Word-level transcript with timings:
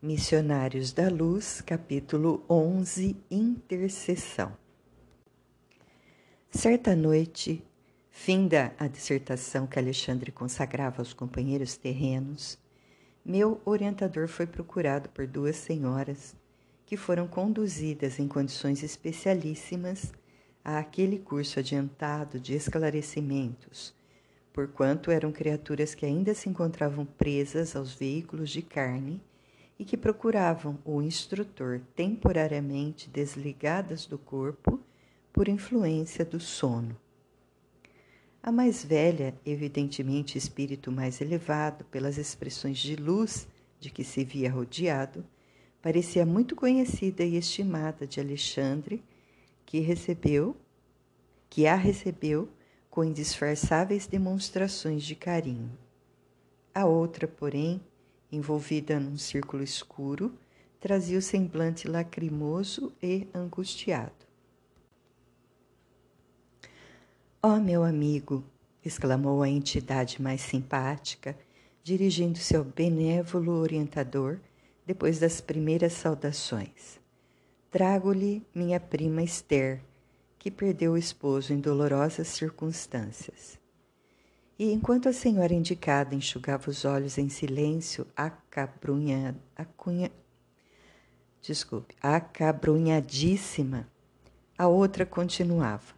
Missionários 0.00 0.92
da 0.92 1.08
Luz, 1.08 1.60
capítulo 1.60 2.44
11 2.48 3.16
Intercessão. 3.28 4.56
Certa 6.48 6.94
noite, 6.94 7.64
finda 8.08 8.72
a 8.78 8.86
dissertação 8.86 9.66
que 9.66 9.76
Alexandre 9.76 10.30
consagrava 10.30 11.00
aos 11.00 11.12
companheiros 11.12 11.76
terrenos, 11.76 12.56
meu 13.24 13.60
orientador 13.64 14.28
foi 14.28 14.46
procurado 14.46 15.08
por 15.08 15.26
duas 15.26 15.56
senhoras 15.56 16.36
que 16.86 16.96
foram 16.96 17.26
conduzidas 17.26 18.20
em 18.20 18.28
condições 18.28 18.84
especialíssimas 18.84 20.12
àquele 20.64 21.18
curso 21.18 21.58
adiantado 21.58 22.38
de 22.38 22.54
esclarecimentos, 22.54 23.92
porquanto 24.52 25.10
eram 25.10 25.32
criaturas 25.32 25.92
que 25.92 26.06
ainda 26.06 26.34
se 26.34 26.48
encontravam 26.48 27.04
presas 27.04 27.74
aos 27.74 27.92
veículos 27.92 28.50
de 28.50 28.62
carne 28.62 29.20
e 29.78 29.84
que 29.84 29.96
procuravam 29.96 30.78
o 30.84 31.00
instrutor 31.00 31.80
temporariamente 31.94 33.08
desligadas 33.08 34.06
do 34.06 34.18
corpo 34.18 34.80
por 35.32 35.48
influência 35.48 36.24
do 36.24 36.40
sono. 36.40 36.96
A 38.42 38.50
mais 38.50 38.84
velha, 38.84 39.34
evidentemente 39.44 40.38
espírito 40.38 40.90
mais 40.90 41.20
elevado 41.20 41.84
pelas 41.84 42.18
expressões 42.18 42.78
de 42.78 42.96
luz 42.96 43.46
de 43.78 43.90
que 43.90 44.02
se 44.02 44.24
via 44.24 44.50
rodeado, 44.50 45.24
parecia 45.80 46.26
muito 46.26 46.56
conhecida 46.56 47.22
e 47.22 47.36
estimada 47.36 48.06
de 48.06 48.20
Alexandre, 48.20 49.02
que 49.64 49.80
recebeu, 49.80 50.56
que 51.48 51.66
a 51.66 51.76
recebeu 51.76 52.48
com 52.90 53.04
indisfarçáveis 53.04 54.06
demonstrações 54.06 55.04
de 55.04 55.14
carinho. 55.14 55.70
A 56.74 56.86
outra, 56.86 57.28
porém, 57.28 57.80
envolvida 58.30 59.00
num 59.00 59.16
círculo 59.16 59.62
escuro, 59.62 60.32
trazia 60.80 61.18
o 61.18 61.22
semblante 61.22 61.88
lacrimoso 61.88 62.92
e 63.02 63.26
angustiado. 63.34 64.26
Oh, 67.42 67.56
meu 67.56 67.84
amigo, 67.84 68.44
exclamou 68.84 69.42
a 69.42 69.48
entidade 69.48 70.20
mais 70.20 70.40
simpática, 70.40 71.36
dirigindo-se 71.82 72.56
ao 72.56 72.64
benévolo 72.64 73.52
orientador 73.52 74.38
depois 74.84 75.18
das 75.18 75.40
primeiras 75.40 75.92
saudações. 75.92 76.98
Trago-lhe 77.70 78.42
minha 78.54 78.80
prima 78.80 79.22
Esther, 79.22 79.82
que 80.38 80.50
perdeu 80.50 80.92
o 80.92 80.98
esposo 80.98 81.52
em 81.52 81.60
dolorosas 81.60 82.28
circunstâncias. 82.28 83.58
E 84.58 84.72
enquanto 84.72 85.08
a 85.08 85.12
senhora 85.12 85.54
indicada 85.54 86.16
enxugava 86.16 86.68
os 86.68 86.84
olhos 86.84 87.16
em 87.16 87.28
silêncio, 87.28 88.04
acabrunha, 88.16 89.36
acunha, 89.54 90.10
desculpe, 91.40 91.94
acabrunhadíssima, 92.02 93.88
a 94.58 94.66
outra 94.66 95.06
continuava. 95.06 95.94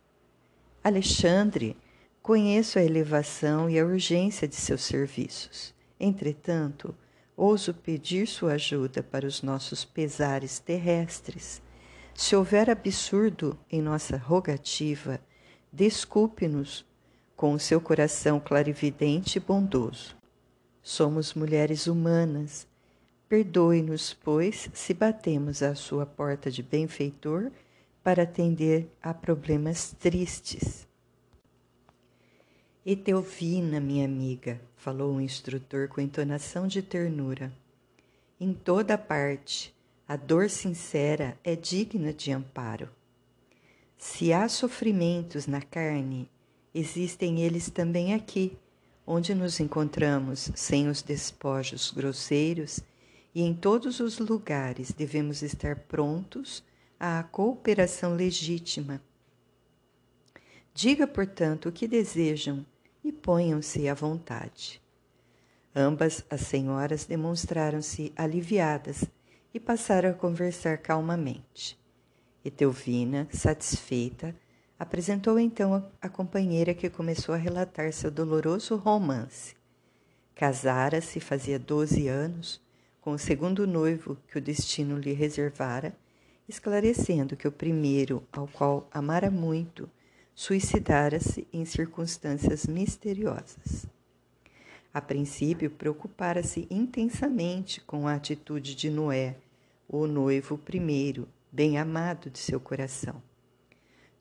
Alexandre, 0.84 1.74
conheço 2.20 2.78
a 2.78 2.84
elevação 2.84 3.70
e 3.70 3.78
a 3.78 3.84
urgência 3.84 4.46
de 4.46 4.56
seus 4.56 4.82
serviços. 4.82 5.74
Entretanto, 5.98 6.94
ouso 7.34 7.72
pedir 7.72 8.26
sua 8.26 8.52
ajuda 8.52 9.02
para 9.02 9.26
os 9.26 9.42
nossos 9.42 9.86
pesares 9.86 10.58
terrestres. 10.58 11.62
Se 12.14 12.36
houver 12.36 12.68
absurdo 12.68 13.58
em 13.70 13.80
nossa 13.80 14.18
rogativa, 14.18 15.18
desculpe-nos 15.72 16.84
com 17.40 17.54
o 17.54 17.58
seu 17.58 17.80
coração 17.80 18.38
clarividente 18.38 19.38
e 19.38 19.40
bondoso. 19.40 20.14
Somos 20.82 21.32
mulheres 21.32 21.86
humanas. 21.86 22.68
Perdoe-nos, 23.30 24.12
pois, 24.12 24.68
se 24.74 24.92
batemos 24.92 25.62
à 25.62 25.74
sua 25.74 26.04
porta 26.04 26.50
de 26.50 26.62
benfeitor 26.62 27.50
para 28.04 28.24
atender 28.24 28.90
a 29.02 29.14
problemas 29.14 29.96
tristes. 29.98 30.86
Etelvina, 32.84 33.80
minha 33.80 34.04
amiga, 34.04 34.60
falou 34.76 35.14
o 35.14 35.20
instrutor 35.22 35.88
com 35.88 36.02
entonação 36.02 36.66
de 36.66 36.82
ternura. 36.82 37.50
Em 38.38 38.52
toda 38.52 38.98
parte, 38.98 39.74
a 40.06 40.14
dor 40.14 40.50
sincera 40.50 41.38
é 41.42 41.56
digna 41.56 42.12
de 42.12 42.32
amparo. 42.32 42.90
Se 43.96 44.30
há 44.30 44.46
sofrimentos 44.46 45.46
na 45.46 45.62
carne, 45.62 46.28
existem 46.74 47.40
eles 47.40 47.70
também 47.70 48.14
aqui, 48.14 48.56
onde 49.06 49.34
nos 49.34 49.58
encontramos 49.60 50.50
sem 50.54 50.88
os 50.88 51.02
despojos 51.02 51.90
grosseiros, 51.90 52.80
e 53.34 53.42
em 53.42 53.54
todos 53.54 54.00
os 54.00 54.18
lugares 54.18 54.92
devemos 54.92 55.42
estar 55.42 55.76
prontos 55.76 56.64
à 56.98 57.22
cooperação 57.22 58.14
legítima. 58.14 59.00
Diga, 60.74 61.06
portanto, 61.06 61.68
o 61.68 61.72
que 61.72 61.88
desejam 61.88 62.64
e 63.04 63.12
ponham-se 63.12 63.88
à 63.88 63.94
vontade. 63.94 64.80
Ambas 65.74 66.24
as 66.28 66.42
senhoras 66.42 67.04
demonstraram-se 67.04 68.12
aliviadas 68.16 69.04
e 69.54 69.60
passaram 69.60 70.10
a 70.10 70.14
conversar 70.14 70.78
calmamente. 70.78 71.78
Etelvina, 72.44 73.28
satisfeita, 73.32 74.34
Apresentou 74.80 75.38
então 75.38 75.86
a 76.00 76.08
companheira 76.08 76.72
que 76.72 76.88
começou 76.88 77.34
a 77.34 77.38
relatar 77.38 77.92
seu 77.92 78.10
doloroso 78.10 78.76
romance. 78.76 79.54
Casara-se 80.34 81.20
fazia 81.20 81.58
doze 81.58 82.08
anos 82.08 82.62
com 82.98 83.10
o 83.10 83.18
segundo 83.18 83.66
noivo 83.66 84.16
que 84.26 84.38
o 84.38 84.40
destino 84.40 84.96
lhe 84.96 85.12
reservara, 85.12 85.94
esclarecendo 86.48 87.36
que 87.36 87.46
o 87.46 87.52
primeiro, 87.52 88.26
ao 88.32 88.48
qual 88.48 88.88
amara 88.90 89.30
muito, 89.30 89.86
suicidara-se 90.34 91.46
em 91.52 91.66
circunstâncias 91.66 92.66
misteriosas. 92.66 93.84
A 94.94 95.02
princípio, 95.02 95.68
preocupara-se 95.70 96.66
intensamente 96.70 97.82
com 97.82 98.08
a 98.08 98.14
atitude 98.14 98.74
de 98.74 98.88
Noé, 98.88 99.36
o 99.86 100.06
noivo 100.06 100.56
primeiro, 100.56 101.28
bem 101.52 101.76
amado 101.76 102.30
de 102.30 102.38
seu 102.38 102.58
coração. 102.58 103.22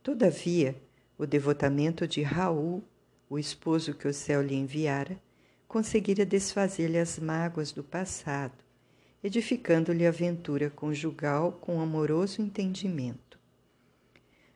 Todavia, 0.02 0.82
o 1.18 1.26
devotamento 1.26 2.08
de 2.08 2.22
Raul, 2.22 2.82
o 3.30 3.38
esposo 3.38 3.94
que 3.94 4.08
o 4.08 4.14
céu 4.14 4.42
lhe 4.42 4.56
enviara, 4.56 5.22
conseguira 5.68 6.26
desfazer-lhe 6.26 6.98
as 6.98 7.20
mágoas 7.20 7.74
do 7.74 7.84
passado, 7.84 8.64
edificando-lhe 9.22 10.06
a 10.06 10.10
aventura 10.10 10.70
conjugal 10.70 11.52
com 11.52 11.82
amoroso 11.82 12.42
entendimento. 12.42 13.38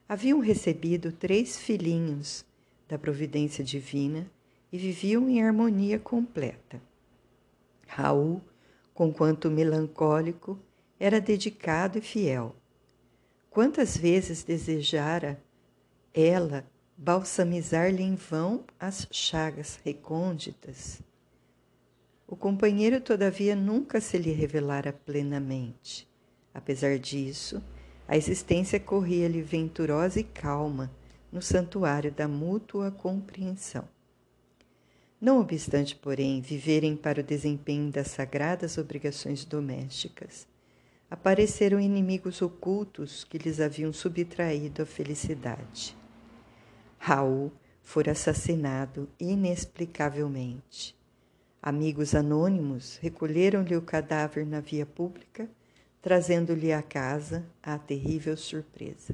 Haviam 0.07 0.39
recebido 0.39 1.11
três 1.11 1.57
filhinhos 1.57 2.45
da 2.87 2.97
providência 2.97 3.65
divina 3.65 4.31
e 4.71 4.77
viviam 4.77 5.29
em 5.29 5.43
harmonia 5.43 5.99
completa. 5.99 6.81
Raul, 7.85 8.41
conquanto 8.93 9.51
melancólico, 9.51 10.57
era 10.97 11.19
dedicado 11.19 11.97
e 11.97 12.01
fiel 12.01 12.55
Quantas 13.53 13.95
vezes 13.95 14.43
desejara 14.43 15.39
ela 16.11 16.65
balsamizar-lhe 16.97 18.01
em 18.01 18.15
vão 18.15 18.65
as 18.79 19.07
chagas 19.11 19.79
recônditas? 19.85 20.99
O 22.27 22.35
companheiro, 22.35 22.99
todavia, 22.99 23.55
nunca 23.55 24.01
se 24.01 24.17
lhe 24.17 24.31
revelara 24.31 24.91
plenamente. 24.91 26.09
Apesar 26.51 26.97
disso, 26.97 27.61
a 28.07 28.17
existência 28.17 28.79
corria-lhe 28.79 29.43
venturosa 29.43 30.19
e 30.19 30.23
calma 30.23 30.91
no 31.31 31.39
santuário 31.39 32.11
da 32.11 32.27
mútua 32.27 32.89
compreensão. 32.89 33.87
Não 35.21 35.39
obstante, 35.39 35.95
porém, 35.95 36.41
viverem 36.41 36.95
para 36.95 37.21
o 37.21 37.23
desempenho 37.23 37.91
das 37.91 38.07
sagradas 38.07 38.79
obrigações 38.79 39.45
domésticas, 39.45 40.47
apareceram 41.13 41.79
inimigos 41.79 42.41
ocultos 42.41 43.23
que 43.23 43.37
lhes 43.37 43.59
haviam 43.59 43.93
subtraído 43.93 44.81
a 44.81 44.85
felicidade. 44.85 45.95
Raul 46.97 47.51
fora 47.83 48.13
assassinado 48.13 49.07
inexplicavelmente. 49.19 50.97
Amigos 51.61 52.15
anônimos 52.15 52.97
recolheram-lhe 52.99 53.77
o 53.77 53.81
cadáver 53.83 54.43
na 54.43 54.59
via 54.59 54.87
pública, 54.87 55.47
trazendo-lhe 56.01 56.73
à 56.73 56.81
casa 56.81 57.45
a 57.61 57.77
terrível 57.77 58.35
surpresa. 58.35 59.13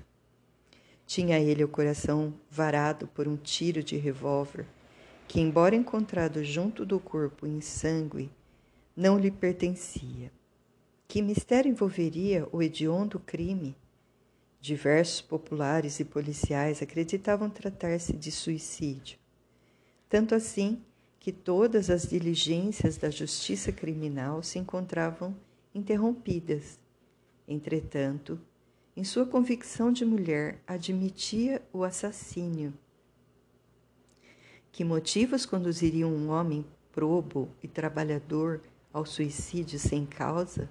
Tinha 1.05 1.37
ele 1.37 1.65
o 1.65 1.67
coração 1.67 2.33
varado 2.49 3.07
por 3.07 3.27
um 3.27 3.35
tiro 3.35 3.83
de 3.83 3.97
revólver, 3.97 4.65
que, 5.27 5.41
embora 5.41 5.75
encontrado 5.75 6.45
junto 6.45 6.85
do 6.85 6.97
corpo 6.97 7.45
em 7.45 7.59
sangue, 7.59 8.31
não 8.95 9.19
lhe 9.19 9.29
pertencia. 9.29 10.38
Que 11.11 11.23
mistério 11.23 11.71
envolveria 11.71 12.47
o 12.51 12.61
hediondo 12.61 13.19
crime? 13.19 13.75
Diversos 14.61 15.21
populares 15.21 15.99
e 15.99 16.05
policiais 16.05 16.83
acreditavam 16.83 17.49
tratar-se 17.49 18.13
de 18.13 18.31
suicídio. 18.31 19.17
Tanto 20.07 20.35
assim 20.35 20.79
que 21.19 21.31
todas 21.31 21.89
as 21.89 22.03
diligências 22.03 22.95
da 22.95 23.09
justiça 23.09 23.71
criminal 23.71 24.43
se 24.43 24.59
encontravam 24.59 25.35
interrompidas. 25.73 26.79
Entretanto, 27.47 28.39
em 28.95 29.03
sua 29.03 29.25
convicção 29.25 29.91
de 29.91 30.05
mulher, 30.05 30.61
admitia 30.67 31.59
o 31.73 31.83
assassínio. 31.83 32.71
Que 34.71 34.83
motivos 34.83 35.43
conduziriam 35.43 36.11
um 36.11 36.29
homem 36.29 36.63
probo 36.91 37.49
e 37.63 37.67
trabalhador 37.67 38.61
ao 38.93 39.07
suicídio 39.07 39.79
sem 39.79 40.05
causa? 40.05 40.69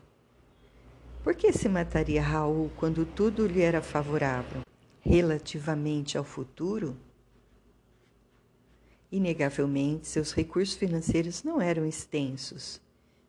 Por 1.28 1.36
que 1.36 1.52
se 1.52 1.68
mataria 1.68 2.22
Raul 2.22 2.70
quando 2.74 3.04
tudo 3.04 3.46
lhe 3.46 3.60
era 3.60 3.82
favorável? 3.82 4.62
Relativamente 4.98 6.16
ao 6.16 6.24
futuro? 6.24 6.96
Inegavelmente, 9.12 10.08
seus 10.08 10.32
recursos 10.32 10.74
financeiros 10.74 11.42
não 11.42 11.60
eram 11.60 11.84
extensos, 11.84 12.80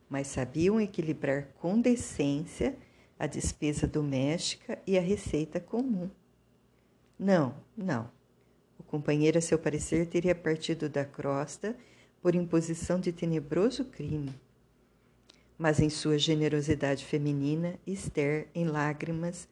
mas 0.10 0.28
sabiam 0.28 0.80
equilibrar 0.80 1.50
com 1.60 1.82
decência 1.82 2.78
a 3.20 3.28
despesa 3.28 3.86
doméstica 3.86 4.80
e 4.88 4.98
a 4.98 5.02
receita 5.02 5.60
comum. 5.60 6.10
Não, 7.20 7.54
não. 7.76 8.10
O 8.80 8.84
companheiro, 8.84 9.40
a 9.40 9.42
seu 9.42 9.60
parecer, 9.60 10.08
teria 10.08 10.34
partido 10.34 10.88
da 10.88 11.04
crosta 11.04 11.76
por 12.22 12.34
imposição 12.34 12.98
de 12.98 13.12
tenebroso 13.12 13.84
crime. 13.84 14.34
Mas 15.60 15.80
em 15.80 15.90
sua 15.90 16.18
generosidade 16.18 17.06
feminina, 17.06 17.78
Esther, 17.86 18.48
em 18.56 18.66
lágrimas, 18.66 19.48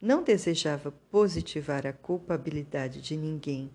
não 0.00 0.22
desejava 0.22 0.92
positivar 1.10 1.86
a 1.86 1.92
culpabilidade 1.94 3.00
de 3.00 3.16
ninguém 3.16 3.70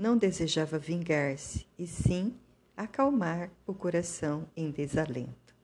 não 0.00 0.16
desejava 0.16 0.78
vingar-se, 0.78 1.66
e 1.78 1.86
sim 1.86 2.34
acalmar 2.74 3.50
o 3.66 3.74
coração 3.74 4.48
em 4.56 4.70
desalento. 4.70 5.54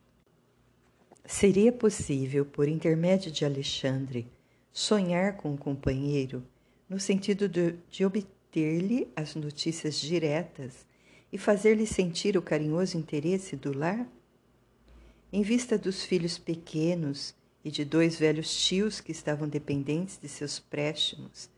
Seria 1.25 1.73
possível, 1.73 2.45
por 2.45 2.69
intermédio 2.69 3.33
de 3.33 3.47
Alexandre, 3.47 4.29
sonhar 4.71 5.39
com 5.39 5.55
o 5.55 5.59
companheiro 5.59 6.47
no 6.87 7.01
sentido 7.01 7.49
de, 7.49 7.77
de 7.89 8.05
obter-lhe 8.05 9.09
as 9.17 9.35
notícias 9.35 9.99
diretas 9.99 10.87
e 11.33 11.39
fazer-lhe 11.39 11.87
sentir 11.87 12.37
o 12.37 12.43
carinhoso 12.43 12.99
interesse 12.99 13.57
do 13.57 13.77
lar? 13.77 14.07
Em 15.37 15.43
vista 15.43 15.77
dos 15.77 16.03
filhos 16.03 16.39
pequenos 16.39 17.35
e 17.63 17.71
de 17.71 17.85
dois 17.85 18.19
velhos 18.19 18.57
tios 18.57 19.03
que 19.03 19.13
estavam 19.13 19.47
dependentes 19.47 20.19
de 20.19 20.31
seus 20.31 20.59
préstimos, 20.59 21.51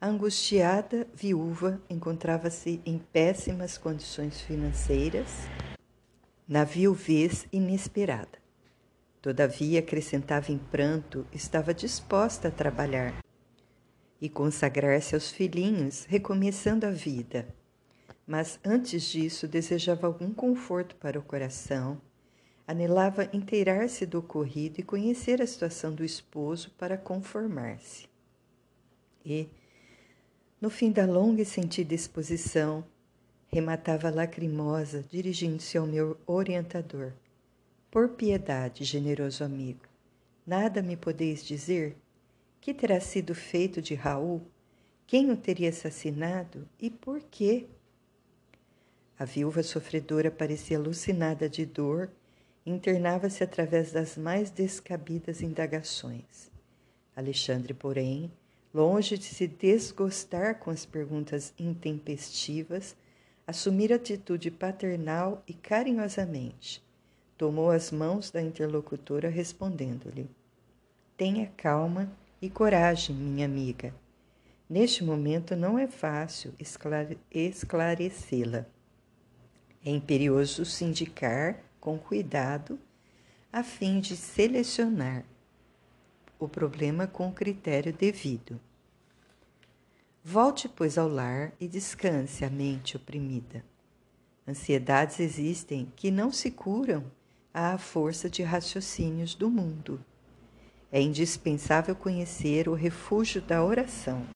a 0.00 0.08
angustiada 0.08 1.06
viúva 1.14 1.80
encontrava-se 1.88 2.80
em 2.84 2.98
péssimas 2.98 3.78
condições 3.78 4.40
financeiras, 4.40 5.28
na 6.48 6.64
viuvez 6.64 7.46
inesperada. 7.52 8.36
Todavia, 9.22 9.78
acrescentava 9.78 10.50
em 10.50 10.58
pranto, 10.58 11.24
estava 11.32 11.72
disposta 11.72 12.48
a 12.48 12.50
trabalhar 12.50 13.14
e 14.20 14.28
consagrar-se 14.28 15.14
aos 15.14 15.30
filhinhos, 15.30 16.04
recomeçando 16.04 16.84
a 16.84 16.90
vida. 16.90 17.46
Mas 18.26 18.58
antes 18.64 19.04
disso, 19.04 19.46
desejava 19.46 20.08
algum 20.08 20.34
conforto 20.34 20.96
para 20.96 21.16
o 21.16 21.22
coração, 21.22 22.02
anelava 22.70 23.28
inteirar-se 23.32 24.06
do 24.06 24.20
ocorrido 24.20 24.78
e 24.78 24.84
conhecer 24.84 25.42
a 25.42 25.46
situação 25.46 25.92
do 25.92 26.04
esposo 26.04 26.70
para 26.78 26.96
conformar-se. 26.96 28.08
E, 29.26 29.48
no 30.60 30.70
fim 30.70 30.92
da 30.92 31.04
longa 31.04 31.42
e 31.42 31.44
sentida 31.44 31.96
exposição, 31.96 32.84
rematava 33.48 34.08
lacrimosa, 34.08 35.04
dirigindo-se 35.10 35.76
ao 35.76 35.84
meu 35.84 36.16
orientador. 36.24 37.12
Por 37.90 38.10
piedade, 38.10 38.84
generoso 38.84 39.42
amigo, 39.42 39.82
nada 40.46 40.80
me 40.80 40.96
podeis 40.96 41.44
dizer? 41.44 41.96
Que 42.60 42.72
terá 42.72 43.00
sido 43.00 43.34
feito 43.34 43.82
de 43.82 43.96
Raul? 43.96 44.42
Quem 45.08 45.32
o 45.32 45.36
teria 45.36 45.70
assassinado 45.70 46.68
e 46.78 46.88
por 46.88 47.20
quê? 47.20 47.66
A 49.18 49.24
viúva 49.24 49.64
sofredora 49.64 50.30
parecia 50.30 50.78
alucinada 50.78 51.48
de 51.48 51.66
dor 51.66 52.08
internava-se 52.70 53.42
através 53.42 53.92
das 53.92 54.16
mais 54.16 54.50
descabidas 54.50 55.42
indagações. 55.42 56.50
Alexandre, 57.14 57.74
porém, 57.74 58.30
Longe 58.72 59.18
de 59.18 59.24
se 59.24 59.48
desgostar 59.48 60.60
com 60.60 60.70
as 60.70 60.86
perguntas 60.86 61.52
intempestivas, 61.58 62.94
assumir 63.44 63.92
atitude 63.92 64.48
paternal 64.48 65.42
e 65.44 65.52
carinhosamente. 65.52 66.80
Tomou 67.36 67.72
as 67.72 67.90
mãos 67.90 68.30
da 68.30 68.40
interlocutora, 68.40 69.28
respondendo-lhe: 69.28 70.30
Tenha 71.16 71.50
calma 71.56 72.08
e 72.40 72.48
coragem, 72.48 73.16
minha 73.16 73.44
amiga. 73.44 73.92
Neste 74.68 75.02
momento 75.02 75.56
não 75.56 75.76
é 75.76 75.88
fácil 75.88 76.54
esclarecê-la. 77.34 78.66
É 79.84 79.90
imperioso 79.90 80.64
se 80.64 80.84
indicar 80.84 81.58
com 81.80 81.98
cuidado 81.98 82.78
a 83.52 83.62
fim 83.62 83.98
de 83.98 84.16
selecionar 84.16 85.24
o 86.38 86.48
problema 86.48 87.06
com 87.06 87.28
o 87.28 87.32
critério 87.32 87.92
devido. 87.92 88.60
Volte, 90.22 90.68
pois, 90.68 90.98
ao 90.98 91.08
lar 91.08 91.52
e 91.58 91.66
descanse 91.66 92.44
a 92.44 92.50
mente 92.50 92.96
oprimida. 92.96 93.64
Ansiedades 94.46 95.20
existem 95.20 95.90
que 95.96 96.10
não 96.10 96.30
se 96.30 96.50
curam 96.50 97.04
à 97.52 97.76
força 97.78 98.28
de 98.28 98.42
raciocínios 98.42 99.34
do 99.34 99.50
mundo. 99.50 100.04
É 100.92 101.00
indispensável 101.00 101.94
conhecer 101.94 102.68
o 102.68 102.74
refúgio 102.74 103.40
da 103.40 103.64
oração, 103.64 104.26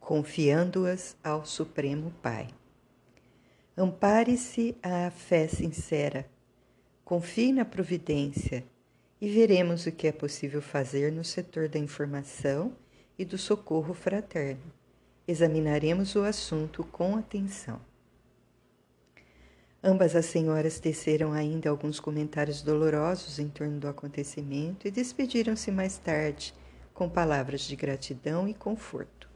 confiando-as 0.00 1.16
ao 1.22 1.44
Supremo 1.44 2.10
Pai. 2.22 2.48
Ampare-se 3.74 4.76
à 4.82 5.10
fé 5.10 5.48
sincera, 5.48 6.28
confie 7.06 7.52
na 7.52 7.64
providência 7.64 8.66
e 9.18 9.30
veremos 9.30 9.86
o 9.86 9.92
que 9.92 10.06
é 10.06 10.12
possível 10.12 10.60
fazer 10.60 11.10
no 11.10 11.24
setor 11.24 11.70
da 11.70 11.78
informação 11.78 12.76
e 13.18 13.24
do 13.24 13.38
socorro 13.38 13.94
fraterno. 13.94 14.70
Examinaremos 15.26 16.14
o 16.16 16.22
assunto 16.22 16.84
com 16.84 17.16
atenção. 17.16 17.80
Ambas 19.82 20.14
as 20.14 20.26
senhoras 20.26 20.78
teceram 20.78 21.32
ainda 21.32 21.70
alguns 21.70 21.98
comentários 21.98 22.60
dolorosos 22.60 23.38
em 23.38 23.48
torno 23.48 23.80
do 23.80 23.88
acontecimento 23.88 24.86
e 24.86 24.90
despediram-se 24.90 25.70
mais 25.70 25.96
tarde 25.96 26.54
com 26.92 27.08
palavras 27.08 27.62
de 27.62 27.74
gratidão 27.74 28.46
e 28.46 28.52
conforto. 28.52 29.31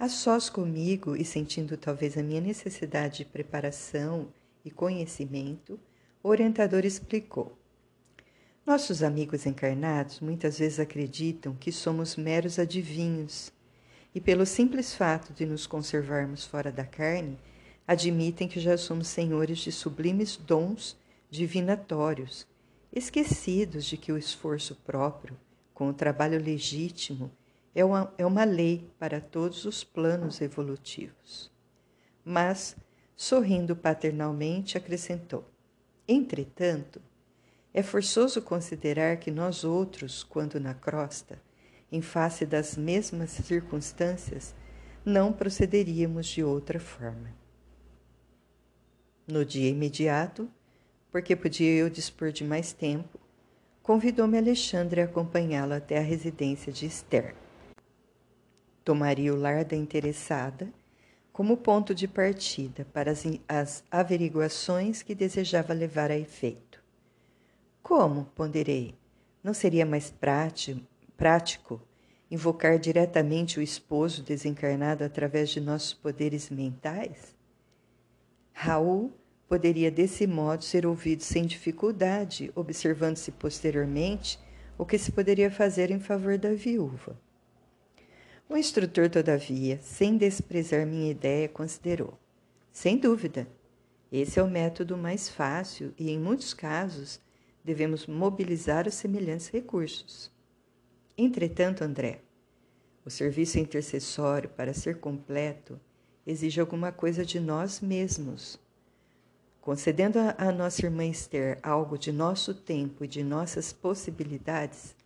A 0.00 0.08
sós 0.08 0.48
comigo 0.48 1.16
e 1.16 1.24
sentindo 1.24 1.76
talvez 1.76 2.16
a 2.16 2.22
minha 2.22 2.40
necessidade 2.40 3.18
de 3.18 3.24
preparação 3.24 4.28
e 4.64 4.70
conhecimento, 4.70 5.76
o 6.22 6.28
orientador 6.28 6.84
explicou. 6.84 7.58
Nossos 8.64 9.02
amigos 9.02 9.44
encarnados 9.44 10.20
muitas 10.20 10.60
vezes 10.60 10.78
acreditam 10.78 11.52
que 11.52 11.72
somos 11.72 12.14
meros 12.14 12.60
adivinhos 12.60 13.50
e, 14.14 14.20
pelo 14.20 14.46
simples 14.46 14.94
fato 14.94 15.32
de 15.32 15.44
nos 15.44 15.66
conservarmos 15.66 16.44
fora 16.44 16.70
da 16.70 16.84
carne, 16.84 17.36
admitem 17.84 18.46
que 18.46 18.60
já 18.60 18.76
somos 18.76 19.08
senhores 19.08 19.58
de 19.58 19.72
sublimes 19.72 20.36
dons 20.36 20.96
divinatórios, 21.28 22.46
esquecidos 22.92 23.84
de 23.84 23.96
que 23.96 24.12
o 24.12 24.16
esforço 24.16 24.76
próprio, 24.76 25.36
com 25.74 25.88
o 25.88 25.94
trabalho 25.94 26.40
legítimo, 26.40 27.32
é 27.74 27.84
uma, 27.84 28.12
é 28.18 28.26
uma 28.26 28.44
lei 28.44 28.90
para 28.98 29.20
todos 29.20 29.64
os 29.64 29.84
planos 29.84 30.40
evolutivos. 30.40 31.50
Mas, 32.24 32.76
sorrindo 33.16 33.76
paternalmente, 33.76 34.76
acrescentou: 34.76 35.44
Entretanto, 36.06 37.00
é 37.72 37.82
forçoso 37.82 38.42
considerar 38.42 39.18
que 39.18 39.30
nós 39.30 39.64
outros, 39.64 40.22
quando 40.22 40.58
na 40.58 40.74
crosta, 40.74 41.40
em 41.90 42.02
face 42.02 42.44
das 42.44 42.76
mesmas 42.76 43.30
circunstâncias, 43.30 44.54
não 45.04 45.32
procederíamos 45.32 46.26
de 46.26 46.42
outra 46.42 46.78
forma. 46.80 47.32
No 49.26 49.44
dia 49.44 49.70
imediato, 49.70 50.50
porque 51.10 51.34
podia 51.36 51.70
eu 51.70 51.88
dispor 51.88 52.32
de 52.32 52.44
mais 52.44 52.72
tempo, 52.72 53.18
convidou-me 53.82 54.36
Alexandre 54.36 55.00
a 55.00 55.04
acompanhá-lo 55.04 55.74
até 55.74 55.98
a 55.98 56.02
residência 56.02 56.72
de 56.72 56.86
Esther. 56.86 57.34
Tomaria 58.88 59.34
o 59.34 59.36
lar 59.36 59.66
da 59.66 59.76
interessada 59.76 60.72
como 61.30 61.58
ponto 61.58 61.94
de 61.94 62.08
partida 62.08 62.86
para 62.90 63.10
as, 63.10 63.22
as 63.46 63.84
averiguações 63.90 65.02
que 65.02 65.14
desejava 65.14 65.74
levar 65.74 66.10
a 66.10 66.18
efeito. 66.18 66.82
Como? 67.82 68.24
ponderei. 68.34 68.94
Não 69.44 69.52
seria 69.52 69.84
mais 69.84 70.10
prático 70.10 71.82
invocar 72.30 72.78
diretamente 72.78 73.58
o 73.58 73.62
esposo 73.62 74.22
desencarnado 74.22 75.04
através 75.04 75.50
de 75.50 75.60
nossos 75.60 75.92
poderes 75.92 76.48
mentais? 76.48 77.36
Raul 78.54 79.12
poderia 79.46 79.90
desse 79.90 80.26
modo 80.26 80.64
ser 80.64 80.86
ouvido 80.86 81.22
sem 81.22 81.44
dificuldade, 81.44 82.50
observando-se 82.54 83.32
posteriormente 83.32 84.40
o 84.78 84.86
que 84.86 84.96
se 84.96 85.12
poderia 85.12 85.50
fazer 85.50 85.90
em 85.90 86.00
favor 86.00 86.38
da 86.38 86.54
viúva. 86.54 87.27
O 88.50 88.56
instrutor, 88.56 89.10
todavia, 89.10 89.78
sem 89.82 90.16
desprezar 90.16 90.86
minha 90.86 91.10
ideia, 91.10 91.48
considerou: 91.48 92.18
sem 92.72 92.96
dúvida, 92.96 93.46
esse 94.10 94.38
é 94.38 94.42
o 94.42 94.48
método 94.48 94.96
mais 94.96 95.28
fácil 95.28 95.92
e, 95.98 96.10
em 96.10 96.18
muitos 96.18 96.54
casos, 96.54 97.20
devemos 97.62 98.06
mobilizar 98.06 98.88
os 98.88 98.94
semelhantes 98.94 99.48
recursos. 99.48 100.32
Entretanto, 101.16 101.84
André, 101.84 102.22
o 103.04 103.10
serviço 103.10 103.58
intercessório, 103.58 104.48
para 104.48 104.72
ser 104.72 104.98
completo, 104.98 105.78
exige 106.26 106.58
alguma 106.58 106.90
coisa 106.90 107.26
de 107.26 107.38
nós 107.38 107.80
mesmos. 107.82 108.58
Concedendo 109.60 110.18
a, 110.38 110.50
nossa 110.50 110.86
irmã 110.86 111.04
Esther 111.04 111.58
algo 111.62 111.98
de 111.98 112.10
nosso 112.10 112.54
tempo 112.54 113.04
e 113.04 113.08
de 113.08 113.22
nossas 113.22 113.74
possibilidades, 113.74 114.96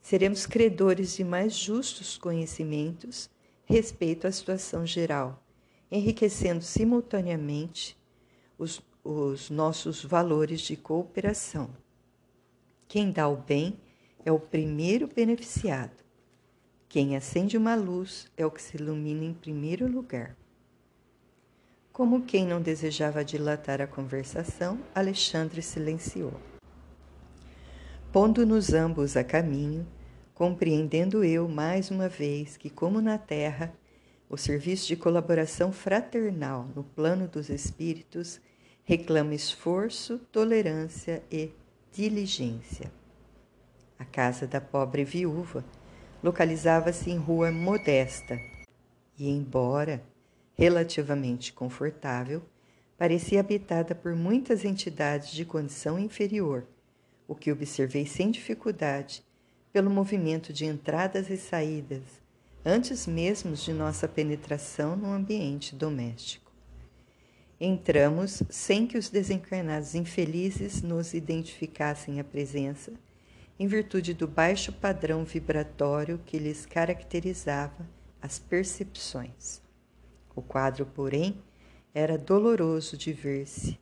seremos 0.00 0.46
credores 0.46 1.16
de 1.16 1.24
mais 1.24 1.54
justos 1.54 2.16
conhecimentos 2.16 3.30
respeito 3.64 4.26
à 4.26 4.32
situação 4.32 4.84
geral, 4.84 5.42
enriquecendo 5.90 6.62
simultaneamente 6.62 7.96
os, 8.58 8.82
os 9.04 9.50
nossos 9.50 10.04
valores 10.04 10.60
de 10.60 10.76
cooperação. 10.76 11.70
Quem 12.88 13.12
dá 13.12 13.28
o 13.28 13.36
bem 13.36 13.78
é 14.24 14.32
o 14.32 14.40
primeiro 14.40 15.06
beneficiado. 15.06 16.02
Quem 16.88 17.16
acende 17.16 17.56
uma 17.56 17.76
luz 17.76 18.26
é 18.36 18.44
o 18.44 18.50
que 18.50 18.60
se 18.60 18.76
ilumina 18.76 19.24
em 19.24 19.32
primeiro 19.32 19.86
lugar. 19.86 20.36
Como 21.92 22.22
quem 22.22 22.44
não 22.44 22.60
desejava 22.60 23.24
dilatar 23.24 23.80
a 23.80 23.86
conversação, 23.86 24.80
Alexandre 24.94 25.62
silenciou. 25.62 26.49
Pondo-nos 28.12 28.74
ambos 28.74 29.16
a 29.16 29.22
caminho, 29.22 29.86
compreendendo 30.34 31.22
eu 31.22 31.46
mais 31.46 31.92
uma 31.92 32.08
vez 32.08 32.56
que, 32.56 32.68
como 32.68 33.00
na 33.00 33.16
terra, 33.16 33.72
o 34.28 34.36
serviço 34.36 34.88
de 34.88 34.96
colaboração 34.96 35.70
fraternal 35.70 36.66
no 36.74 36.82
plano 36.82 37.28
dos 37.28 37.48
espíritos 37.48 38.40
reclama 38.82 39.32
esforço, 39.32 40.18
tolerância 40.32 41.22
e 41.30 41.52
diligência. 41.92 42.90
A 43.96 44.04
casa 44.04 44.44
da 44.44 44.60
pobre 44.60 45.04
viúva 45.04 45.64
localizava-se 46.20 47.12
em 47.12 47.16
rua 47.16 47.52
modesta 47.52 48.36
e, 49.16 49.30
embora 49.30 50.02
relativamente 50.54 51.52
confortável, 51.52 52.42
parecia 52.98 53.38
habitada 53.38 53.94
por 53.94 54.16
muitas 54.16 54.64
entidades 54.64 55.30
de 55.30 55.44
condição 55.44 55.96
inferior 55.96 56.66
o 57.30 57.34
que 57.36 57.52
observei 57.52 58.04
sem 58.04 58.28
dificuldade 58.28 59.22
pelo 59.72 59.88
movimento 59.88 60.52
de 60.52 60.66
entradas 60.66 61.30
e 61.30 61.36
saídas, 61.36 62.02
antes 62.64 63.06
mesmo 63.06 63.54
de 63.54 63.72
nossa 63.72 64.08
penetração 64.08 64.96
no 64.96 65.12
ambiente 65.12 65.76
doméstico. 65.76 66.50
Entramos 67.60 68.42
sem 68.50 68.84
que 68.84 68.98
os 68.98 69.08
desencarnados 69.08 69.94
infelizes 69.94 70.82
nos 70.82 71.14
identificassem 71.14 72.18
a 72.18 72.24
presença, 72.24 72.92
em 73.60 73.66
virtude 73.68 74.12
do 74.12 74.26
baixo 74.26 74.72
padrão 74.72 75.22
vibratório 75.22 76.20
que 76.26 76.36
lhes 76.36 76.66
caracterizava 76.66 77.88
as 78.20 78.40
percepções. 78.40 79.62
O 80.34 80.42
quadro, 80.42 80.84
porém, 80.84 81.40
era 81.94 82.18
doloroso 82.18 82.96
de 82.96 83.12
ver-se 83.12 83.78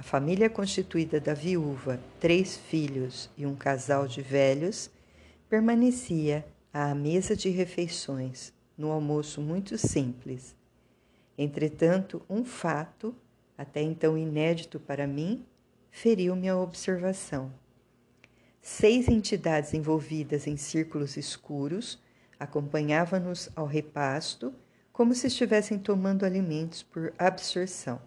a 0.00 0.02
família 0.02 0.48
constituída 0.48 1.20
da 1.20 1.34
viúva, 1.34 2.00
três 2.18 2.56
filhos 2.56 3.28
e 3.36 3.44
um 3.44 3.54
casal 3.54 4.08
de 4.08 4.22
velhos 4.22 4.90
permanecia 5.46 6.42
à 6.72 6.94
mesa 6.94 7.36
de 7.36 7.50
refeições, 7.50 8.50
no 8.78 8.90
almoço 8.90 9.42
muito 9.42 9.76
simples. 9.76 10.56
Entretanto, 11.36 12.22
um 12.30 12.42
fato, 12.46 13.14
até 13.58 13.82
então 13.82 14.16
inédito 14.16 14.80
para 14.80 15.06
mim, 15.06 15.44
feriu 15.90 16.34
minha 16.34 16.56
observação. 16.56 17.52
Seis 18.62 19.06
entidades 19.06 19.74
envolvidas 19.74 20.46
em 20.46 20.56
círculos 20.56 21.18
escuros 21.18 22.02
acompanhavam-nos 22.38 23.50
ao 23.54 23.66
repasto, 23.66 24.50
como 24.94 25.14
se 25.14 25.26
estivessem 25.26 25.78
tomando 25.78 26.24
alimentos 26.24 26.82
por 26.82 27.12
absorção. 27.18 28.00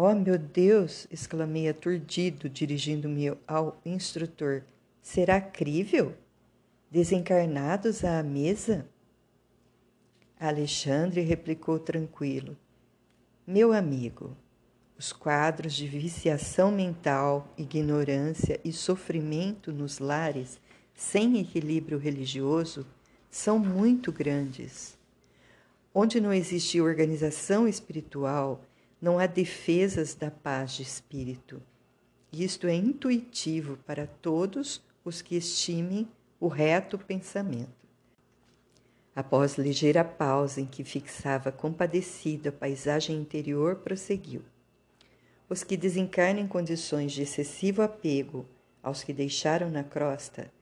Oh, 0.00 0.14
meu 0.14 0.38
Deus! 0.38 1.08
exclamei 1.10 1.68
aturdido, 1.68 2.48
dirigindo-me 2.48 3.36
ao 3.48 3.80
instrutor. 3.84 4.62
Será 5.02 5.40
crível? 5.40 6.14
Desencarnados 6.88 8.04
à 8.04 8.22
mesa? 8.22 8.86
Alexandre 10.38 11.22
replicou 11.22 11.80
tranquilo. 11.80 12.56
Meu 13.44 13.72
amigo, 13.72 14.36
os 14.96 15.12
quadros 15.12 15.72
de 15.72 15.88
viciação 15.88 16.70
mental, 16.70 17.52
ignorância 17.58 18.60
e 18.64 18.72
sofrimento 18.72 19.72
nos 19.72 19.98
lares 19.98 20.60
sem 20.94 21.40
equilíbrio 21.40 21.98
religioso 21.98 22.86
são 23.28 23.58
muito 23.58 24.12
grandes. 24.12 24.96
Onde 25.92 26.20
não 26.20 26.32
existe 26.32 26.80
organização 26.80 27.66
espiritual, 27.66 28.62
não 29.00 29.18
há 29.18 29.26
defesas 29.26 30.14
da 30.14 30.30
paz 30.30 30.72
de 30.72 30.82
espírito. 30.82 31.62
Isto 32.32 32.66
é 32.66 32.74
intuitivo 32.74 33.78
para 33.86 34.06
todos 34.06 34.82
os 35.04 35.22
que 35.22 35.36
estimem 35.36 36.08
o 36.40 36.48
reto 36.48 36.98
pensamento. 36.98 37.78
Após 39.14 39.56
ligeira 39.56 40.04
pausa 40.04 40.60
em 40.60 40.66
que 40.66 40.84
fixava 40.84 41.50
compadecido 41.50 42.50
a 42.50 42.52
paisagem 42.52 43.16
interior, 43.16 43.76
prosseguiu. 43.76 44.42
Os 45.48 45.64
que 45.64 45.76
desencarnam 45.76 46.42
em 46.42 46.46
condições 46.46 47.12
de 47.12 47.22
excessivo 47.22 47.82
apego 47.82 48.46
aos 48.82 49.02
que 49.02 49.12
deixaram 49.12 49.70
na 49.70 49.82
crosta, 49.82 50.52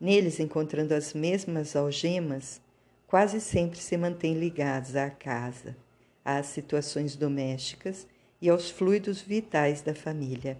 neles 0.00 0.40
encontrando 0.40 0.94
as 0.94 1.14
mesmas 1.14 1.76
algemas, 1.76 2.60
quase 3.06 3.40
sempre 3.40 3.78
se 3.78 3.96
mantêm 3.96 4.34
ligados 4.34 4.96
à 4.96 5.08
casa, 5.10 5.76
às 6.24 6.46
situações 6.46 7.16
domésticas 7.16 8.06
e 8.40 8.48
aos 8.48 8.70
fluidos 8.70 9.20
vitais 9.20 9.82
da 9.82 9.94
família. 9.94 10.58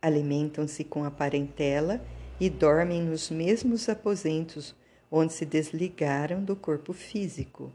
Alimentam-se 0.00 0.84
com 0.84 1.04
a 1.04 1.10
parentela 1.10 2.00
e 2.38 2.48
dormem 2.48 3.02
nos 3.02 3.30
mesmos 3.30 3.88
aposentos 3.88 4.74
onde 5.10 5.32
se 5.32 5.44
desligaram 5.44 6.42
do 6.42 6.54
corpo 6.54 6.92
físico. 6.92 7.72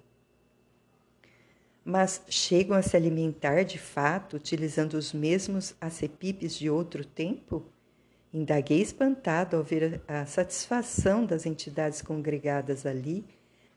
Mas 1.84 2.24
chegam 2.28 2.76
a 2.76 2.82
se 2.82 2.98
alimentar 2.98 3.64
de 3.64 3.78
fato 3.78 4.38
utilizando 4.38 4.96
os 4.96 5.14
mesmos 5.14 5.76
acepipes 5.80 6.56
de 6.56 6.68
outro 6.68 7.06
tempo? 7.06 7.64
Indaguei 8.34 8.82
espantado 8.82 9.56
ao 9.56 9.64
ver 9.64 10.02
a 10.08 10.26
satisfação 10.26 11.26
das 11.26 11.46
entidades 11.46 12.02
congregadas 12.02 12.86
ali, 12.86 13.24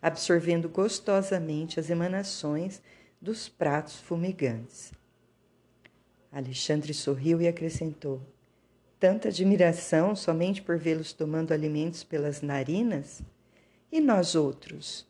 absorvendo 0.01 0.69
gostosamente 0.69 1.79
as 1.79 1.91
emanações 1.91 2.81
dos 3.21 3.49
pratos 3.49 3.97
fumegantes. 3.97 4.93
Alexandre 6.31 6.95
sorriu 6.95 7.41
e 7.41 7.49
acrescentou: 7.49 8.21
Tanta 9.01 9.29
admiração 9.29 10.15
somente 10.15 10.63
por 10.63 10.79
vê-los 10.79 11.13
tomando 11.13 11.53
alimentos 11.53 12.05
pelas 12.05 12.43
narinas? 12.43 13.23
E 13.91 14.01
nós 14.01 14.35
outros? 14.35 15.07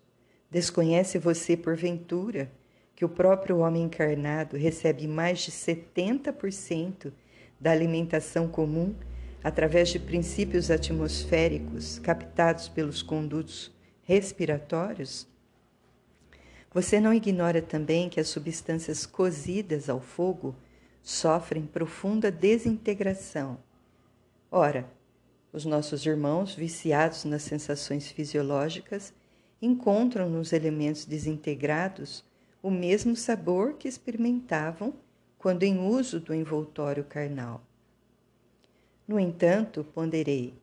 Desconhece 0.51 1.19
você, 1.19 1.57
porventura, 1.57 2.51
que 2.95 3.05
o 3.05 3.09
próprio 3.09 3.59
homem 3.59 3.85
encarnado 3.85 4.57
recebe 4.57 5.07
mais 5.07 5.41
de 5.41 5.51
70% 5.51 7.13
da 7.61 7.71
alimentação 7.71 8.49
comum 8.49 8.95
através 9.43 9.91
de 9.91 9.99
princípios 9.99 10.71
atmosféricos 10.71 11.99
captados 11.99 12.69
pelos 12.69 13.03
condutos 13.03 13.71
respiratórios? 14.03 15.29
Você 16.73 17.01
não 17.01 17.15
ignora 17.15 17.63
também 17.63 18.09
que 18.09 18.21
as 18.21 18.29
substâncias 18.29 19.07
cozidas 19.07 19.89
ao 19.89 20.01
fogo 20.01 20.55
sofrem 21.03 21.65
profunda 21.65 22.31
desintegração. 22.31 23.59
Ora, 24.51 24.89
os 25.53 25.65
nossos 25.65 26.05
irmãos, 26.05 26.55
viciados 26.55 27.25
nas 27.25 27.43
sensações 27.43 28.09
fisiológicas, 28.09 29.15
encontram 29.61 30.29
nos 30.29 30.53
elementos 30.53 31.05
desintegrados 31.05 32.25
o 32.63 32.71
mesmo 32.71 33.17
sabor 33.17 33.75
que 33.75 33.89
experimentavam 33.89 34.93
quando 35.39 35.63
em 35.63 35.79
uso 35.79 36.21
do 36.21 36.35
envoltório 36.35 37.05
carnal. 37.05 37.63
No 39.07 39.19
entanto, 39.19 39.83
ponderei, 39.95 40.55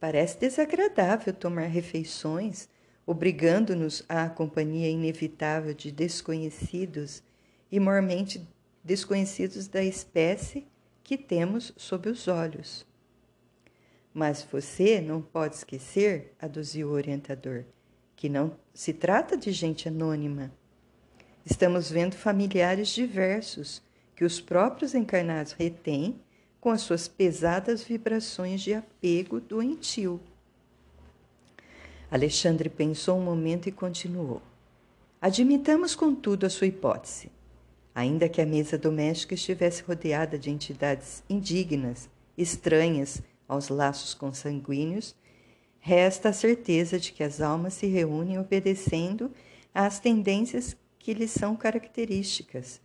parece 0.00 0.40
desagradável 0.40 1.32
tomar 1.32 1.66
refeições 1.66 2.68
obrigando-nos 3.06 4.04
à 4.08 4.28
companhia 4.28 4.88
inevitável 4.88 5.74
de 5.74 5.90
desconhecidos 5.90 7.22
e 7.70 7.80
mormente 7.80 8.46
desconhecidos 8.84 9.68
da 9.68 9.82
espécie 9.82 10.66
que 11.02 11.16
temos 11.16 11.72
sob 11.76 12.08
os 12.08 12.28
olhos. 12.28 12.86
Mas 14.14 14.42
você 14.42 15.00
não 15.00 15.22
pode 15.22 15.56
esquecer, 15.56 16.34
aduziu 16.40 16.88
o 16.88 16.92
orientador, 16.92 17.64
que 18.14 18.28
não 18.28 18.56
se 18.74 18.92
trata 18.92 19.36
de 19.36 19.50
gente 19.52 19.88
anônima. 19.88 20.52
Estamos 21.44 21.90
vendo 21.90 22.14
familiares 22.14 22.88
diversos 22.88 23.82
que 24.14 24.24
os 24.24 24.40
próprios 24.40 24.94
encarnados 24.94 25.52
retêm 25.52 26.20
com 26.60 26.70
as 26.70 26.82
suas 26.82 27.08
pesadas 27.08 27.82
vibrações 27.82 28.60
de 28.60 28.72
apego 28.72 29.40
doentio. 29.40 30.20
Alexandre 32.12 32.68
pensou 32.68 33.16
um 33.16 33.24
momento 33.24 33.70
e 33.70 33.72
continuou. 33.72 34.42
Admitamos, 35.18 35.94
contudo, 35.94 36.44
a 36.44 36.50
sua 36.50 36.66
hipótese. 36.66 37.32
Ainda 37.94 38.28
que 38.28 38.42
a 38.42 38.44
mesa 38.44 38.76
doméstica 38.76 39.32
estivesse 39.32 39.82
rodeada 39.82 40.38
de 40.38 40.50
entidades 40.50 41.24
indignas, 41.26 42.10
estranhas 42.36 43.22
aos 43.48 43.70
laços 43.70 44.12
consanguíneos, 44.12 45.16
resta 45.80 46.28
a 46.28 46.32
certeza 46.34 46.98
de 46.98 47.12
que 47.12 47.24
as 47.24 47.40
almas 47.40 47.72
se 47.72 47.86
reúnem 47.86 48.38
obedecendo 48.38 49.30
às 49.72 49.98
tendências 49.98 50.76
que 50.98 51.14
lhes 51.14 51.30
são 51.30 51.56
características, 51.56 52.78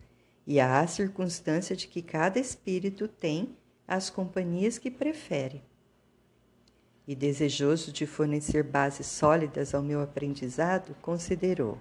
e 0.46 0.58
a 0.58 0.86
circunstância 0.86 1.76
de 1.76 1.86
que 1.86 2.00
cada 2.00 2.40
espírito 2.40 3.06
tem 3.06 3.54
as 3.86 4.08
companhias 4.08 4.78
que 4.78 4.90
prefere. 4.90 5.67
E 7.08 7.14
desejoso 7.14 7.90
de 7.90 8.04
fornecer 8.06 8.62
bases 8.62 9.06
sólidas 9.06 9.74
ao 9.74 9.82
meu 9.82 10.02
aprendizado, 10.02 10.94
considerou: 11.00 11.78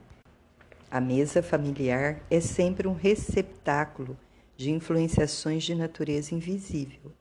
a 0.90 1.02
mesa 1.02 1.44
familiar 1.44 2.24
é 2.32 2.40
sempre 2.40 2.88
um 2.88 2.94
receptáculo 2.94 4.18
de 4.56 4.72
influenciações 4.72 5.66
de 5.66 5.76
natureza 5.76 6.34
invisível. 6.34 7.12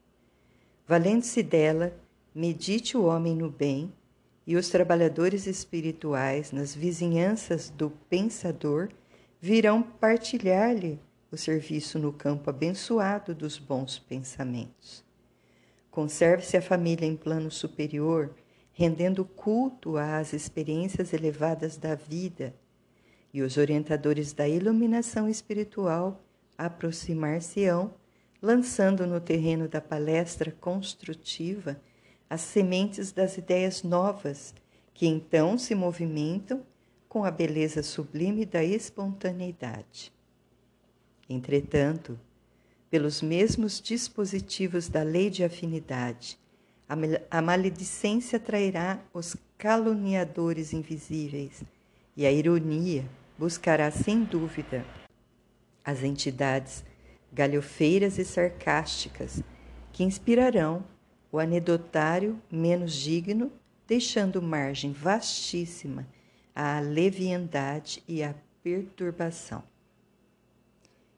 Valendo-se 0.87 1.43
dela, 1.43 1.93
medite 2.33 2.95
o 2.95 3.03
homem 3.03 3.35
no 3.35 3.49
bem 3.49 3.91
e 4.45 4.55
os 4.55 4.69
trabalhadores 4.69 5.45
espirituais 5.45 6.53
nas 6.53 6.73
vizinhanças 6.73 7.69
do 7.69 7.89
pensador 8.09 8.87
virão 9.41 9.81
partilhar-lhe 9.83 10.97
o 11.29 11.35
serviço 11.35 11.99
no 11.99 12.13
campo 12.13 12.49
abençoado 12.49 13.35
dos 13.35 13.57
bons 13.57 13.99
pensamentos. 13.99 15.06
Conserve-se 15.97 16.55
a 16.55 16.61
família 16.61 17.07
em 17.07 17.15
plano 17.15 17.49
superior, 17.49 18.35
rendendo 18.71 19.25
culto 19.25 19.97
às 19.97 20.31
experiências 20.31 21.11
elevadas 21.11 21.75
da 21.75 21.95
vida 21.95 22.53
e 23.33 23.41
os 23.41 23.57
orientadores 23.57 24.31
da 24.31 24.47
iluminação 24.47 25.27
espiritual 25.27 26.23
aproximar-se-ão, 26.55 27.95
lançando 28.39 29.07
no 29.07 29.19
terreno 29.19 29.67
da 29.67 29.81
palestra 29.81 30.51
construtiva 30.51 31.81
as 32.29 32.41
sementes 32.41 33.11
das 33.11 33.35
ideias 33.35 33.81
novas, 33.81 34.53
que 34.93 35.07
então 35.07 35.57
se 35.57 35.73
movimentam 35.73 36.63
com 37.09 37.25
a 37.25 37.31
beleza 37.31 37.81
sublime 37.81 38.45
da 38.45 38.63
espontaneidade. 38.63 40.13
Entretanto, 41.27 42.19
pelos 42.89 43.21
mesmos 43.21 43.81
dispositivos 43.81 44.87
da 44.89 45.03
lei 45.03 45.29
de 45.29 45.43
afinidade, 45.43 46.37
a 47.29 47.41
maledicência 47.41 48.39
trairá 48.39 48.99
os 49.13 49.35
caluniadores 49.57 50.71
invisíveis 50.71 51.63
e 52.15 52.25
a 52.25 52.31
ironia 52.31 53.05
buscará 53.37 53.91
sem 53.91 54.23
dúvida 54.23 54.85
as 55.83 56.03
entidades 56.03 56.83
galhofeiras 57.31 58.17
e 58.17 58.25
sarcásticas 58.25 59.41
que 59.91 60.03
inspirarão 60.03 60.83
o 61.31 61.39
anedotário 61.39 62.41
menos 62.51 62.93
digno, 62.93 63.51
deixando 63.85 64.41
margem 64.41 64.91
vastíssima 64.91 66.07
à 66.55 66.79
leviandade 66.79 68.03
e 68.07 68.23
à 68.23 68.33
perturbação. 68.63 69.63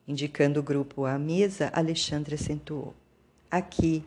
Indicando 0.09 0.59
o 0.59 0.63
grupo 0.63 1.05
à 1.05 1.19
mesa, 1.19 1.69
Alexandre 1.71 2.33
acentuou: 2.33 2.95
Aqui, 3.49 4.03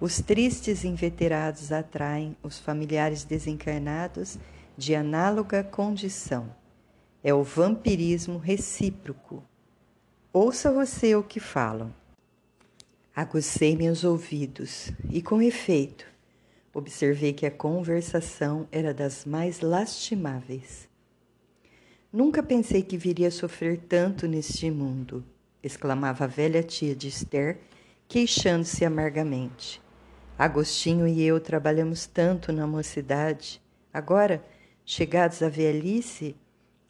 os 0.00 0.18
tristes 0.20 0.82
inveterados 0.82 1.70
atraem 1.70 2.34
os 2.42 2.58
familiares 2.58 3.22
desencarnados 3.22 4.38
de 4.78 4.94
análoga 4.94 5.62
condição 5.62 6.50
é 7.22 7.34
o 7.34 7.42
vampirismo 7.42 8.38
recíproco. 8.38 9.42
Ouça 10.32 10.72
você 10.72 11.14
o 11.14 11.22
que 11.22 11.38
falam. 11.38 11.92
Agucei 13.14 13.76
meus 13.76 14.04
ouvidos 14.04 14.90
e, 15.10 15.20
com 15.20 15.42
efeito, 15.42 16.06
observei 16.72 17.34
que 17.34 17.44
a 17.44 17.50
conversação 17.50 18.66
era 18.72 18.94
das 18.94 19.26
mais 19.26 19.60
lastimáveis. 19.60 20.88
Nunca 22.12 22.42
pensei 22.42 22.82
que 22.82 22.96
viria 22.96 23.28
a 23.28 23.30
sofrer 23.30 23.78
tanto 23.78 24.26
neste 24.26 24.70
mundo, 24.70 25.24
exclamava 25.62 26.24
a 26.24 26.28
velha 26.28 26.62
tia 26.62 26.94
de 26.94 27.08
Esther, 27.08 27.58
queixando-se 28.08 28.84
amargamente. 28.84 29.82
Agostinho 30.38 31.06
e 31.08 31.22
eu 31.22 31.40
trabalhamos 31.40 32.06
tanto 32.06 32.52
na 32.52 32.66
mocidade. 32.66 33.60
Agora, 33.92 34.44
chegados 34.84 35.42
à 35.42 35.48
velhice, 35.48 36.36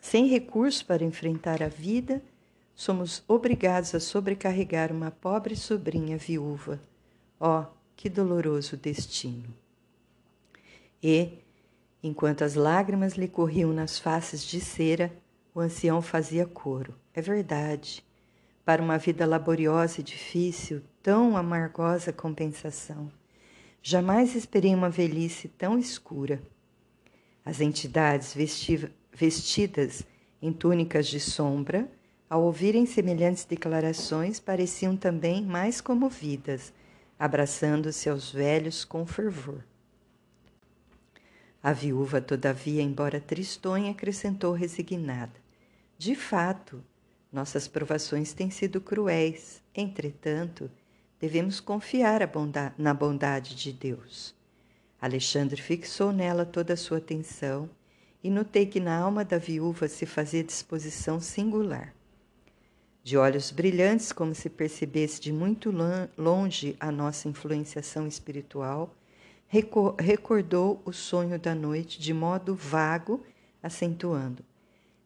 sem 0.00 0.26
recurso 0.26 0.84
para 0.84 1.04
enfrentar 1.04 1.62
a 1.62 1.68
vida, 1.68 2.22
somos 2.74 3.24
obrigados 3.26 3.94
a 3.94 4.00
sobrecarregar 4.00 4.92
uma 4.92 5.10
pobre 5.10 5.56
sobrinha 5.56 6.18
viúva. 6.18 6.80
Oh, 7.40 7.64
que 7.96 8.10
doloroso 8.10 8.76
destino! 8.76 9.48
E, 11.02 11.38
enquanto 12.06 12.42
as 12.42 12.54
lágrimas 12.54 13.14
lhe 13.14 13.28
corriam 13.28 13.72
nas 13.72 13.98
faces 13.98 14.44
de 14.44 14.60
cera, 14.60 15.12
o 15.54 15.60
ancião 15.60 16.00
fazia 16.00 16.46
coro. 16.46 16.94
É 17.14 17.20
verdade. 17.20 18.04
Para 18.64 18.82
uma 18.82 18.98
vida 18.98 19.24
laboriosa 19.24 20.00
e 20.00 20.04
difícil, 20.04 20.82
tão 21.02 21.36
amargosa 21.36 22.12
compensação. 22.12 23.10
Jamais 23.82 24.34
esperei 24.34 24.74
uma 24.74 24.90
velhice 24.90 25.48
tão 25.48 25.78
escura. 25.78 26.42
As 27.44 27.60
entidades 27.60 28.34
vestidas 29.12 30.04
em 30.42 30.52
túnicas 30.52 31.06
de 31.06 31.20
sombra, 31.20 31.88
ao 32.28 32.42
ouvirem 32.42 32.84
semelhantes 32.84 33.44
declarações, 33.44 34.40
pareciam 34.40 34.96
também 34.96 35.44
mais 35.44 35.80
comovidas, 35.80 36.72
abraçando-se 37.18 38.10
aos 38.10 38.32
velhos 38.32 38.84
com 38.84 39.06
fervor. 39.06 39.62
A 41.66 41.72
viúva, 41.72 42.20
todavia, 42.20 42.80
embora 42.80 43.18
tristonha, 43.18 43.90
acrescentou 43.90 44.52
resignada: 44.52 45.32
De 45.98 46.14
fato, 46.14 46.80
nossas 47.32 47.66
provações 47.66 48.32
têm 48.32 48.50
sido 48.50 48.80
cruéis. 48.80 49.60
Entretanto, 49.74 50.70
devemos 51.18 51.58
confiar 51.58 52.20
na 52.78 52.94
bondade 52.94 53.56
de 53.56 53.72
Deus. 53.72 54.32
Alexandre 55.00 55.60
fixou 55.60 56.12
nela 56.12 56.46
toda 56.46 56.74
a 56.74 56.76
sua 56.76 56.98
atenção 56.98 57.68
e 58.22 58.30
notei 58.30 58.66
que 58.66 58.78
na 58.78 58.96
alma 58.96 59.24
da 59.24 59.36
viúva 59.36 59.88
se 59.88 60.06
fazia 60.06 60.44
disposição 60.44 61.18
singular. 61.18 61.92
De 63.02 63.16
olhos 63.16 63.50
brilhantes, 63.50 64.12
como 64.12 64.36
se 64.36 64.48
percebesse 64.48 65.20
de 65.20 65.32
muito 65.32 65.74
longe 66.16 66.76
a 66.78 66.92
nossa 66.92 67.28
influenciação 67.28 68.06
espiritual, 68.06 68.94
recordou 69.48 70.80
o 70.84 70.92
sonho 70.92 71.38
da 71.38 71.54
noite 71.54 72.00
de 72.00 72.12
modo 72.12 72.54
vago, 72.54 73.22
acentuando: 73.62 74.44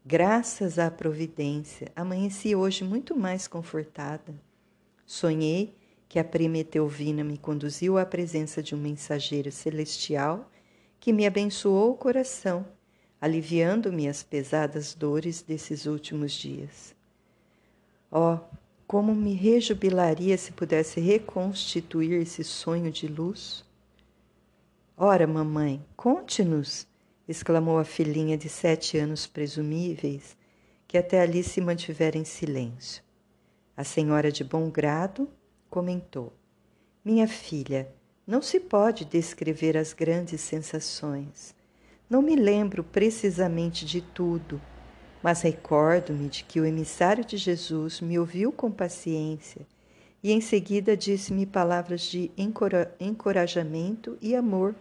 Graças 0.05 0.79
à 0.79 0.91
providência, 0.91 1.93
amanheci 1.95 2.55
hoje 2.55 2.85
muito 2.85 3.17
mais 3.17 3.47
confortada. 3.47 4.35
Sonhei 5.07 5.75
que 6.09 6.19
a 6.19 6.25
prima 6.25 6.59
Etelvina 6.59 7.23
me 7.23 7.39
conduziu 7.39 7.99
à 7.99 8.05
presença 8.05 8.63
de 8.63 8.75
um 8.75 8.79
mensageiro 8.79 9.53
celestial 9.53 10.51
que 10.99 11.13
me 11.13 11.27
abençoou 11.27 11.93
o 11.93 11.97
coração 11.97 12.67
aliviando-me 13.21 14.09
as 14.09 14.23
pesadas 14.23 14.95
dores 14.95 15.43
desses 15.43 15.85
últimos 15.85 16.33
dias. 16.33 16.95
Oh, 18.11 18.39
como 18.87 19.15
me 19.15 19.35
rejubilaria 19.35 20.39
se 20.39 20.53
pudesse 20.53 21.01
reconstituir 21.01 22.23
esse 22.23 22.43
sonho 22.43 22.91
de 22.91 23.07
luz! 23.07 23.65
Ora, 25.03 25.27
mamãe, 25.27 25.83
conte-nos! 25.97 26.87
exclamou 27.27 27.79
a 27.79 27.85
filhinha 27.85 28.37
de 28.37 28.51
sete 28.51 28.99
anos 28.99 29.27
presumíveis, 29.27 30.37
que 30.87 30.99
até 30.99 31.23
ali 31.23 31.43
se 31.43 31.59
mantivera 31.59 32.19
em 32.19 32.25
silêncio. 32.27 33.03
A 33.75 33.83
senhora 33.83 34.31
de 34.31 34.45
bom 34.45 34.69
grado 34.69 35.27
comentou: 35.71 36.35
Minha 37.03 37.27
filha, 37.27 37.91
não 38.27 38.43
se 38.43 38.61
pode 38.61 39.07
descrever 39.07 39.75
as 39.75 39.95
grandes 39.95 40.43
sensações. 40.43 41.55
Não 42.07 42.21
me 42.21 42.37
lembro 42.37 42.85
precisamente 42.85 43.87
de 43.87 44.03
tudo, 44.03 44.61
Mas 45.23 45.41
recordo-me 45.41 46.29
de 46.29 46.45
que 46.45 46.61
o 46.61 46.67
emissário 46.67 47.25
de 47.25 47.39
Jesus 47.39 48.03
me 48.03 48.19
ouviu 48.19 48.53
com 48.53 48.71
paciência 48.71 49.67
e 50.23 50.31
em 50.31 50.43
seguida 50.43 50.95
disse-me 50.95 51.47
palavras 51.47 52.03
de 52.03 52.31
encorajamento 53.01 54.19
e 54.21 54.37
amor. 54.37 54.75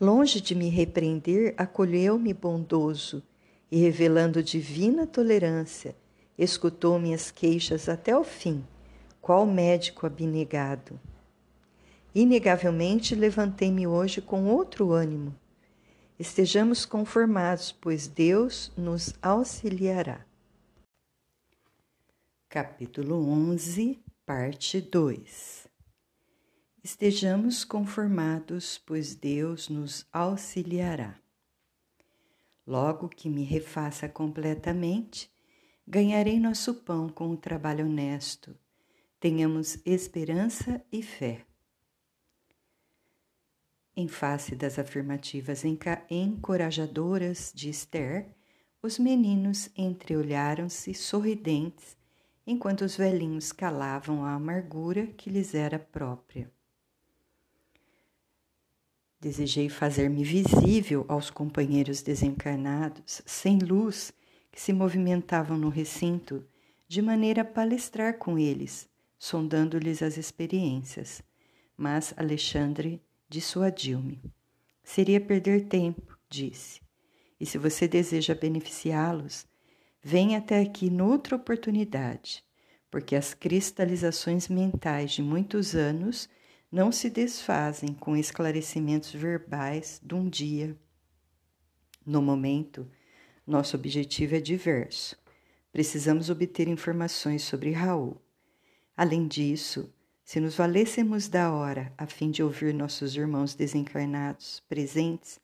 Longe 0.00 0.40
de 0.40 0.54
me 0.54 0.68
repreender, 0.68 1.54
acolheu-me 1.56 2.32
bondoso 2.32 3.20
e, 3.68 3.80
revelando 3.80 4.40
divina 4.44 5.08
tolerância, 5.08 5.96
escutou 6.38 7.00
minhas 7.00 7.32
queixas 7.32 7.88
até 7.88 8.16
o 8.16 8.22
fim, 8.22 8.64
qual 9.20 9.44
médico 9.44 10.06
abnegado. 10.06 11.00
Inegavelmente 12.14 13.16
levantei-me 13.16 13.88
hoje 13.88 14.20
com 14.20 14.46
outro 14.46 14.92
ânimo. 14.92 15.34
Estejamos 16.16 16.84
conformados, 16.84 17.72
pois 17.72 18.06
Deus 18.06 18.70
nos 18.76 19.14
auxiliará. 19.20 20.24
Capítulo 22.48 23.28
11, 23.28 23.98
parte 24.24 24.80
2 24.80 25.57
Estejamos 26.90 27.64
conformados, 27.64 28.78
pois 28.78 29.14
Deus 29.14 29.68
nos 29.68 30.06
auxiliará. 30.10 31.20
Logo 32.66 33.10
que 33.10 33.28
me 33.28 33.44
refaça 33.44 34.08
completamente, 34.08 35.30
ganharei 35.86 36.40
nosso 36.40 36.72
pão 36.72 37.06
com 37.10 37.28
o 37.28 37.36
trabalho 37.36 37.84
honesto. 37.84 38.56
Tenhamos 39.20 39.78
esperança 39.84 40.82
e 40.90 41.02
fé. 41.02 41.44
Em 43.94 44.08
face 44.08 44.56
das 44.56 44.78
afirmativas 44.78 45.64
encorajadoras 46.08 47.52
de 47.54 47.68
Esther, 47.68 48.34
os 48.82 48.98
meninos 48.98 49.68
entreolharam-se 49.76 50.94
sorridentes, 50.94 51.98
enquanto 52.46 52.80
os 52.80 52.96
velhinhos 52.96 53.52
calavam 53.52 54.24
a 54.24 54.32
amargura 54.32 55.06
que 55.08 55.28
lhes 55.28 55.54
era 55.54 55.78
própria. 55.78 56.50
Desejei 59.20 59.68
fazer-me 59.68 60.22
visível 60.22 61.04
aos 61.08 61.28
companheiros 61.28 62.02
desencarnados, 62.02 63.20
sem 63.26 63.58
luz, 63.58 64.12
que 64.52 64.60
se 64.60 64.72
movimentavam 64.72 65.58
no 65.58 65.68
recinto, 65.68 66.46
de 66.86 67.02
maneira 67.02 67.42
a 67.42 67.44
palestrar 67.44 68.16
com 68.18 68.38
eles, 68.38 68.88
sondando-lhes 69.18 70.02
as 70.02 70.16
experiências. 70.16 71.20
Mas 71.76 72.14
Alexandre 72.16 73.02
dissuadiu-me. 73.28 74.22
Seria 74.84 75.20
perder 75.20 75.66
tempo, 75.66 76.16
disse. 76.30 76.80
E 77.40 77.44
se 77.44 77.58
você 77.58 77.88
deseja 77.88 78.34
beneficiá-los, 78.34 79.46
venha 80.02 80.38
até 80.38 80.60
aqui 80.60 80.88
noutra 80.90 81.36
oportunidade, 81.36 82.44
porque 82.90 83.16
as 83.16 83.34
cristalizações 83.34 84.48
mentais 84.48 85.10
de 85.12 85.22
muitos 85.22 85.74
anos 85.74 86.28
não 86.70 86.92
se 86.92 87.08
desfazem 87.08 87.94
com 87.94 88.16
esclarecimentos 88.16 89.12
verbais 89.12 90.00
de 90.04 90.14
um 90.14 90.28
dia. 90.28 90.76
No 92.04 92.20
momento, 92.20 92.86
nosso 93.46 93.74
objetivo 93.74 94.34
é 94.34 94.40
diverso. 94.40 95.16
Precisamos 95.72 96.28
obter 96.28 96.68
informações 96.68 97.42
sobre 97.42 97.72
Raul. 97.72 98.20
Além 98.94 99.26
disso, 99.26 99.92
se 100.22 100.40
nos 100.40 100.56
valêssemos 100.56 101.26
da 101.26 101.50
hora 101.50 101.90
a 101.96 102.06
fim 102.06 102.30
de 102.30 102.42
ouvir 102.42 102.74
nossos 102.74 103.16
irmãos 103.16 103.54
desencarnados 103.54 104.60
presentes, 104.68 105.40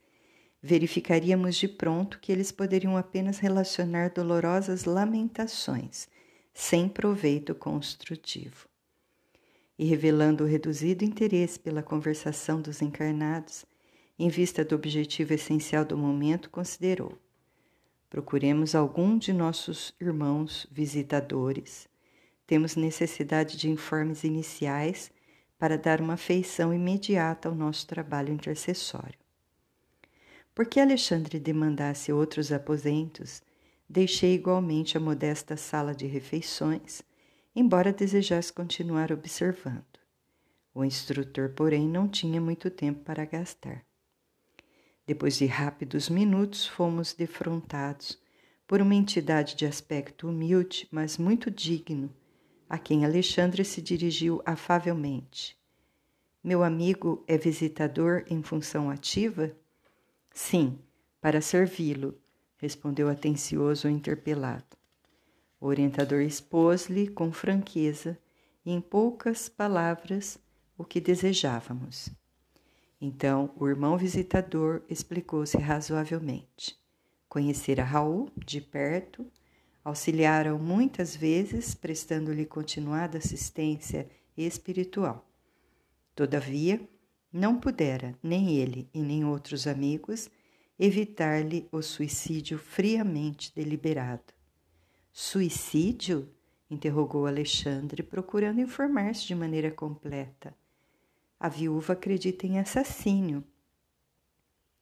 verificaríamos 0.63 1.57
de 1.57 1.69
pronto 1.69 2.19
que 2.21 2.33
eles 2.33 2.53
poderiam 2.53 2.97
apenas 2.97 3.39
relacionar 3.39 4.11
dolorosas 4.11 4.85
lamentações, 4.85 6.07
sem 6.53 6.87
proveito 6.87 7.55
construtivo. 7.55 8.69
E 9.79 9.85
revelando 9.85 10.45
o 10.45 10.47
reduzido 10.47 11.05
interesse 11.05 11.59
pela 11.59 11.83
conversação 11.83 12.61
dos 12.61 12.81
encarnados, 12.81 13.65
em 14.19 14.29
vista 14.29 14.65
do 14.65 14.75
objetivo 14.75 15.33
essencial 15.35 15.85
do 15.85 15.99
momento, 15.99 16.49
considerou: 16.51 17.19
procuremos 18.09 18.75
algum 18.75 19.19
de 19.19 19.33
nossos 19.33 19.95
irmãos 20.01 20.67
visitadores 20.71 21.89
temos 22.47 22.77
necessidade 22.77 23.57
de 23.57 23.71
informes 23.71 24.23
iniciais 24.23 25.11
para 25.59 25.79
dar 25.79 26.01
uma 26.01 26.17
feição 26.17 26.75
imediata 26.75 27.49
ao 27.49 27.55
nosso 27.55 27.87
trabalho 27.87 28.33
intercessório. 28.33 29.19
Porque 30.55 30.79
Alexandre 30.79 31.41
demandasse 31.41 32.13
outros 32.13 32.53
aposentos, 32.53 33.43
deixei 33.89 34.35
igualmente 34.35 34.97
a 34.97 35.01
modesta 35.01 35.57
sala 35.57 35.95
de 35.95 36.07
refeições, 36.07 37.03
embora 37.55 37.93
desejasse 37.93 38.53
continuar 38.53 39.12
observando. 39.12 39.85
O 40.75 40.85
instrutor, 40.85 41.51
porém, 41.51 41.88
não 41.88 42.09
tinha 42.09 42.40
muito 42.40 42.69
tempo 42.69 43.05
para 43.05 43.25
gastar. 43.25 43.85
Depois 45.07 45.37
de 45.37 45.47
rápidos 45.47 46.09
minutos, 46.09 46.67
fomos 46.67 47.12
defrontados 47.12 48.19
por 48.67 48.81
uma 48.81 48.95
entidade 48.95 49.55
de 49.55 49.67
aspecto 49.67 50.29
humilde, 50.29 50.88
mas 50.90 51.19
muito 51.19 51.51
digno, 51.51 52.12
a 52.69 52.79
quem 52.79 53.05
Alexandre 53.05 53.64
se 53.64 53.83
dirigiu 53.83 54.43
afavelmente. 54.45 55.57
Meu 56.43 56.62
amigo 56.64 57.23
é 57.29 57.38
visitador 57.38 58.25
em 58.29 58.43
função 58.43 58.90
ativa? 58.90 59.55
Sim, 60.33 60.79
para 61.21 61.40
servi-lo, 61.40 62.19
respondeu 62.57 63.09
atencioso 63.09 63.87
o 63.87 63.90
interpelado. 63.90 64.77
O 65.61 65.67
orientador 65.67 66.21
expôs-lhe 66.21 67.09
com 67.09 67.33
franqueza 67.33 68.19
e 68.64 68.73
em 68.73 68.81
poucas 68.81 69.49
palavras 69.49 70.38
o 70.77 70.85
que 70.85 71.01
desejávamos. 71.01 72.11
Então 73.01 73.53
o 73.57 73.69
irmão 73.69 73.97
visitador 73.97 74.83
explicou-se 74.88 75.57
razoavelmente. 75.59 76.79
Conhecera 77.29 77.85
Raul 77.85 78.31
de 78.37 78.61
perto 78.61 79.27
auxiliaram 79.85 80.59
muitas 80.59 81.14
vezes, 81.14 81.75
prestando-lhe 81.75 82.47
continuada 82.47 83.19
assistência 83.19 84.09
espiritual. 84.37 85.29
Todavia, 86.14 86.81
não 87.33 87.59
pudera 87.59 88.17
nem 88.23 88.57
ele 88.57 88.88
e 88.95 89.03
nem 89.03 89.25
outros 89.25 89.67
amigos 89.67 90.31
evitar-lhe 90.79 91.69
o 91.71 91.83
suicídio 91.83 92.59
friamente 92.59 93.53
deliberado. 93.55 94.34
Suicídio? 95.16 96.29
interrogou 96.68 97.29
Alexandre, 97.29 98.03
procurando 98.03 98.61
informar-se 98.61 99.24
de 99.24 99.33
maneira 99.33 99.70
completa. 99.70 100.53
A 101.38 101.48
viúva 101.48 101.92
acredita 101.92 102.48
em 102.48 102.59
assassínio. 102.59 103.44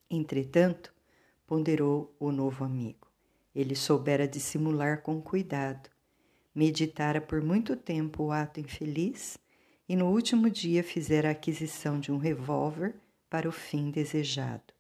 Entretanto, 0.09 0.91
ponderou 1.47 2.17
o 2.19 2.33
novo 2.33 2.65
amigo. 2.65 3.09
Ele 3.55 3.75
soubera 3.77 4.27
dissimular 4.27 5.03
com 5.03 5.21
cuidado, 5.21 5.91
meditara 6.55 7.21
por 7.21 7.43
muito 7.43 7.77
tempo 7.77 8.25
o 8.25 8.33
ato 8.33 8.59
infeliz 8.59 9.37
e 9.87 9.95
no 9.95 10.07
último 10.07 10.49
dia 10.49 10.83
fizera 10.83 11.29
a 11.29 11.33
aquisição 11.33 12.01
de 12.01 12.11
um 12.11 12.17
revólver 12.17 12.95
para 13.29 13.47
o 13.47 13.53
fim 13.53 13.91
desejado. 13.91 14.73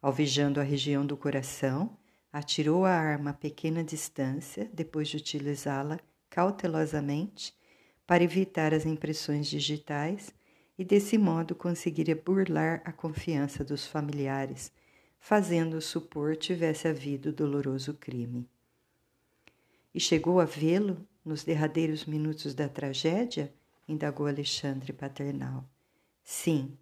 Alvejando 0.00 0.60
a 0.60 0.62
região 0.62 1.04
do 1.04 1.16
coração, 1.16 1.98
atirou 2.36 2.84
a 2.84 2.90
arma 2.90 3.30
a 3.30 3.32
pequena 3.32 3.82
distância, 3.82 4.70
depois 4.70 5.08
de 5.08 5.16
utilizá-la 5.16 5.98
cautelosamente 6.28 7.56
para 8.06 8.22
evitar 8.22 8.74
as 8.74 8.84
impressões 8.84 9.46
digitais 9.46 10.34
e 10.78 10.84
desse 10.84 11.16
modo 11.16 11.54
conseguiria 11.54 12.14
burlar 12.14 12.82
a 12.84 12.92
confiança 12.92 13.64
dos 13.64 13.86
familiares 13.86 14.70
fazendo 15.18 15.80
supor 15.80 16.36
tivesse 16.36 16.86
havido 16.86 17.32
doloroso 17.32 17.94
crime. 17.94 18.46
E 19.94 19.98
chegou 19.98 20.38
a 20.38 20.44
vê-lo 20.44 21.08
nos 21.24 21.42
derradeiros 21.42 22.04
minutos 22.04 22.54
da 22.54 22.68
tragédia? 22.68 23.50
indagou 23.88 24.26
Alexandre 24.26 24.92
paternal. 24.92 25.64
Sim, 26.22 26.76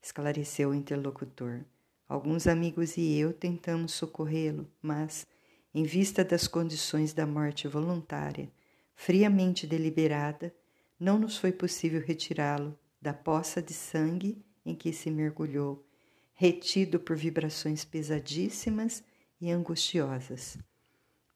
esclareceu 0.00 0.70
o 0.70 0.74
interlocutor. 0.74 1.64
Alguns 2.10 2.48
amigos 2.48 2.96
e 2.96 3.16
eu 3.16 3.32
tentamos 3.32 3.92
socorrê-lo, 3.92 4.66
mas, 4.82 5.24
em 5.72 5.84
vista 5.84 6.24
das 6.24 6.48
condições 6.48 7.12
da 7.12 7.24
morte 7.24 7.68
voluntária, 7.68 8.50
friamente 8.96 9.64
deliberada, 9.64 10.52
não 10.98 11.20
nos 11.20 11.38
foi 11.38 11.52
possível 11.52 12.02
retirá-lo 12.04 12.76
da 13.00 13.14
poça 13.14 13.62
de 13.62 13.72
sangue 13.72 14.44
em 14.66 14.74
que 14.74 14.92
se 14.92 15.08
mergulhou 15.08 15.86
retido 16.34 16.98
por 16.98 17.14
vibrações 17.14 17.84
pesadíssimas 17.84 19.04
e 19.40 19.48
angustiosas. 19.48 20.58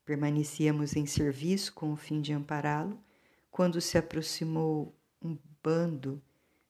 Permanecíamos 0.04 0.96
em 0.96 1.06
serviço 1.06 1.72
com 1.72 1.92
o 1.92 1.96
fim 1.96 2.20
de 2.20 2.32
ampará-lo 2.32 2.98
quando 3.48 3.80
se 3.80 3.96
aproximou 3.96 4.92
um 5.22 5.38
bando 5.62 6.20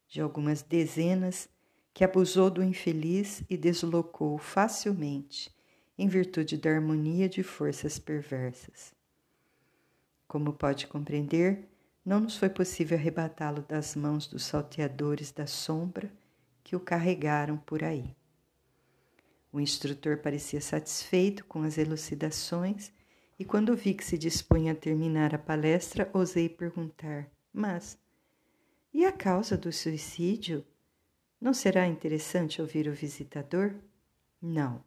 de 0.06 0.20
algumas 0.20 0.60
dezenas 0.60 1.48
que 1.94 2.02
abusou 2.02 2.50
do 2.50 2.62
infeliz 2.62 3.44
e 3.48 3.56
deslocou 3.56 4.36
facilmente, 4.36 5.54
em 5.96 6.08
virtude 6.08 6.56
da 6.56 6.70
harmonia 6.70 7.28
de 7.28 7.44
forças 7.44 8.00
perversas. 8.00 8.92
Como 10.26 10.52
pode 10.52 10.88
compreender, 10.88 11.68
não 12.04 12.18
nos 12.18 12.36
foi 12.36 12.50
possível 12.50 12.98
arrebatá-lo 12.98 13.62
das 13.62 13.94
mãos 13.94 14.26
dos 14.26 14.44
salteadores 14.44 15.30
da 15.30 15.46
sombra 15.46 16.12
que 16.64 16.74
o 16.74 16.80
carregaram 16.80 17.56
por 17.56 17.84
aí. 17.84 18.14
O 19.52 19.60
instrutor 19.60 20.18
parecia 20.18 20.60
satisfeito 20.60 21.44
com 21.44 21.62
as 21.62 21.78
elucidações 21.78 22.92
e, 23.38 23.44
quando 23.44 23.76
vi 23.76 23.94
que 23.94 24.04
se 24.04 24.18
dispunha 24.18 24.72
a 24.72 24.74
terminar 24.74 25.32
a 25.32 25.38
palestra, 25.38 26.10
ousei 26.12 26.48
perguntar: 26.48 27.30
Mas, 27.52 27.96
e 28.92 29.04
a 29.04 29.12
causa 29.12 29.56
do 29.56 29.72
suicídio? 29.72 30.64
Não 31.44 31.52
será 31.52 31.86
interessante 31.86 32.62
ouvir 32.62 32.88
o 32.88 32.94
visitador? 32.94 33.74
Não, 34.40 34.82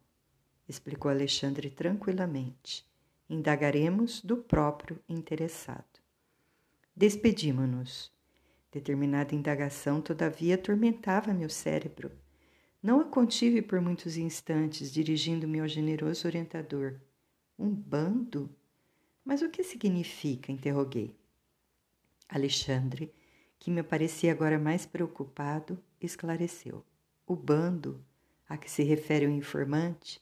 explicou 0.68 1.08
Alexandre 1.08 1.70
tranquilamente. 1.70 2.84
Indagaremos 3.30 4.20
do 4.20 4.38
próprio 4.38 4.98
interessado. 5.08 6.00
Despedimo-nos. 6.96 8.10
Determinada 8.72 9.36
indagação, 9.36 10.00
todavia, 10.00 10.56
atormentava 10.56 11.32
meu 11.32 11.48
cérebro. 11.48 12.10
Não 12.82 13.00
a 13.00 13.04
contive 13.04 13.62
por 13.62 13.80
muitos 13.80 14.16
instantes, 14.16 14.90
dirigindo-me 14.90 15.60
ao 15.60 15.68
generoso 15.68 16.26
orientador. 16.26 16.98
Um 17.56 17.70
bando? 17.70 18.50
Mas 19.24 19.42
o 19.42 19.48
que 19.48 19.62
significa? 19.62 20.50
interroguei. 20.50 21.14
Alexandre, 22.28 23.14
que 23.60 23.70
me 23.70 23.84
parecia 23.84 24.32
agora 24.32 24.58
mais 24.58 24.84
preocupado, 24.84 25.80
esclareceu. 26.00 26.84
O 27.26 27.36
bando 27.36 28.04
a 28.48 28.56
que 28.56 28.70
se 28.70 28.82
refere 28.82 29.26
o 29.26 29.30
informante 29.30 30.20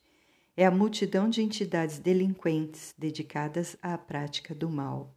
é 0.57 0.67
a 0.67 0.71
multidão 0.71 1.29
de 1.29 1.43
entidades 1.43 1.99
delinquentes 1.99 2.95
dedicadas 2.99 3.77
à 3.83 3.97
prática 3.97 4.55
do 4.55 4.69
mal 4.69 5.17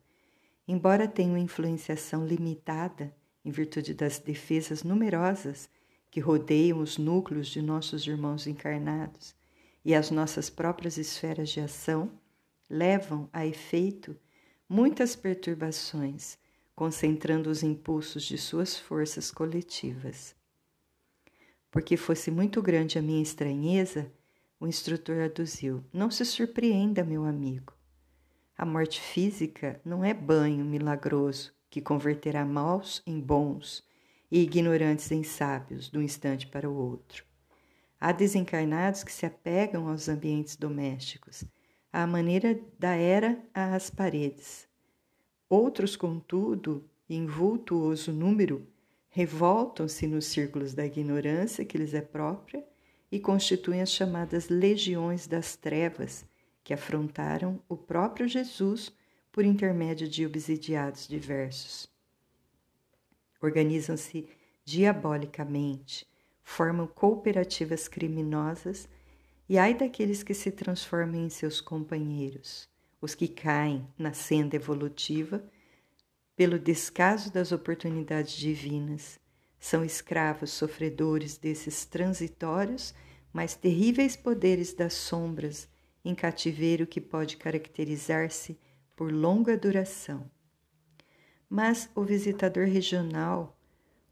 Embora 0.72 1.08
tenham 1.08 1.36
influenciação 1.36 2.28
limitada, 2.28 3.12
em 3.44 3.50
virtude 3.50 3.92
das 3.92 4.20
defesas 4.20 4.84
numerosas 4.84 5.68
que 6.12 6.20
rodeiam 6.20 6.78
os 6.78 6.96
núcleos 6.96 7.48
de 7.48 7.60
nossos 7.60 8.06
irmãos 8.06 8.46
encarnados 8.46 9.34
e 9.84 9.96
as 9.96 10.12
nossas 10.12 10.48
próprias 10.48 11.00
esferas 11.00 11.50
de 11.50 11.60
ação, 11.60 12.12
levam 12.70 13.28
a 13.34 13.48
efeito 13.48 14.16
muitas 14.70 15.16
perturbações, 15.16 16.38
concentrando 16.76 17.50
os 17.50 17.64
impulsos 17.64 18.22
de 18.22 18.38
suas 18.38 18.78
forças 18.78 19.32
coletivas. 19.32 20.36
Porque 21.72 21.96
fosse 21.96 22.32
muito 22.32 22.62
grande 22.62 22.98
a 22.98 23.02
minha 23.02 23.22
estranheza, 23.22 24.12
o 24.60 24.68
instrutor 24.68 25.22
aduziu: 25.22 25.84
Não 25.94 26.10
se 26.10 26.26
surpreenda, 26.26 27.04
meu 27.04 27.26
amigo. 27.26 27.74
A 28.58 28.66
morte 28.66 29.00
física 29.00 29.80
não 29.86 30.04
é 30.04 30.14
banho 30.14 30.66
milagroso 30.66 31.54
que 31.70 31.82
converterá 31.82 32.44
maus 32.44 33.02
em 33.06 33.20
bons 33.20 33.88
e 34.32 34.42
ignorantes 34.42 35.12
em 35.12 35.24
sábios 35.24 35.90
de 35.90 35.98
um 35.98 36.02
instante 36.02 36.48
para 36.48 36.70
o 36.70 36.76
outro. 36.76 37.24
Há 38.00 38.12
desencarnados 38.12 39.04
que 39.04 39.12
se 39.12 39.26
apegam 39.26 39.88
aos 39.88 40.10
ambientes 40.10 40.56
domésticos, 40.56 41.44
à 41.92 42.06
maneira 42.06 42.60
da 42.78 42.96
era 42.96 43.42
às 43.54 43.90
paredes. 43.90 44.68
Outros, 45.50 45.96
contudo, 45.96 46.88
em 47.10 47.26
vultuoso 47.26 48.12
número, 48.12 48.68
revoltam-se 49.20 50.08
nos 50.08 50.28
círculos 50.28 50.74
da 50.74 50.86
ignorância 50.86 51.66
que 51.66 51.78
lhes 51.78 51.94
é 51.94 52.00
própria 52.00 52.66
e 53.12 53.20
constituem 53.20 53.82
as 53.82 53.92
chamadas 53.92 54.48
legiões 54.48 55.28
das 55.28 55.58
trevas 55.58 56.26
que 56.64 56.74
afrontaram 56.74 57.62
o 57.68 57.76
próprio 57.76 58.30
Jesus 58.30 58.94
por 59.30 59.44
intermédio 59.44 60.08
de 60.08 60.26
obsidiados 60.26 61.06
diversos. 61.06 61.90
Organizam-se 63.42 64.30
diabolicamente, 64.64 66.08
formam 66.42 66.88
cooperativas 66.88 67.90
criminosas 67.90 68.88
e 69.50 69.58
ai 69.58 69.74
daqueles 69.74 70.24
que 70.24 70.34
se 70.34 70.50
transformam 70.50 71.26
em 71.26 71.30
seus 71.30 71.60
companheiros, 71.60 72.70
os 73.02 73.16
que 73.16 73.28
caem 73.28 73.86
na 73.98 74.14
senda 74.14 74.56
evolutiva 74.56 75.44
pelo 76.40 76.58
descaso 76.58 77.34
das 77.34 77.52
oportunidades 77.52 78.32
divinas, 78.32 79.20
são 79.60 79.84
escravos 79.84 80.52
sofredores 80.52 81.38
desses 81.38 81.84
transitórios, 81.84 82.94
mas 83.34 83.56
terríveis 83.56 84.16
poderes 84.16 84.74
das 84.74 84.94
sombras 84.94 85.68
em 86.02 86.16
cativeiro 86.16 86.88
que 86.88 87.02
pode 87.02 87.36
caracterizar-se 87.36 88.58
por 88.96 89.12
longa 89.12 89.58
duração. 89.58 90.32
Mas 91.50 91.90
o 91.94 92.06
visitador 92.06 92.68
regional, 92.68 93.60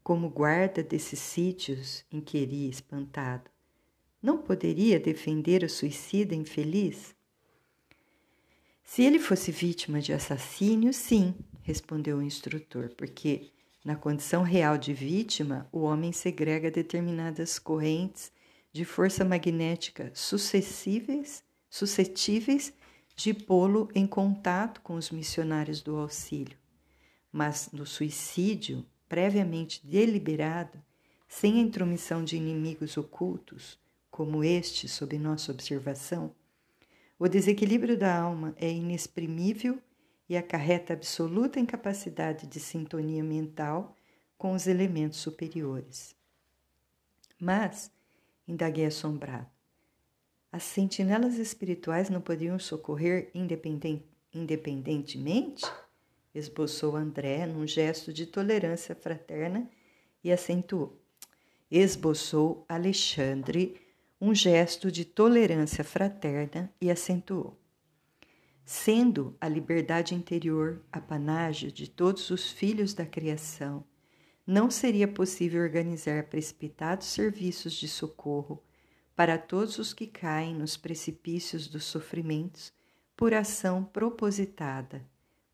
como 0.02 0.28
guarda 0.28 0.82
desses 0.82 1.20
sítios, 1.20 2.04
inquiria 2.12 2.68
espantado, 2.68 3.50
não 4.20 4.36
poderia 4.36 5.00
defender 5.00 5.62
o 5.64 5.68
suicida 5.70 6.34
infeliz? 6.34 7.16
Se 8.90 9.02
ele 9.02 9.18
fosse 9.18 9.52
vítima 9.52 10.00
de 10.00 10.14
assassínio, 10.14 10.94
sim, 10.94 11.34
respondeu 11.60 12.16
o 12.16 12.22
instrutor, 12.22 12.88
porque 12.96 13.50
na 13.84 13.94
condição 13.94 14.42
real 14.42 14.78
de 14.78 14.94
vítima, 14.94 15.68
o 15.70 15.80
homem 15.80 16.10
segrega 16.10 16.70
determinadas 16.70 17.58
correntes 17.58 18.32
de 18.72 18.86
força 18.86 19.26
magnética 19.26 20.10
sucessíveis 20.14 21.44
suscetíveis 21.68 22.72
de 23.14 23.34
pô-lo 23.34 23.90
em 23.94 24.06
contato 24.06 24.80
com 24.80 24.94
os 24.94 25.10
missionários 25.10 25.82
do 25.82 25.94
auxílio. 25.98 26.56
Mas 27.30 27.68
no 27.70 27.84
suicídio, 27.84 28.86
previamente 29.06 29.86
deliberado, 29.86 30.82
sem 31.28 31.58
a 31.58 31.62
intromissão 31.62 32.24
de 32.24 32.38
inimigos 32.38 32.96
ocultos, 32.96 33.78
como 34.10 34.42
este 34.42 34.88
sob 34.88 35.18
nossa 35.18 35.52
observação, 35.52 36.34
o 37.18 37.28
desequilíbrio 37.28 37.98
da 37.98 38.16
alma 38.16 38.54
é 38.56 38.70
inexprimível 38.70 39.78
e 40.28 40.36
acarreta 40.36 40.92
absoluta 40.92 41.58
incapacidade 41.58 42.46
de 42.46 42.60
sintonia 42.60 43.24
mental 43.24 43.96
com 44.36 44.52
os 44.52 44.66
elementos 44.66 45.18
superiores. 45.18 46.14
Mas, 47.40 47.90
indaguei 48.46 48.86
assombrado, 48.86 49.48
as 50.52 50.62
sentinelas 50.62 51.38
espirituais 51.38 52.08
não 52.08 52.20
podiam 52.20 52.58
socorrer 52.58 53.30
independentemente? 53.34 55.64
Esboçou 56.34 56.96
André 56.96 57.46
num 57.46 57.66
gesto 57.66 58.12
de 58.12 58.26
tolerância 58.26 58.94
fraterna 58.94 59.68
e 60.22 60.30
acentuou. 60.30 61.00
Esboçou 61.70 62.64
Alexandre 62.68 63.80
um 64.20 64.34
gesto 64.34 64.90
de 64.90 65.04
tolerância 65.04 65.84
fraterna 65.84 66.72
e 66.80 66.90
acentuou. 66.90 67.56
Sendo 68.64 69.36
a 69.40 69.48
liberdade 69.48 70.14
interior 70.14 70.82
apanágio 70.92 71.70
de 71.70 71.88
todos 71.88 72.28
os 72.30 72.50
filhos 72.50 72.92
da 72.92 73.06
criação, 73.06 73.84
não 74.46 74.70
seria 74.70 75.06
possível 75.06 75.62
organizar 75.62 76.24
precipitados 76.24 77.06
serviços 77.06 77.74
de 77.74 77.86
socorro 77.86 78.62
para 79.14 79.38
todos 79.38 79.78
os 79.78 79.92
que 79.92 80.06
caem 80.06 80.54
nos 80.54 80.76
precipícios 80.76 81.66
dos 81.68 81.84
sofrimentos 81.84 82.72
por 83.16 83.34
ação 83.34 83.84
propositada, 83.84 85.04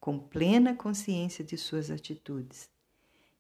com 0.01 0.19
plena 0.19 0.75
consciência 0.75 1.45
de 1.45 1.57
suas 1.57 1.91
atitudes. 1.91 2.69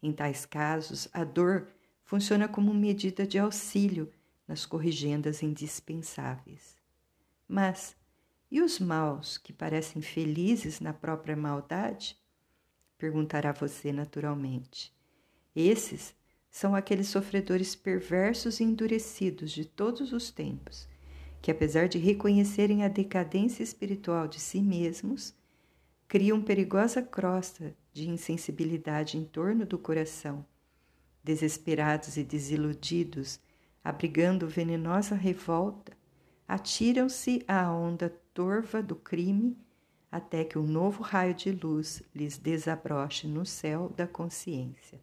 Em 0.02 0.12
tais 0.12 0.46
casos, 0.46 1.08
a 1.12 1.24
dor 1.24 1.68
funciona 2.04 2.46
como 2.48 2.72
medida 2.72 3.26
de 3.26 3.38
auxílio 3.38 4.10
nas 4.46 4.66
corrigendas 4.66 5.42
indispensáveis. 5.42 6.76
Mas 7.48 7.96
e 8.50 8.60
os 8.60 8.78
maus 8.78 9.36
que 9.36 9.52
parecem 9.52 10.00
felizes 10.00 10.80
na 10.80 10.92
própria 10.92 11.36
maldade? 11.36 12.16
Perguntará 12.96 13.52
você 13.52 13.92
naturalmente. 13.92 14.94
Esses 15.54 16.14
são 16.50 16.74
aqueles 16.74 17.08
sofredores 17.08 17.74
perversos 17.74 18.60
e 18.60 18.64
endurecidos 18.64 19.50
de 19.50 19.64
todos 19.64 20.12
os 20.12 20.30
tempos, 20.30 20.88
que, 21.42 21.50
apesar 21.50 21.88
de 21.88 21.98
reconhecerem 21.98 22.84
a 22.84 22.88
decadência 22.88 23.62
espiritual 23.62 24.28
de 24.28 24.38
si 24.38 24.62
mesmos, 24.62 25.34
criam 26.06 26.40
perigosa 26.40 27.02
crosta 27.02 27.76
de 27.92 28.08
insensibilidade 28.08 29.18
em 29.18 29.24
torno 29.24 29.66
do 29.66 29.76
coração. 29.76 30.46
Desesperados 31.24 32.16
e 32.16 32.22
desiludidos, 32.22 33.40
abrigando 33.84 34.48
venenosa 34.48 35.14
revolta, 35.14 35.92
atiram-se 36.48 37.44
à 37.46 37.70
onda 37.70 38.08
torva 38.32 38.82
do 38.82 38.96
crime 38.96 39.56
até 40.10 40.44
que 40.44 40.58
um 40.58 40.66
novo 40.66 41.02
raio 41.02 41.34
de 41.34 41.52
luz 41.52 42.02
lhes 42.14 42.38
desabroche 42.38 43.26
no 43.26 43.44
céu 43.44 43.92
da 43.96 44.06
consciência. 44.06 45.00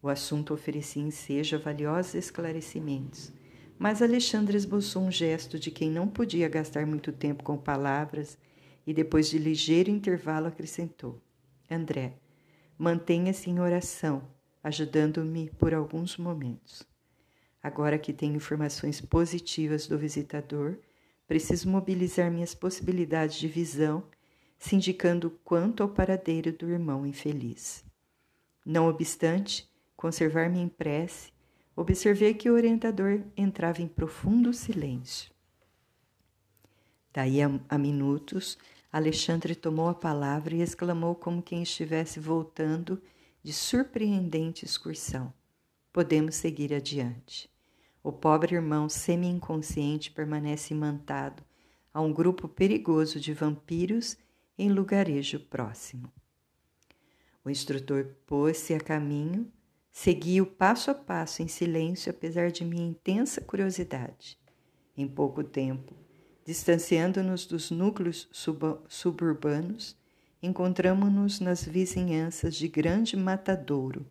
O 0.00 0.08
assunto 0.08 0.54
oferecia 0.54 1.02
ensejo 1.02 1.56
a 1.56 1.58
valiosos 1.58 2.14
esclarecimentos, 2.14 3.32
Mas 3.78 4.00
Alexandre 4.00 4.56
esboçou 4.56 5.02
um 5.02 5.10
gesto 5.10 5.58
de 5.58 5.70
quem 5.70 5.90
não 5.90 6.06
podia 6.06 6.48
gastar 6.48 6.86
muito 6.86 7.10
tempo 7.10 7.42
com 7.42 7.56
palavras 7.56 8.38
e, 8.86 8.94
depois 8.94 9.28
de 9.28 9.38
ligeiro 9.38 9.90
intervalo, 9.90 10.46
acrescentou: 10.46 11.20
André, 11.68 12.14
mantenha-se 12.78 13.50
em 13.50 13.58
oração, 13.58 14.22
ajudando-me 14.62 15.50
por 15.50 15.74
alguns 15.74 16.16
momentos. 16.16 16.91
Agora 17.62 17.98
que 17.98 18.12
tenho 18.12 18.34
informações 18.34 19.00
positivas 19.00 19.86
do 19.86 19.96
visitador, 19.96 20.78
preciso 21.28 21.68
mobilizar 21.68 22.30
minhas 22.30 22.54
possibilidades 22.54 23.36
de 23.36 23.46
visão, 23.46 24.02
se 24.58 24.74
indicando 24.74 25.30
quanto 25.44 25.82
ao 25.82 25.88
paradeiro 25.88 26.52
do 26.52 26.68
irmão 26.68 27.06
infeliz. 27.06 27.84
Não 28.66 28.88
obstante, 28.88 29.68
conservar-me 29.96 30.58
em 30.58 30.68
prece, 30.68 31.32
observei 31.76 32.34
que 32.34 32.50
o 32.50 32.54
orientador 32.54 33.20
entrava 33.36 33.80
em 33.80 33.86
profundo 33.86 34.52
silêncio. 34.52 35.32
Daí 37.12 37.42
a, 37.42 37.50
a 37.68 37.78
minutos, 37.78 38.58
Alexandre 38.92 39.54
tomou 39.54 39.88
a 39.88 39.94
palavra 39.94 40.54
e 40.54 40.62
exclamou 40.62 41.14
como 41.14 41.42
quem 41.42 41.62
estivesse 41.62 42.18
voltando 42.18 43.00
de 43.42 43.52
surpreendente 43.52 44.64
excursão. 44.64 45.32
Podemos 45.92 46.34
seguir 46.36 46.72
adiante. 46.72 47.51
O 48.04 48.10
pobre 48.10 48.56
irmão 48.56 48.88
semi-inconsciente 48.88 50.10
permanece 50.10 50.74
imantado 50.74 51.42
a 51.94 52.00
um 52.00 52.12
grupo 52.12 52.48
perigoso 52.48 53.20
de 53.20 53.32
vampiros 53.32 54.16
em 54.58 54.72
lugarejo 54.72 55.38
próximo. 55.38 56.12
O 57.44 57.50
instrutor 57.50 58.16
pôs-se 58.26 58.74
a 58.74 58.80
caminho, 58.80 59.50
seguiu 59.90 60.44
passo 60.46 60.90
a 60.90 60.94
passo 60.94 61.42
em 61.42 61.48
silêncio, 61.48 62.10
apesar 62.10 62.50
de 62.50 62.64
minha 62.64 62.88
intensa 62.88 63.40
curiosidade. 63.40 64.36
Em 64.96 65.06
pouco 65.06 65.44
tempo, 65.44 65.94
distanciando-nos 66.44 67.46
dos 67.46 67.70
núcleos 67.70 68.28
suburbanos, 68.88 69.96
encontramos-nos 70.42 71.38
nas 71.38 71.64
vizinhanças 71.64 72.56
de 72.56 72.66
Grande 72.66 73.16
Matadouro 73.16 74.06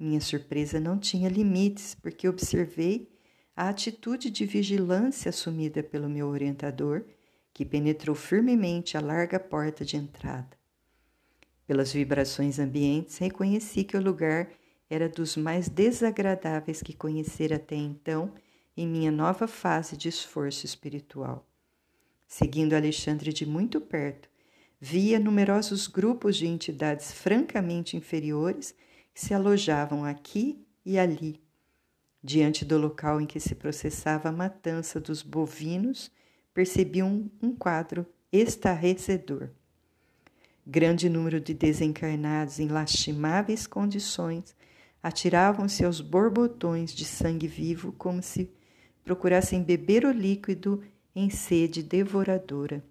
minha 0.00 0.20
surpresa 0.20 0.80
não 0.80 0.98
tinha 0.98 1.28
limites, 1.28 1.94
porque 1.94 2.26
observei 2.26 3.08
a 3.54 3.68
atitude 3.68 4.30
de 4.30 4.46
vigilância 4.46 5.28
assumida 5.28 5.82
pelo 5.82 6.08
meu 6.08 6.28
orientador, 6.28 7.04
que 7.52 7.66
penetrou 7.66 8.16
firmemente 8.16 8.96
a 8.96 9.00
larga 9.00 9.38
porta 9.38 9.84
de 9.84 9.98
entrada. 9.98 10.58
Pelas 11.66 11.92
vibrações 11.92 12.58
ambientes, 12.58 13.18
reconheci 13.18 13.84
que 13.84 13.96
o 13.96 14.02
lugar 14.02 14.48
era 14.88 15.08
dos 15.08 15.36
mais 15.36 15.68
desagradáveis 15.68 16.82
que 16.82 16.94
conhecera 16.94 17.56
até 17.56 17.76
então 17.76 18.32
em 18.76 18.88
minha 18.88 19.12
nova 19.12 19.46
fase 19.46 19.96
de 19.96 20.08
esforço 20.08 20.64
espiritual. 20.64 21.46
Seguindo 22.26 22.72
Alexandre 22.72 23.32
de 23.32 23.44
muito 23.44 23.80
perto, 23.80 24.28
via 24.80 25.18
numerosos 25.18 25.86
grupos 25.86 26.36
de 26.36 26.46
entidades 26.46 27.12
francamente 27.12 27.96
inferiores 27.96 28.74
se 29.20 29.34
alojavam 29.34 30.02
aqui 30.02 30.64
e 30.82 30.98
ali, 30.98 31.38
diante 32.24 32.64
do 32.64 32.78
local 32.78 33.20
em 33.20 33.26
que 33.26 33.38
se 33.38 33.54
processava 33.54 34.30
a 34.30 34.32
matança 34.32 34.98
dos 34.98 35.22
bovinos, 35.22 36.10
percebi 36.54 37.02
um, 37.02 37.28
um 37.42 37.54
quadro 37.54 38.06
estarrecedor. 38.32 39.50
Grande 40.66 41.10
número 41.10 41.38
de 41.38 41.52
desencarnados 41.52 42.58
em 42.58 42.68
lastimáveis 42.68 43.66
condições 43.66 44.56
atiravam-se 45.02 45.84
aos 45.84 46.00
borbotões 46.00 46.90
de 46.90 47.04
sangue 47.04 47.46
vivo 47.46 47.92
como 47.92 48.22
se 48.22 48.50
procurassem 49.04 49.62
beber 49.62 50.06
o 50.06 50.12
líquido 50.12 50.82
em 51.14 51.28
sede 51.28 51.82
devoradora. 51.82 52.82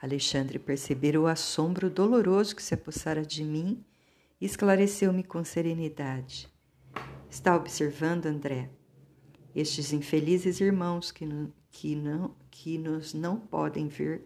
Alexandre 0.00 0.60
percebera 0.60 1.20
o 1.20 1.26
assombro 1.26 1.90
doloroso 1.90 2.54
que 2.54 2.62
se 2.62 2.74
apossara 2.74 3.26
de 3.26 3.42
mim 3.42 3.84
esclareceu-me 4.44 5.22
com 5.22 5.44
serenidade. 5.44 6.52
Está 7.30 7.54
observando, 7.54 8.26
André? 8.26 8.70
Estes 9.54 9.92
infelizes 9.92 10.60
irmãos 10.60 11.12
que, 11.12 11.24
no, 11.24 11.52
que, 11.70 11.94
não, 11.94 12.34
que 12.50 12.76
nos 12.76 13.14
não 13.14 13.38
podem 13.38 13.86
ver 13.86 14.24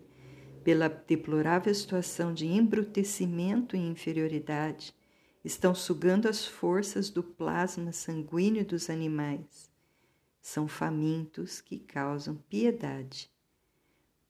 pela 0.65 0.89
deplorável 0.89 1.73
situação 1.75 2.35
de 2.35 2.47
embrutecimento 2.47 3.77
e 3.77 3.79
inferioridade, 3.79 4.93
estão 5.45 5.75
sugando 5.75 6.29
as 6.29 6.45
forças 6.45 7.09
do 7.09 7.23
plasma 7.23 7.93
sanguíneo 7.93 8.65
dos 8.65 8.91
animais. 8.91 9.71
São 10.41 10.67
famintos 10.67 11.61
que 11.61 11.79
causam 11.79 12.37
piedade. 12.49 13.31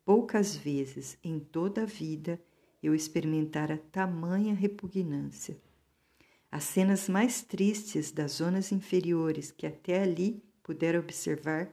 Poucas 0.05 0.55
vezes 0.55 1.17
em 1.25 1.39
toda 1.39 1.85
a 1.85 1.87
vida 1.87 2.39
eu 2.83 2.95
experimentara 2.95 3.83
tamanha 3.91 4.55
repugnância. 4.55 5.57
As 6.57 6.65
cenas 6.65 7.07
mais 7.07 7.43
tristes 7.43 8.11
das 8.11 8.33
zonas 8.33 8.73
inferiores 8.73 9.53
que 9.53 9.67
até 9.67 10.03
ali 10.03 10.43
pudera 10.63 10.99
observar 10.99 11.71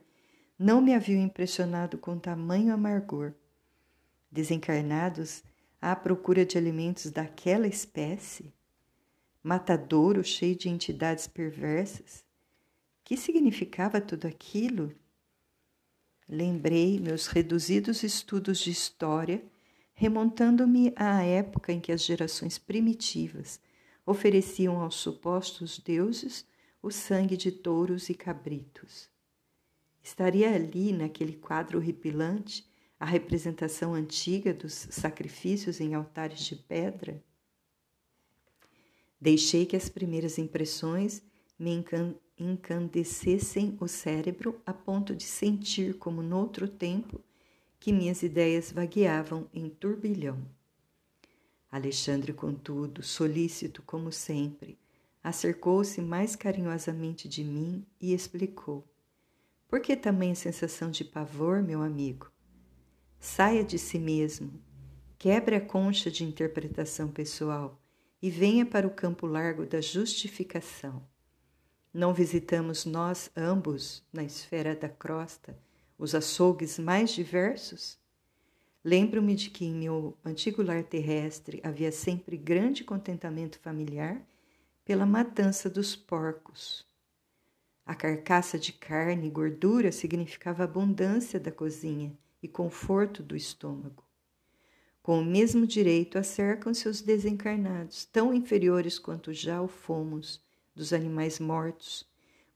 não 0.58 0.78
me 0.78 0.92
haviam 0.92 1.22
impressionado 1.22 1.96
com 1.96 2.18
tamanho 2.18 2.70
amargor. 2.70 3.32
Desencarnados 4.30 5.42
à 5.80 5.96
procura 5.96 6.44
de 6.44 6.58
alimentos 6.58 7.10
daquela 7.10 7.66
espécie, 7.66 8.52
matadouro 9.42 10.22
cheio 10.22 10.54
de 10.54 10.68
entidades 10.68 11.26
perversas, 11.26 12.22
que 13.02 13.16
significava 13.16 14.02
tudo 14.02 14.26
aquilo? 14.26 14.94
Lembrei 16.28 17.00
meus 17.00 17.26
reduzidos 17.26 18.02
estudos 18.02 18.58
de 18.58 18.70
história, 18.70 19.42
remontando-me 19.94 20.92
à 20.94 21.22
época 21.22 21.72
em 21.72 21.80
que 21.80 21.90
as 21.90 22.04
gerações 22.04 22.58
primitivas 22.58 23.58
ofereciam 24.06 24.80
aos 24.80 24.96
supostos 24.96 25.78
deuses 25.78 26.46
o 26.82 26.90
sangue 26.90 27.36
de 27.36 27.50
touros 27.50 28.10
e 28.10 28.14
cabritos. 28.14 29.08
Estaria 30.02 30.54
ali, 30.54 30.92
naquele 30.92 31.32
quadro 31.32 31.78
horripilante, 31.78 32.66
a 33.00 33.06
representação 33.06 33.94
antiga 33.94 34.52
dos 34.52 34.86
sacrifícios 34.90 35.80
em 35.80 35.94
altares 35.94 36.40
de 36.40 36.56
pedra? 36.56 37.22
Deixei 39.18 39.64
que 39.64 39.76
as 39.76 39.88
primeiras 39.88 40.38
impressões 40.38 41.22
me 41.58 41.82
encandecessem 42.38 43.76
o 43.80 43.88
cérebro 43.88 44.60
a 44.66 44.74
ponto 44.74 45.16
de 45.16 45.24
sentir, 45.24 45.96
como 45.96 46.22
noutro 46.22 46.68
tempo, 46.68 47.18
que 47.80 47.92
minhas 47.92 48.22
ideias 48.22 48.70
vagueavam 48.70 49.48
em 49.54 49.70
turbilhão. 49.70 50.42
Alexandre, 51.74 52.32
contudo, 52.32 53.02
solícito 53.02 53.82
como 53.82 54.12
sempre, 54.12 54.78
acercou-se 55.24 56.00
mais 56.00 56.36
carinhosamente 56.36 57.28
de 57.28 57.42
mim 57.42 57.84
e 58.00 58.14
explicou: 58.14 58.86
Por 59.66 59.80
que 59.80 59.96
tamanha 59.96 60.36
sensação 60.36 60.88
de 60.88 61.04
pavor, 61.04 61.64
meu 61.64 61.82
amigo? 61.82 62.30
Saia 63.18 63.64
de 63.64 63.76
si 63.76 63.98
mesmo, 63.98 64.62
quebre 65.18 65.56
a 65.56 65.60
concha 65.60 66.12
de 66.12 66.22
interpretação 66.22 67.08
pessoal 67.08 67.82
e 68.22 68.30
venha 68.30 68.64
para 68.64 68.86
o 68.86 68.94
campo 68.94 69.26
largo 69.26 69.66
da 69.66 69.80
justificação. 69.80 71.04
Não 71.92 72.14
visitamos 72.14 72.84
nós 72.84 73.32
ambos, 73.36 74.06
na 74.12 74.22
esfera 74.22 74.76
da 74.76 74.88
crosta, 74.88 75.58
os 75.98 76.14
açougues 76.14 76.78
mais 76.78 77.10
diversos? 77.10 77.98
Lembro-me 78.84 79.34
de 79.34 79.48
que 79.48 79.64
em 79.64 79.74
meu 79.74 80.14
antigo 80.22 80.62
lar 80.62 80.84
terrestre 80.84 81.58
havia 81.64 81.90
sempre 81.90 82.36
grande 82.36 82.84
contentamento 82.84 83.58
familiar 83.58 84.20
pela 84.84 85.06
matança 85.06 85.70
dos 85.70 85.96
porcos. 85.96 86.86
A 87.86 87.94
carcaça 87.94 88.58
de 88.58 88.74
carne 88.74 89.28
e 89.28 89.30
gordura 89.30 89.90
significava 89.90 90.64
abundância 90.64 91.40
da 91.40 91.50
cozinha 91.50 92.12
e 92.42 92.48
conforto 92.48 93.22
do 93.22 93.34
estômago. 93.34 94.04
Com 95.02 95.18
o 95.20 95.24
mesmo 95.24 95.66
direito 95.66 96.18
acercam-se 96.18 96.86
os 96.86 97.00
desencarnados, 97.00 98.04
tão 98.04 98.34
inferiores 98.34 98.98
quanto 98.98 99.32
já 99.32 99.62
o 99.62 99.68
fomos 99.68 100.42
dos 100.74 100.92
animais 100.92 101.38
mortos, 101.38 102.06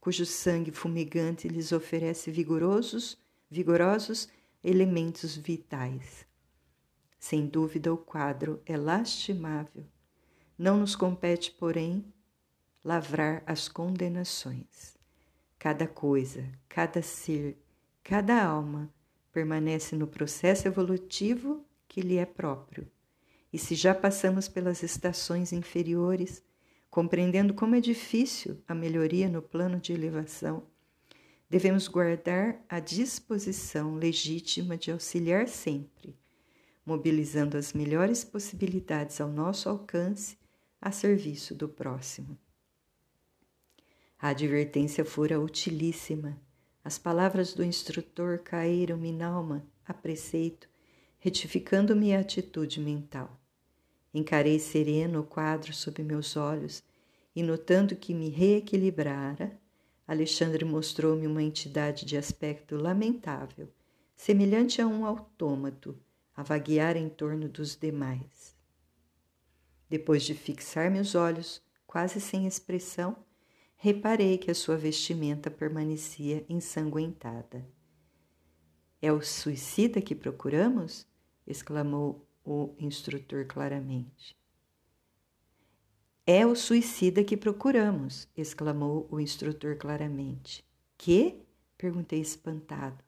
cujo 0.01 0.26
sangue 0.26 0.70
fumegante 0.70 1.49
lhes 1.49 1.72
oferece 1.72 2.31
vigorosos, 2.31 3.18
vigorosos 3.51 4.29
elementos 4.63 5.37
vitais. 5.37 6.27
Sem 7.19 7.47
dúvida, 7.47 7.93
o 7.93 7.97
quadro 7.97 8.63
é 8.65 8.77
lastimável. 8.77 9.85
Não 10.57 10.77
nos 10.77 10.95
compete, 10.95 11.51
porém, 11.51 12.05
lavrar 12.85 13.43
as 13.47 13.69
condenações. 13.69 14.97
Cada 15.59 15.87
coisa, 15.87 16.49
cada 16.69 17.03
ser, 17.03 17.59
cada 18.03 18.45
alma 18.45 18.93
permanece 19.33 19.97
no 19.97 20.07
processo 20.07 20.67
evolutivo 20.67 21.65
que 21.87 22.01
lhe 22.01 22.17
é 22.17 22.27
próprio. 22.27 22.91
E 23.53 23.59
se 23.59 23.75
já 23.75 23.95
passamos 23.95 24.49
pelas 24.49 24.83
estações 24.83 25.53
inferiores, 25.53 26.43
compreendendo 26.91 27.55
como 27.55 27.75
é 27.75 27.81
difícil 27.81 28.63
a 28.67 28.75
melhoria 28.75 29.29
no 29.29 29.43
plano 29.43 29.79
de 29.79 29.93
elevação, 29.93 30.65
devemos 31.49 31.89
guardar 31.89 32.63
a 32.69 32.79
disposição 32.79 33.95
legítima 33.95 34.77
de 34.77 34.91
auxiliar 34.91 35.49
sempre, 35.49 36.17
mobilizando 36.85 37.57
as 37.57 37.73
melhores 37.73 38.25
possibilidades 38.25 39.21
ao 39.21 39.29
nosso 39.29 39.69
alcance 39.69 40.37
a 40.81 40.91
serviço 40.91 41.55
do 41.55 41.69
próximo. 41.69 42.39
A 44.19 44.29
advertência 44.29 45.05
fora 45.05 45.41
utilíssima. 45.41 46.41
As 46.85 46.99
palavras 46.99 47.55
do 47.55 47.65
instrutor 47.65 48.39
caíram-me 48.39 49.13
na 49.13 49.29
alma 49.29 49.67
a 49.87 49.95
preceito, 49.95 50.69
retificando 51.19 51.97
minha 51.97 52.21
atitude 52.21 52.81
mental. 52.81 53.41
Encarei 54.13 54.59
sereno 54.59 55.21
o 55.21 55.25
quadro 55.25 55.73
sob 55.73 56.03
meus 56.03 56.37
olhos 56.37 56.83
e, 57.35 57.43
notando 57.43 57.95
que 57.95 58.15
me 58.15 58.29
reequilibrara, 58.29 59.59
Alexandre 60.09 60.65
mostrou-me 60.65 61.27
uma 61.27 61.43
entidade 61.43 62.07
de 62.07 62.17
aspecto 62.17 62.77
lamentável, 62.77 63.69
semelhante 64.17 64.81
a 64.81 64.87
um 64.87 65.05
autômato, 65.05 66.01
a 66.35 66.43
vaguear 66.43 66.97
em 66.97 67.11
torno 67.11 67.47
dos 67.47 67.77
demais. 67.77 68.57
Depois 69.87 70.23
de 70.23 70.33
fixar 70.33 70.91
meus 70.91 71.15
olhos, 71.15 71.63
quase 71.87 72.23
sem 72.23 72.47
expressão, 72.47 73.19
reparei 73.77 74.39
que 74.39 74.51
a 74.51 74.55
sua 74.55 74.79
vestimenta 74.79 75.51
permanecia 75.51 76.43
ensanguentada. 76.49 77.69
É 79.03 79.13
o 79.13 79.21
suicida 79.21 80.01
que 80.01 80.15
procuramos? 80.15 81.07
exclamou 81.47 82.27
o 82.43 82.75
instrutor 82.79 83.45
claramente. 83.45 84.38
É 86.31 86.45
o 86.45 86.55
suicida 86.55 87.24
que 87.24 87.39
procuramos, 87.39 88.29
exclamou 88.37 89.09
o 89.11 89.18
instrutor 89.18 89.76
claramente. 89.76 90.62
Que? 90.99 91.41
perguntei 91.79 92.20
espantado. 92.20 93.03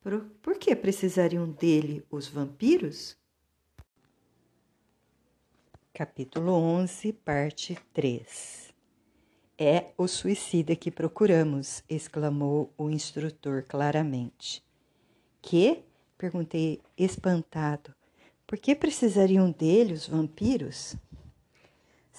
Por, 0.00 0.24
por 0.40 0.58
que 0.58 0.74
precisariam 0.74 1.50
dele 1.50 2.02
os 2.10 2.28
vampiros? 2.28 3.14
Capítulo 5.92 6.52
11, 6.52 7.12
parte 7.12 7.78
3 7.92 8.72
É 9.58 9.92
o 9.98 10.08
suicida 10.08 10.74
que 10.74 10.90
procuramos, 10.90 11.84
exclamou 11.90 12.72
o 12.78 12.88
instrutor 12.88 13.64
claramente. 13.64 14.64
Que? 15.42 15.84
perguntei 16.16 16.80
espantado. 16.96 17.94
Por 18.46 18.56
que 18.56 18.74
precisariam 18.74 19.50
dele 19.50 19.92
os 19.92 20.08
vampiros? 20.08 20.96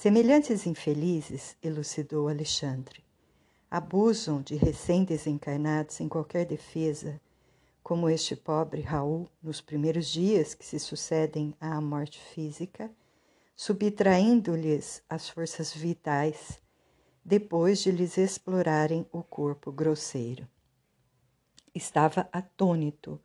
Semelhantes 0.01 0.65
infelizes, 0.65 1.55
elucidou 1.61 2.27
Alexandre, 2.27 3.03
abusam 3.69 4.41
de 4.41 4.55
recém-desencarnados 4.55 6.01
em 6.01 6.09
qualquer 6.09 6.43
defesa, 6.43 7.21
como 7.83 8.09
este 8.09 8.35
pobre 8.35 8.81
Raul 8.81 9.29
nos 9.43 9.61
primeiros 9.61 10.07
dias 10.07 10.55
que 10.55 10.65
se 10.65 10.79
sucedem 10.79 11.53
à 11.61 11.79
morte 11.79 12.19
física, 12.19 12.89
subtraindo-lhes 13.55 15.03
as 15.07 15.29
forças 15.29 15.71
vitais, 15.71 16.59
depois 17.23 17.77
de 17.83 17.91
lhes 17.91 18.17
explorarem 18.17 19.05
o 19.11 19.21
corpo 19.21 19.71
grosseiro. 19.71 20.47
Estava 21.75 22.27
atônito, 22.31 23.21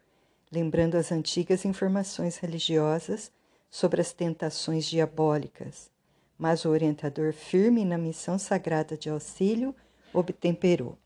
lembrando 0.52 0.96
as 0.96 1.10
antigas 1.10 1.64
informações 1.64 2.36
religiosas 2.36 3.32
sobre 3.70 4.02
as 4.02 4.12
tentações 4.12 4.84
diabólicas, 4.84 5.95
mas 6.38 6.64
o 6.64 6.70
orientador, 6.70 7.32
firme 7.32 7.84
na 7.84 7.96
missão 7.96 8.38
sagrada 8.38 8.96
de 8.96 9.08
auxílio, 9.08 9.74
obtemperou. 10.12 10.98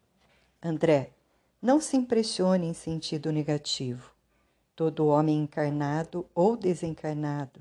André, 0.63 1.11
não 1.61 1.81
se 1.81 1.97
impressione 1.97 2.67
em 2.67 2.75
sentido 2.75 3.31
negativo. 3.31 4.13
Todo 4.75 5.07
homem 5.07 5.43
encarnado 5.43 6.27
ou 6.35 6.57
desencarnado 6.57 7.61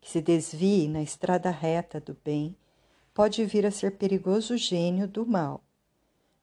que 0.00 0.10
se 0.10 0.20
desvie 0.20 0.86
na 0.88 1.02
estrada 1.02 1.50
reta 1.50 2.00
do 2.00 2.16
bem 2.24 2.54
pode 3.12 3.44
vir 3.44 3.66
a 3.66 3.70
ser 3.70 3.92
perigoso 3.92 4.56
gênio 4.56 5.08
do 5.08 5.26
mal. 5.26 5.62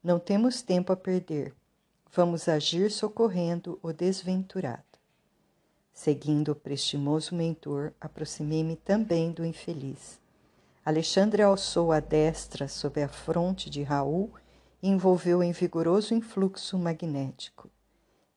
Não 0.03 0.19
temos 0.19 0.61
tempo 0.61 0.91
a 0.91 0.95
perder. 0.95 1.53
Vamos 2.11 2.47
agir 2.47 2.91
socorrendo 2.91 3.79
o 3.81 3.91
desventurado. 3.93 4.83
Seguindo 5.93 6.51
o 6.51 6.55
prestimoso 6.55 7.33
mentor, 7.33 7.93
aproximei-me 7.99 8.75
também 8.75 9.31
do 9.31 9.45
infeliz. 9.45 10.19
Alexandre 10.85 11.41
alçou 11.41 11.91
a 11.91 11.99
destra 11.99 12.67
sobre 12.67 13.01
a 13.01 13.07
fronte 13.07 13.71
de 13.71 13.81
Raul 13.81 14.31
e 14.83 14.87
envolveu 14.87 15.41
em 15.41 15.51
vigoroso 15.51 16.13
influxo 16.13 16.77
magnético. 16.77 17.71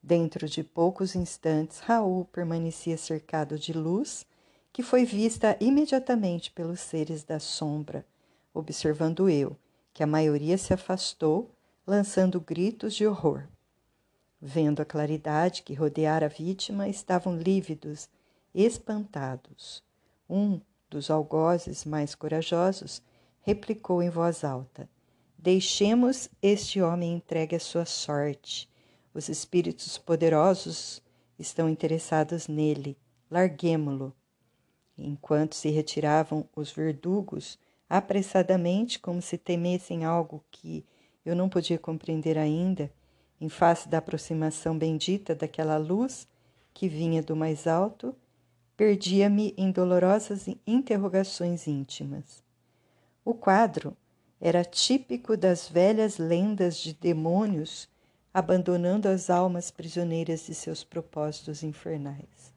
Dentro 0.03 0.49
de 0.49 0.64
poucos 0.64 1.14
instantes, 1.14 1.80
Raul 1.80 2.24
permanecia 2.24 2.96
cercado 2.96 3.59
de 3.59 3.74
luz, 3.74 4.26
que 4.72 4.82
foi 4.82 5.05
vista 5.05 5.59
imediatamente 5.61 6.51
pelos 6.51 6.80
seres 6.80 7.22
da 7.22 7.38
sombra, 7.38 8.07
observando 8.55 9.28
eu, 9.28 9.55
que 9.92 10.03
a 10.03 10.07
maioria 10.07 10.57
se 10.57 10.72
afastou, 10.72 11.51
lançando 11.86 12.40
gritos 12.40 12.94
de 12.94 13.07
horror. 13.07 13.46
Vendo 14.40 14.80
a 14.80 14.86
claridade 14.86 15.62
que 15.62 15.74
rodeara 15.74 16.24
a 16.24 16.30
vítima, 16.30 16.88
estavam 16.88 17.36
lívidos, 17.36 18.09
espantados. 18.55 19.84
Um 20.30 20.61
dos 20.89 21.11
algozes 21.11 21.84
mais 21.84 22.14
corajosos 22.14 23.03
replicou 23.43 24.03
em 24.03 24.11
voz 24.11 24.45
alta: 24.45 24.89
Deixemos 25.36 26.28
este 26.43 26.82
homem 26.82 27.14
entregue 27.14 27.57
à 27.57 27.61
sua 27.61 27.84
sorte. 27.84 28.68
Os 29.14 29.28
espíritos 29.28 29.97
poderosos 29.99 31.03
estão 31.39 31.68
interessados 31.68 32.49
nele. 32.49 32.97
Larguemo-lo. 33.30 34.14
Enquanto 34.97 35.55
se 35.55 35.70
retiravam 35.70 36.49
os 36.57 36.72
verdugos, 36.72 37.59
apressadamente, 37.89 38.99
como 38.99 39.22
se 39.22 39.39
temessem 39.39 40.05
algo 40.05 40.45
que 40.51 40.84
eu 41.24 41.36
não 41.36 41.49
podia 41.49 41.78
compreender 41.78 42.36
ainda, 42.36 42.93
em 43.41 43.49
face 43.49 43.89
da 43.89 43.99
aproximação 43.99 44.76
bendita 44.76 45.34
daquela 45.34 45.76
luz 45.76 46.26
que 46.74 46.89
vinha 46.89 47.22
do 47.22 47.36
mais 47.36 47.66
alto, 47.66 48.14
perdia-me 48.79 49.53
em 49.57 49.72
dolorosas 49.72 50.47
interrogações 50.64 51.66
íntimas. 51.66 52.45
O 53.24 53.35
quadro 53.35 53.97
era 54.41 54.64
típico 54.64 55.37
das 55.37 55.68
velhas 55.68 56.16
lendas 56.16 56.76
de 56.76 56.95
demônios 56.95 57.89
abandonando 58.33 59.09
as 59.09 59.31
almas 59.31 59.72
prisioneiras 59.72 60.47
de 60.47 60.55
seus 60.55 60.85
propósitos 60.85 61.64
infernais. 61.64 62.55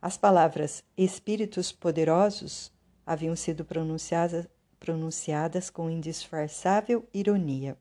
As 0.00 0.16
palavras 0.16 0.84
espíritos 0.96 1.72
poderosos 1.72 2.70
haviam 3.04 3.34
sido 3.34 3.64
pronunciadas, 3.64 4.46
pronunciadas 4.78 5.70
com 5.70 5.90
indisfarçável 5.90 7.04
ironia. 7.12 7.76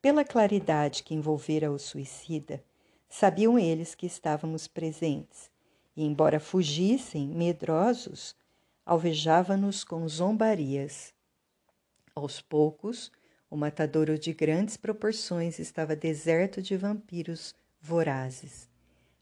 Pela 0.00 0.24
claridade 0.24 1.02
que 1.02 1.16
envolvera 1.16 1.72
o 1.72 1.80
suicida, 1.80 2.62
sabiam 3.08 3.58
eles 3.58 3.96
que 3.96 4.06
estávamos 4.06 4.68
presentes, 4.68 5.50
e, 5.98 6.04
embora 6.04 6.38
fugissem 6.38 7.26
medrosos, 7.26 8.36
alvejava-nos 8.86 9.82
com 9.82 10.08
zombarias. 10.08 11.12
Aos 12.14 12.40
poucos, 12.40 13.10
o 13.50 13.56
matadouro 13.56 14.16
de 14.16 14.32
grandes 14.32 14.76
proporções 14.76 15.58
estava 15.58 15.96
deserto 15.96 16.62
de 16.62 16.76
vampiros 16.76 17.52
vorazes. 17.80 18.68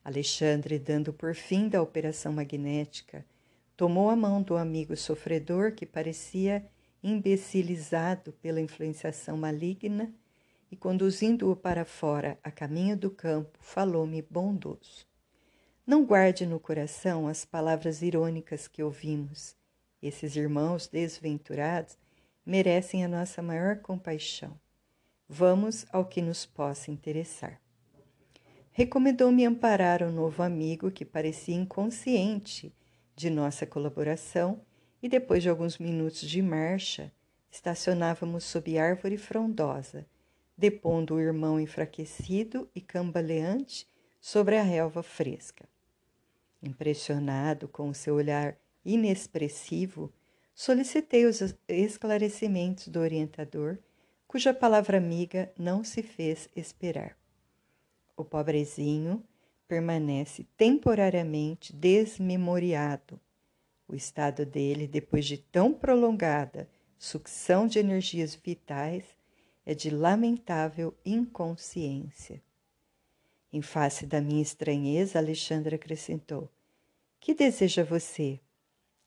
Alexandre, 0.05 0.79
dando 0.79 1.15
por 1.15 1.35
fim 1.35 1.67
da 1.67 1.81
operação 1.81 2.35
magnética, 2.35 3.25
tomou 3.75 4.11
a 4.11 4.17
mão 4.17 4.43
do 4.43 4.55
amigo 4.55 4.95
sofredor 4.99 5.73
que 5.73 5.87
parecia 5.87 6.63
imbecilizado 7.03 8.33
pela 8.35 8.61
influenciação 8.61 9.39
maligna 9.39 10.13
e, 10.71 10.77
conduzindo-o 10.77 11.57
para 11.57 11.87
fora 11.87 12.39
a 12.45 12.51
caminho 12.51 12.99
do 12.99 13.11
campo, 13.11 13.59
falou-me 13.63 14.21
bondoso. 14.21 15.06
Não 15.87 16.05
guarde 16.05 16.45
no 16.45 16.59
coração 16.59 17.29
as 17.29 17.45
palavras 17.45 18.03
irônicas 18.03 18.67
que 18.67 18.83
ouvimos. 18.83 19.55
Esses 20.03 20.35
irmãos 20.35 20.89
desventurados 20.89 21.97
merecem 22.45 23.05
a 23.05 23.09
nossa 23.09 23.41
maior 23.41 23.77
compaixão. 23.77 24.59
Vamos 25.29 25.87
ao 25.93 26.05
que 26.05 26.21
nos 26.21 26.45
possa 26.45 26.91
interessar. 26.91 27.61
Recomendou-me 28.73 29.47
amparar 29.47 30.03
o 30.03 30.11
novo 30.11 30.43
amigo 30.43 30.91
que 30.91 31.05
parecia 31.05 31.55
inconsciente 31.55 32.75
de 33.15 33.31
nossa 33.31 33.65
colaboração 33.65 34.61
e 35.01 35.09
depois 35.09 35.41
de 35.41 35.49
alguns 35.49 35.79
minutos 35.79 36.23
de 36.23 36.43
marcha, 36.43 37.13
estacionávamos 37.49 38.43
sob 38.43 38.77
árvore 38.77 39.17
frondosa 39.17 40.05
depondo 40.59 41.15
o 41.15 41.21
irmão 41.21 41.61
enfraquecido 41.61 42.69
e 42.75 42.81
cambaleante 42.81 43.87
sobre 44.21 44.57
a 44.57 44.63
relva 44.63 45.03
fresca. 45.03 45.69
Impressionado 46.63 47.69
com 47.69 47.89
o 47.89 47.95
seu 47.95 48.15
olhar 48.15 48.57
inexpressivo, 48.85 50.13
solicitei 50.55 51.27
os 51.27 51.41
esclarecimentos 51.69 52.89
do 52.89 53.01
orientador, 53.01 53.79
cuja 54.27 54.55
palavra 54.55 54.99
amiga 54.99 55.53
não 55.59 55.85
se 55.85 56.03
fez 56.03 56.49
esperar. 56.57 57.17
O 58.17 58.25
pobrezinho 58.25 59.23
permanece 59.69 60.47
temporariamente 60.57 61.75
desmemoriado. 61.75 63.21
O 63.89 63.95
estado 63.95 64.47
dele, 64.47 64.87
depois 64.87 65.27
de 65.27 65.39
tão 65.39 65.73
prolongada 65.73 66.69
sucção 66.99 67.67
de 67.67 67.79
energias 67.79 68.35
vitais, 68.35 69.05
é 69.65 69.75
de 69.75 69.91
lamentável 69.91 70.95
inconsciência. 71.05 72.43
Em 73.53 73.63
face 73.63 74.07
da 74.07 74.21
minha 74.21 74.43
estranheza, 74.43 75.19
Alexandre 75.19 75.77
acrescentou: 75.77 76.51
Que 77.21 77.35
deseja 77.35 77.85
você? 77.85 78.41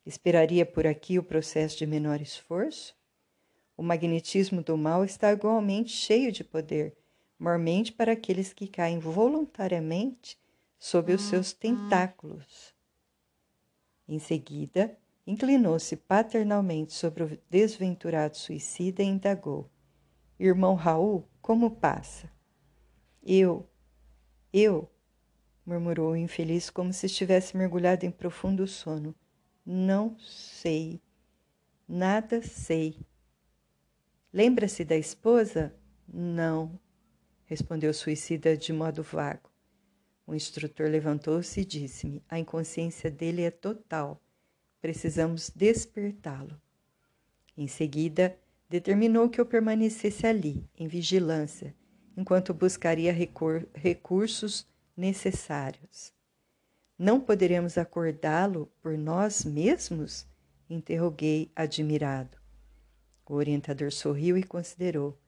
Esperaria 0.04 0.64
por 0.64 0.86
aqui 0.86 1.18
o 1.18 1.22
processo 1.22 1.76
de 1.78 1.86
menor 1.86 2.20
esforço? 2.20 2.96
O 3.76 3.82
magnetismo 3.82 4.62
do 4.62 4.76
mal 4.76 5.04
está 5.04 5.32
igualmente 5.32 5.90
cheio 5.90 6.32
de 6.32 6.42
poder, 6.42 6.96
mormente 7.38 7.92
para 7.92 8.12
aqueles 8.12 8.52
que 8.52 8.66
caem 8.66 8.98
voluntariamente 8.98 10.38
sob 10.78 11.12
os 11.12 11.22
seus 11.22 11.52
tentáculos. 11.52 12.74
Em 14.08 14.18
seguida, 14.18 14.98
inclinou-se 15.26 15.94
paternalmente 15.96 16.92
sobre 16.92 17.22
o 17.22 17.38
desventurado 17.48 18.36
suicida 18.36 19.02
e 19.02 19.06
indagou: 19.06 19.70
Irmão 20.38 20.74
Raul, 20.74 21.28
como 21.40 21.70
passa? 21.70 22.28
Eu, 23.22 23.69
eu, 24.52 24.90
murmurou 25.64 26.12
o 26.12 26.16
infeliz 26.16 26.70
como 26.70 26.92
se 26.92 27.06
estivesse 27.06 27.56
mergulhado 27.56 28.04
em 28.04 28.10
profundo 28.10 28.66
sono. 28.66 29.14
Não 29.64 30.18
sei. 30.18 31.00
Nada 31.88 32.42
sei. 32.42 32.98
Lembra-se 34.32 34.84
da 34.84 34.96
esposa? 34.96 35.74
Não, 36.12 36.78
respondeu 37.46 37.90
o 37.90 37.94
suicida 37.94 38.56
de 38.56 38.72
modo 38.72 39.02
vago. 39.02 39.50
O 40.26 40.34
instrutor 40.34 40.88
levantou-se 40.88 41.60
e 41.60 41.64
disse-me: 41.64 42.22
A 42.28 42.38
inconsciência 42.38 43.10
dele 43.10 43.42
é 43.42 43.50
total. 43.50 44.22
Precisamos 44.80 45.50
despertá-lo. 45.50 46.60
Em 47.56 47.66
seguida, 47.66 48.38
determinou 48.68 49.28
que 49.28 49.40
eu 49.40 49.46
permanecesse 49.46 50.26
ali, 50.26 50.64
em 50.78 50.86
vigilância, 50.86 51.74
enquanto 52.16 52.54
buscaria 52.54 53.12
recur 53.12 53.66
recursos 53.74 54.66
necessários. 54.96 56.12
Não 56.98 57.20
poderemos 57.20 57.78
acordá-lo 57.78 58.70
por 58.82 58.96
nós 58.98 59.44
mesmos? 59.44 60.26
interroguei 60.68 61.50
admirado. 61.56 62.38
O 63.26 63.34
orientador 63.34 63.90
sorriu 63.92 64.36
e 64.36 64.42
considerou. 64.42 65.18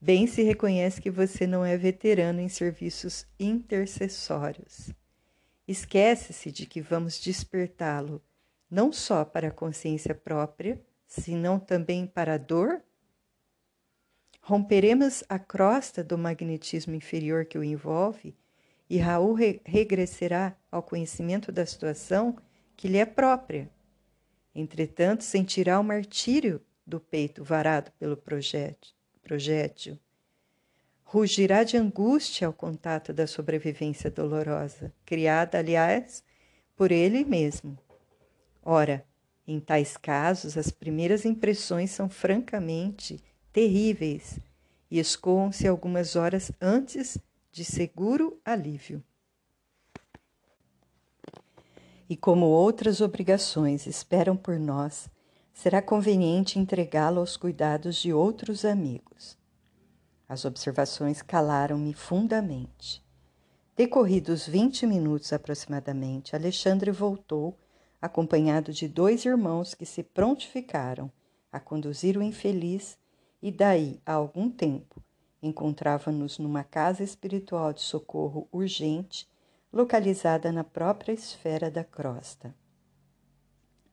Bem 0.00 0.26
se 0.26 0.42
reconhece 0.42 1.00
que 1.00 1.10
você 1.10 1.46
não 1.46 1.64
é 1.64 1.76
veterano 1.76 2.40
em 2.40 2.48
serviços 2.48 3.26
intercessórios. 3.38 4.90
Esquece-se 5.66 6.50
de 6.50 6.66
que 6.66 6.80
vamos 6.80 7.20
despertá-lo 7.20 8.20
não 8.72 8.90
só 8.90 9.22
para 9.22 9.48
a 9.48 9.52
consciência 9.52 10.14
própria, 10.14 10.80
senão 11.06 11.60
também 11.60 12.06
para 12.06 12.34
a 12.34 12.38
dor? 12.38 12.82
Romperemos 14.44 15.22
a 15.28 15.38
crosta 15.38 16.02
do 16.02 16.18
magnetismo 16.18 16.96
inferior 16.96 17.44
que 17.44 17.56
o 17.56 17.62
envolve 17.62 18.34
e 18.90 18.98
Raul 18.98 19.34
re 19.34 19.60
regressará 19.64 20.56
ao 20.70 20.82
conhecimento 20.82 21.52
da 21.52 21.64
situação 21.64 22.36
que 22.76 22.88
lhe 22.88 22.98
é 22.98 23.06
própria. 23.06 23.70
Entretanto, 24.52 25.22
sentirá 25.22 25.78
o 25.78 25.84
martírio 25.84 26.60
do 26.84 26.98
peito 26.98 27.44
varado 27.44 27.92
pelo 28.00 28.16
projétil. 28.16 29.96
Rugirá 31.04 31.62
de 31.62 31.76
angústia 31.76 32.48
ao 32.48 32.52
contato 32.52 33.12
da 33.12 33.28
sobrevivência 33.28 34.10
dolorosa, 34.10 34.92
criada, 35.06 35.58
aliás, 35.58 36.24
por 36.74 36.90
ele 36.90 37.24
mesmo. 37.24 37.78
Ora, 38.60 39.06
em 39.46 39.60
tais 39.60 39.96
casos, 39.96 40.58
as 40.58 40.72
primeiras 40.72 41.24
impressões 41.24 41.92
são 41.92 42.08
francamente 42.08 43.22
terríveis 43.52 44.38
e 44.90 44.98
escoam-se 44.98 45.68
algumas 45.68 46.16
horas 46.16 46.50
antes 46.60 47.18
de 47.50 47.64
seguro 47.64 48.40
alívio. 48.44 49.02
E 52.08 52.16
como 52.16 52.46
outras 52.46 53.00
obrigações 53.00 53.86
esperam 53.86 54.36
por 54.36 54.58
nós, 54.58 55.08
será 55.52 55.80
conveniente 55.80 56.58
entregá-lo 56.58 57.20
aos 57.20 57.36
cuidados 57.36 57.96
de 57.96 58.12
outros 58.12 58.64
amigos. 58.64 59.36
As 60.28 60.44
observações 60.44 61.20
calaram-me 61.20 61.92
fundamente. 61.92 63.02
Decorridos 63.76 64.46
vinte 64.46 64.86
minutos 64.86 65.32
aproximadamente, 65.32 66.36
Alexandre 66.36 66.90
voltou 66.90 67.58
acompanhado 68.00 68.72
de 68.72 68.88
dois 68.88 69.24
irmãos 69.24 69.74
que 69.74 69.86
se 69.86 70.02
prontificaram 70.02 71.10
a 71.50 71.60
conduzir 71.60 72.16
o 72.16 72.22
infeliz, 72.22 72.98
e 73.42 73.50
daí 73.50 74.00
a 74.06 74.12
algum 74.12 74.48
tempo 74.48 75.02
encontrava-nos 75.42 76.38
numa 76.38 76.62
casa 76.62 77.02
espiritual 77.02 77.72
de 77.72 77.80
socorro 77.80 78.48
urgente, 78.52 79.28
localizada 79.72 80.52
na 80.52 80.62
própria 80.62 81.12
esfera 81.12 81.68
da 81.70 81.82
crosta. 81.82 82.54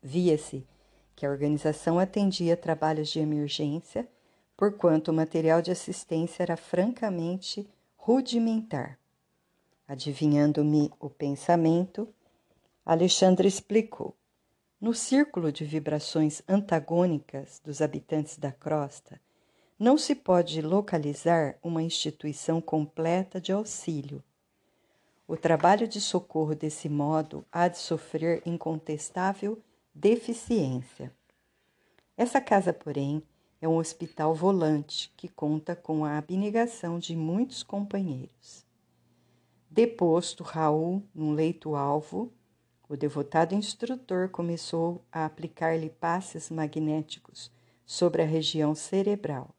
Via-se 0.02 0.68
que 1.16 1.26
a 1.26 1.30
organização 1.30 1.98
atendia 1.98 2.56
trabalhos 2.56 3.10
de 3.10 3.20
emergência, 3.20 4.08
porquanto 4.56 5.10
o 5.10 5.14
material 5.14 5.62
de 5.62 5.72
assistência 5.72 6.44
era 6.44 6.56
francamente 6.56 7.68
rudimentar. 7.98 9.00
Adivinhando-me 9.88 10.92
o 11.00 11.10
pensamento, 11.10 12.08
Alexandre 12.86 13.48
explicou. 13.48 14.16
No 14.80 14.94
círculo 14.94 15.52
de 15.52 15.66
vibrações 15.66 16.42
antagônicas 16.48 17.60
dos 17.66 17.82
habitantes 17.82 18.38
da 18.38 18.52
crosta, 18.52 19.20
não 19.80 19.98
se 19.98 20.14
pode 20.14 20.62
localizar 20.62 21.58
uma 21.64 21.82
instituição 21.82 22.60
completa 22.60 23.40
de 23.40 23.54
auxílio. 23.54 24.22
O 25.26 25.38
trabalho 25.38 25.88
de 25.88 26.02
socorro 26.02 26.54
desse 26.54 26.90
modo 26.90 27.46
há 27.50 27.70
de 27.70 27.78
sofrer 27.78 28.42
incontestável 28.46 29.58
deficiência. 29.96 31.16
Essa 32.18 32.42
casa, 32.42 32.74
porém, 32.74 33.24
é 33.62 33.70
um 33.70 33.78
hospital 33.78 34.36
volante 34.36 35.14
que 35.16 35.30
conta 35.30 35.78
com 35.78 36.04
a 36.04 36.18
abnegação 36.18 37.00
de 37.00 37.16
muitos 37.16 37.64
companheiros. 37.64 38.66
Deposto 39.72 40.44
Raul 40.44 41.02
num 41.16 41.32
leito-alvo, 41.32 42.34
o 42.90 42.98
devotado 42.98 43.56
instrutor 43.56 44.28
começou 44.28 45.06
a 45.10 45.26
aplicar-lhe 45.26 45.90
passes 45.90 46.50
magnéticos 46.50 47.50
sobre 47.86 48.22
a 48.22 48.26
região 48.26 48.76
cerebral. 48.76 49.56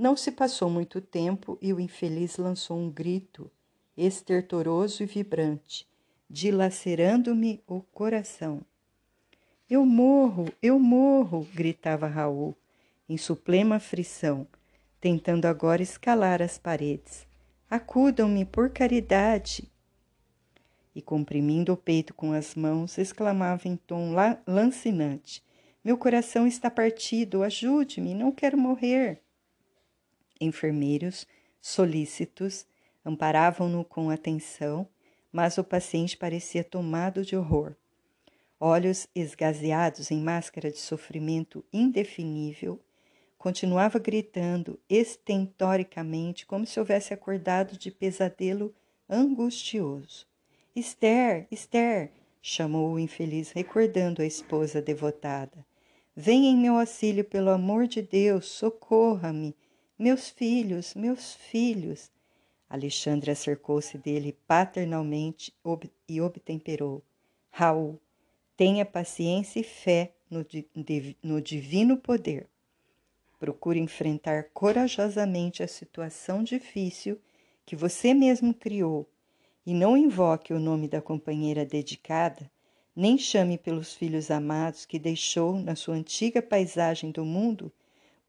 Não 0.00 0.16
se 0.16 0.32
passou 0.32 0.70
muito 0.70 0.98
tempo 0.98 1.58
e 1.60 1.74
o 1.74 1.78
infeliz 1.78 2.38
lançou 2.38 2.78
um 2.78 2.90
grito 2.90 3.50
estertoroso 3.94 5.02
e 5.02 5.06
vibrante, 5.06 5.86
dilacerando-me 6.26 7.62
o 7.66 7.82
coração. 7.82 8.62
Eu 9.68 9.84
morro, 9.84 10.46
eu 10.62 10.78
morro! 10.78 11.46
gritava 11.54 12.06
Raul, 12.06 12.56
em 13.06 13.18
suplema 13.18 13.76
aflição, 13.76 14.46
tentando 14.98 15.44
agora 15.44 15.82
escalar 15.82 16.40
as 16.40 16.56
paredes. 16.56 17.26
Acudam-me 17.68 18.46
por 18.46 18.70
caridade! 18.70 19.70
e, 20.94 21.02
comprimindo 21.02 21.74
o 21.74 21.76
peito 21.76 22.14
com 22.14 22.32
as 22.32 22.54
mãos, 22.54 22.96
exclamava 22.96 23.68
em 23.68 23.76
tom 23.76 24.14
lancinante: 24.46 25.44
Meu 25.84 25.98
coração 25.98 26.46
está 26.46 26.70
partido, 26.70 27.42
ajude-me, 27.42 28.14
não 28.14 28.32
quero 28.32 28.56
morrer. 28.56 29.20
Enfermeiros, 30.40 31.26
solícitos, 31.60 32.66
amparavam-no 33.04 33.84
com 33.84 34.10
atenção, 34.10 34.88
mas 35.32 35.58
o 35.58 35.64
paciente 35.64 36.16
parecia 36.16 36.64
tomado 36.64 37.24
de 37.24 37.36
horror. 37.36 37.74
Olhos 38.58 39.08
esgazeados 39.14 40.10
em 40.10 40.20
máscara 40.20 40.70
de 40.70 40.78
sofrimento 40.78 41.64
indefinível, 41.72 42.80
continuava 43.38 43.98
gritando 43.98 44.78
estentoricamente 44.88 46.44
como 46.44 46.66
se 46.66 46.78
houvesse 46.78 47.14
acordado 47.14 47.78
de 47.78 47.90
pesadelo 47.90 48.74
angustioso. 49.08 50.26
Esther, 50.76 51.46
Esther, 51.50 52.12
chamou 52.42 52.92
o 52.92 52.98
infeliz, 52.98 53.50
recordando 53.50 54.22
a 54.22 54.26
esposa 54.26 54.80
devotada. 54.80 55.66
Venha 56.14 56.50
em 56.50 56.56
meu 56.56 56.78
auxílio, 56.78 57.24
pelo 57.24 57.50
amor 57.50 57.86
de 57.86 58.02
Deus, 58.02 58.46
socorra-me. 58.46 59.56
Meus 60.02 60.30
filhos, 60.30 60.94
meus 60.94 61.34
filhos. 61.34 62.10
Alexandre 62.70 63.32
acercou-se 63.32 63.98
dele 63.98 64.34
paternalmente 64.48 65.52
e 66.08 66.22
obtemperou. 66.22 67.04
Raul, 67.50 68.00
tenha 68.56 68.86
paciência 68.86 69.60
e 69.60 69.62
fé 69.62 70.14
no, 70.30 70.42
no 71.22 71.38
divino 71.42 71.98
poder. 71.98 72.48
Procure 73.38 73.78
enfrentar 73.78 74.44
corajosamente 74.54 75.62
a 75.62 75.68
situação 75.68 76.42
difícil 76.42 77.20
que 77.66 77.76
você 77.76 78.14
mesmo 78.14 78.54
criou 78.54 79.06
e 79.66 79.74
não 79.74 79.98
invoque 79.98 80.54
o 80.54 80.58
nome 80.58 80.88
da 80.88 81.02
companheira 81.02 81.66
dedicada, 81.66 82.50
nem 82.96 83.18
chame 83.18 83.58
pelos 83.58 83.92
filhos 83.92 84.30
amados 84.30 84.86
que 84.86 84.98
deixou 84.98 85.60
na 85.60 85.76
sua 85.76 85.94
antiga 85.96 86.40
paisagem 86.40 87.10
do 87.10 87.22
mundo, 87.22 87.70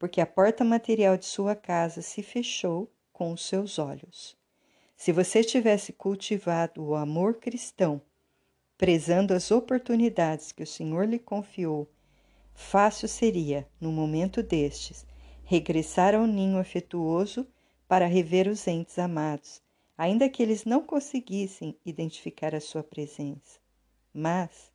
porque 0.02 0.20
a 0.20 0.26
porta 0.26 0.64
material 0.64 1.16
de 1.16 1.24
sua 1.24 1.54
casa 1.54 2.02
se 2.02 2.24
fechou 2.24 2.92
com 3.12 3.32
os 3.32 3.46
seus 3.46 3.78
olhos. 3.78 4.36
Se 4.96 5.12
você 5.12 5.44
tivesse 5.44 5.92
cultivado 5.92 6.82
o 6.82 6.96
amor 6.96 7.36
cristão, 7.36 8.02
prezando 8.76 9.32
as 9.32 9.52
oportunidades 9.52 10.50
que 10.50 10.64
o 10.64 10.66
Senhor 10.66 11.08
lhe 11.08 11.20
confiou 11.20 11.88
Fácil 12.52 13.06
seria, 13.06 13.64
no 13.80 13.92
momento 13.92 14.42
destes, 14.42 15.06
regressar 15.44 16.16
ao 16.16 16.26
ninho 16.26 16.58
afetuoso 16.58 17.46
para 17.86 18.06
rever 18.06 18.48
os 18.48 18.66
entes 18.66 18.98
amados, 18.98 19.62
ainda 19.96 20.28
que 20.28 20.42
eles 20.42 20.64
não 20.64 20.82
conseguissem 20.82 21.78
identificar 21.86 22.56
a 22.56 22.60
sua 22.60 22.82
presença. 22.82 23.60
Mas, 24.12 24.72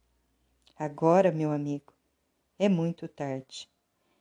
agora, 0.74 1.34
meu 1.34 1.52
amigo, 1.52 1.94
é 2.58 2.70
muito 2.70 3.10
tarde. 3.10 3.70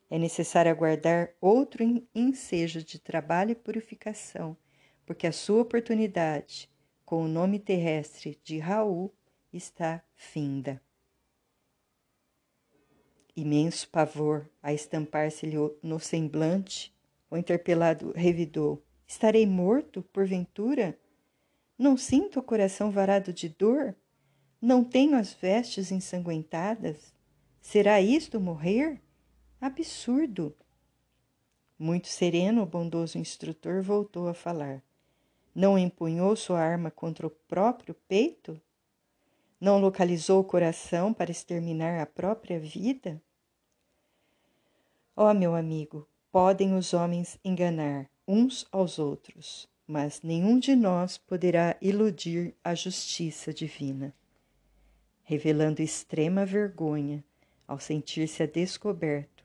É 0.09 0.19
necessário 0.19 0.71
aguardar 0.71 1.31
outro 1.41 1.83
ensejo 2.15 2.83
de 2.83 2.99
trabalho 2.99 3.51
e 3.51 3.57
purificação, 3.57 4.57
porque 5.05 5.27
a 5.27 5.33
sua 5.33 5.63
oportunidade, 5.63 6.71
com 7.05 7.25
o 7.25 7.29
nome 7.29 7.59
terrestre 7.59 8.39
de 8.45 8.59
Raul, 8.59 9.13
está 9.53 10.03
finda. 10.15 10.81
Imenso 13.37 13.89
pavor 13.91 14.49
a 14.63 14.73
estampar-se-lhe 14.73 15.57
no 15.83 15.99
semblante, 15.99 16.95
o 17.29 17.37
interpelado 17.37 18.13
revidou: 18.15 18.83
Estarei 19.07 19.45
morto, 19.45 20.03
porventura? 20.03 20.99
Não 21.77 21.97
sinto 21.97 22.41
o 22.41 22.43
coração 22.43 22.91
varado 22.91 23.33
de 23.33 23.49
dor? 23.49 23.95
Não 24.61 24.83
tenho 24.83 25.17
as 25.17 25.35
vestes 25.35 25.93
ensanguentadas? 25.93 27.15
Será 27.61 28.01
isto 28.01 28.41
morrer? 28.41 29.03
Absurdo! 29.67 30.55
Muito 31.77 32.07
sereno, 32.07 32.63
o 32.63 32.67
bondoso 32.67 33.19
instrutor 33.19 33.83
voltou 33.83 34.29
a 34.29 34.33
falar. 34.33 34.81
Não 35.53 35.77
empunhou 35.77 36.37
sua 36.37 36.61
arma 36.61 36.89
contra 36.89 37.27
o 37.27 37.31
próprio 37.31 37.93
peito? 38.07 38.61
Não 39.61 39.81
localizou 39.81 40.41
o 40.41 40.45
coração 40.45 41.13
para 41.13 41.33
exterminar 41.33 42.01
a 42.01 42.07
própria 42.07 42.61
vida? 42.61 43.21
Ó 45.17 45.29
oh, 45.29 45.35
meu 45.35 45.57
amigo, 45.57 46.09
podem 46.31 46.73
os 46.73 46.95
homens 46.95 47.37
enganar 47.45 48.09
uns 48.25 48.69
aos 48.71 49.01
outros, 49.01 49.69
mas 49.85 50.23
nenhum 50.23 50.61
de 50.61 50.77
nós 50.77 51.19
poderá 51.19 51.77
iludir 51.83 52.55
a 52.63 52.73
justiça 52.73 53.53
divina. 53.53 54.15
Revelando 55.25 55.83
extrema 55.83 56.47
vergonha 56.47 57.25
ao 57.67 57.81
sentir-se 57.81 58.45
a 58.45 58.47
descoberto, 58.47 59.36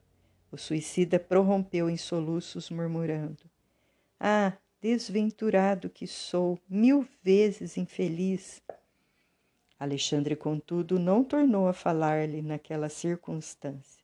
o 0.52 0.58
suicida 0.58 1.20
prorrompeu 1.20 1.90
em 1.90 1.98
soluços, 1.98 2.70
murmurando: 2.70 3.44
Ah, 4.20 4.54
desventurado 4.82 5.90
que 5.90 6.06
sou, 6.06 6.60
mil 6.70 7.08
vezes 7.24 7.78
infeliz! 7.78 8.62
Alexandre, 9.80 10.36
contudo, 10.36 11.00
não 11.00 11.24
tornou 11.24 11.68
a 11.68 11.74
falar-lhe 11.74 12.42
naquela 12.42 12.90
circunstância 12.90 14.02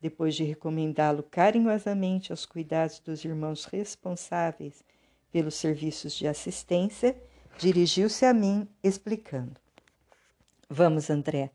depois 0.00 0.34
de 0.34 0.44
recomendá-lo 0.44 1.22
carinhosamente 1.22 2.32
aos 2.32 2.46
cuidados 2.46 3.00
dos 3.00 3.24
irmãos 3.24 3.64
responsáveis 3.64 4.84
pelos 5.32 5.54
serviços 5.54 6.14
de 6.14 6.28
assistência, 6.28 7.20
dirigiu-se 7.58 8.24
a 8.24 8.32
mim, 8.32 8.68
explicando: 8.82 9.60
Vamos, 10.68 11.10
André. 11.10 11.50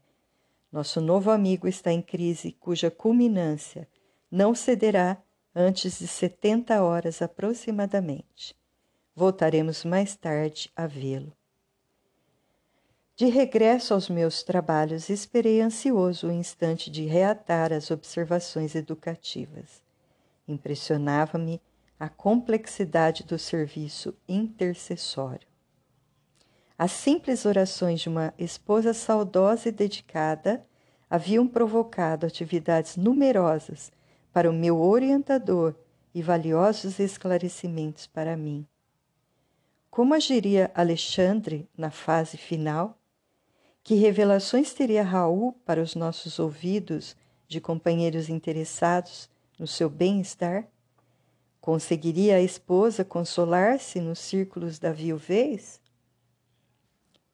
Nosso 0.72 1.02
novo 1.02 1.32
amigo 1.32 1.68
está 1.68 1.92
em 1.92 2.02
crise 2.02 2.54
cuja 2.54 2.90
culminância 2.90 3.88
não 4.32 4.56
cederá 4.56 5.18
antes 5.54 6.00
de 6.00 6.08
70 6.08 6.82
horas 6.82 7.22
aproximadamente. 7.22 8.56
Voltaremos 9.14 9.84
mais 9.84 10.16
tarde 10.16 10.72
a 10.76 10.88
vê-lo. 10.88 11.34
De 13.16 13.26
regresso 13.26 13.94
aos 13.94 14.10
meus 14.10 14.42
trabalhos, 14.42 15.10
esperei 15.10 15.62
ansioso 15.62 16.28
o 16.28 16.32
instante 16.32 16.90
de 16.90 17.06
reatar 17.06 17.74
as 17.74 17.92
observações 17.92 18.74
educativas. 18.74 19.84
Impressionava-me 20.48 21.62
a 22.00 22.10
complexidade 22.10 23.24
do 23.24 23.38
serviço 23.38 24.16
intercessório. 24.28 25.48
As 26.78 26.92
simples 26.94 27.46
orações 27.46 28.00
de 28.00 28.10
uma 28.10 28.34
esposa 28.40 28.92
saudosa 28.92 29.70
e 29.70 29.72
dedicada 29.72 30.66
haviam 31.08 31.48
provocado 31.48 32.26
atividades 32.26 32.98
numerosas 32.98 33.92
para 34.34 34.50
o 34.50 34.54
meu 34.54 34.82
orientador 34.82 35.76
e 36.14 36.22
valiosos 36.22 37.00
esclarecimentos 37.00 38.08
para 38.08 38.38
mim. 38.38 38.66
Como 39.90 40.14
agiria 40.14 40.72
Alexandre 40.74 41.68
na 41.78 41.92
fase 41.92 42.38
final? 42.38 42.98
Que 43.84 43.96
revelações 43.96 44.74
teria 44.74 45.04
Raul 45.04 45.54
para 45.66 45.82
os 45.82 45.96
nossos 45.96 46.40
ouvidos 46.40 47.16
de 47.48 47.60
companheiros 47.60 48.30
interessados 48.30 49.30
no 49.60 49.68
seu 49.68 49.90
bem-estar? 49.90 50.66
Conseguiria 51.60 52.38
a 52.38 52.42
esposa 52.42 53.04
consolar-se 53.04 54.00
nos 54.00 54.20
círculos 54.20 54.80
da 54.80 54.92
viuvez? 54.92 55.82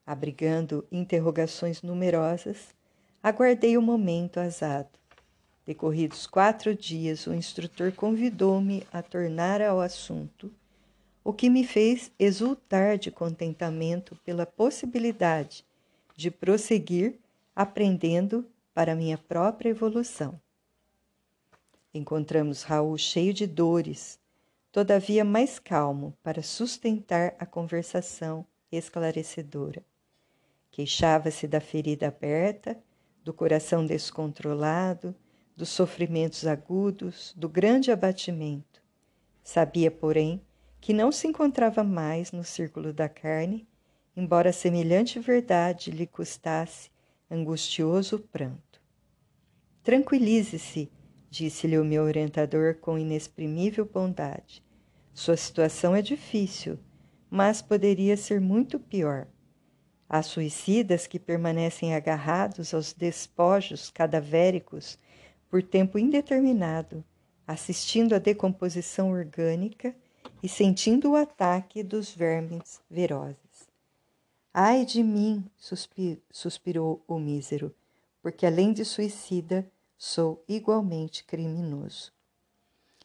Abrigando 0.04 0.86
interrogações 0.90 1.82
numerosas, 1.82 2.74
aguardei 3.22 3.76
o 3.76 3.82
momento 3.82 4.40
azado. 4.40 4.97
Decorridos 5.68 6.26
quatro 6.26 6.74
dias, 6.74 7.26
o 7.26 7.34
instrutor 7.34 7.92
convidou-me 7.92 8.86
a 8.90 9.02
tornar 9.02 9.60
ao 9.60 9.82
assunto, 9.82 10.50
o 11.22 11.30
que 11.30 11.50
me 11.50 11.62
fez 11.62 12.10
exultar 12.18 12.96
de 12.96 13.10
contentamento 13.10 14.16
pela 14.24 14.46
possibilidade 14.46 15.66
de 16.16 16.30
prosseguir 16.30 17.18
aprendendo 17.54 18.46
para 18.72 18.94
minha 18.94 19.18
própria 19.18 19.68
evolução. 19.68 20.40
Encontramos 21.92 22.62
Raul 22.62 22.96
cheio 22.96 23.34
de 23.34 23.46
dores, 23.46 24.18
todavia 24.72 25.22
mais 25.22 25.58
calmo 25.58 26.16
para 26.22 26.42
sustentar 26.42 27.34
a 27.38 27.44
conversação 27.44 28.46
esclarecedora. 28.72 29.84
Queixava-se 30.70 31.46
da 31.46 31.60
ferida 31.60 32.08
aberta, 32.08 32.82
do 33.22 33.34
coração 33.34 33.84
descontrolado, 33.84 35.14
dos 35.58 35.68
sofrimentos 35.68 36.46
agudos, 36.46 37.34
do 37.36 37.50
grande 37.50 37.90
abatimento. 37.90 38.80
Sabia, 39.42 39.90
porém, 39.90 40.40
que 40.80 40.94
não 40.94 41.12
se 41.12 41.26
encontrava 41.26 41.84
mais 41.84 42.32
no 42.32 42.42
círculo 42.42 42.94
da 42.94 43.10
carne 43.10 43.68
embora 44.18 44.52
semelhante 44.52 45.20
verdade 45.20 45.92
lhe 45.92 46.04
custasse 46.04 46.90
angustioso 47.30 48.18
pranto. 48.18 48.82
Tranquilize-se, 49.80 50.90
disse-lhe 51.30 51.78
o 51.78 51.84
meu 51.84 52.02
orientador 52.02 52.74
com 52.80 52.98
inexprimível 52.98 53.84
bondade. 53.84 54.60
Sua 55.14 55.36
situação 55.36 55.94
é 55.94 56.02
difícil, 56.02 56.80
mas 57.30 57.62
poderia 57.62 58.16
ser 58.16 58.40
muito 58.40 58.80
pior. 58.80 59.28
Há 60.08 60.20
suicidas 60.20 61.06
que 61.06 61.20
permanecem 61.20 61.94
agarrados 61.94 62.74
aos 62.74 62.92
despojos 62.92 63.88
cadavéricos 63.88 64.98
por 65.50 65.62
tempo 65.62 65.98
indeterminado, 65.98 67.04
assistindo 67.46 68.14
à 68.14 68.18
decomposição 68.18 69.10
orgânica 69.10 69.94
e 70.42 70.48
sentindo 70.48 71.12
o 71.12 71.16
ataque 71.16 71.82
dos 71.82 72.10
vermes 72.10 72.80
ferozes. 72.92 73.68
Ai 74.52 74.84
de 74.84 75.02
mim, 75.02 75.44
suspirou 76.30 77.02
o 77.06 77.18
mísero, 77.18 77.74
porque 78.20 78.44
além 78.44 78.72
de 78.72 78.84
suicida, 78.84 79.70
sou 79.96 80.42
igualmente 80.48 81.24
criminoso. 81.24 82.12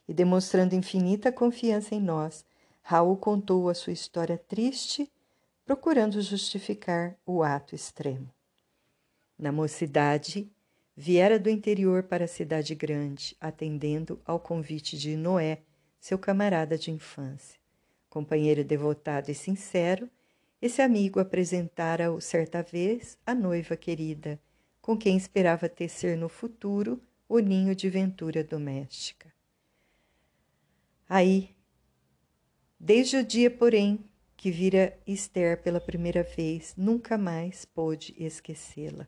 E 0.06 0.12
demonstrando 0.12 0.74
infinita 0.74 1.32
confiança 1.32 1.94
em 1.94 2.00
nós, 2.00 2.44
Raul 2.82 3.16
contou 3.16 3.68
a 3.68 3.74
sua 3.74 3.92
história 3.92 4.36
triste, 4.36 5.10
procurando 5.64 6.20
justificar 6.20 7.16
o 7.24 7.42
ato 7.42 7.74
extremo. 7.74 8.28
Na 9.38 9.50
mocidade, 9.50 10.50
viera 10.96 11.38
do 11.38 11.50
interior 11.50 12.04
para 12.04 12.24
a 12.24 12.28
cidade 12.28 12.74
grande, 12.74 13.36
atendendo 13.40 14.20
ao 14.24 14.38
convite 14.38 14.96
de 14.96 15.16
Noé, 15.16 15.62
seu 15.98 16.18
camarada 16.18 16.76
de 16.78 16.90
infância, 16.90 17.58
companheiro 18.08 18.62
devotado 18.62 19.30
e 19.30 19.34
sincero 19.34 20.08
esse 20.64 20.80
amigo 20.80 21.20
apresentara-o 21.20 22.22
certa 22.22 22.62
vez 22.62 23.18
à 23.26 23.34
noiva 23.34 23.76
querida, 23.76 24.40
com 24.80 24.96
quem 24.96 25.14
esperava 25.14 25.68
tecer 25.68 26.16
no 26.16 26.26
futuro 26.26 27.02
o 27.28 27.38
ninho 27.38 27.74
de 27.74 27.90
ventura 27.90 28.42
doméstica. 28.42 29.30
Aí, 31.06 31.54
desde 32.80 33.18
o 33.18 33.22
dia, 33.22 33.50
porém, 33.50 34.02
que 34.38 34.50
vira 34.50 34.98
Esther 35.06 35.62
pela 35.62 35.82
primeira 35.82 36.22
vez, 36.22 36.72
nunca 36.78 37.18
mais 37.18 37.66
pôde 37.66 38.14
esquecê-la. 38.16 39.06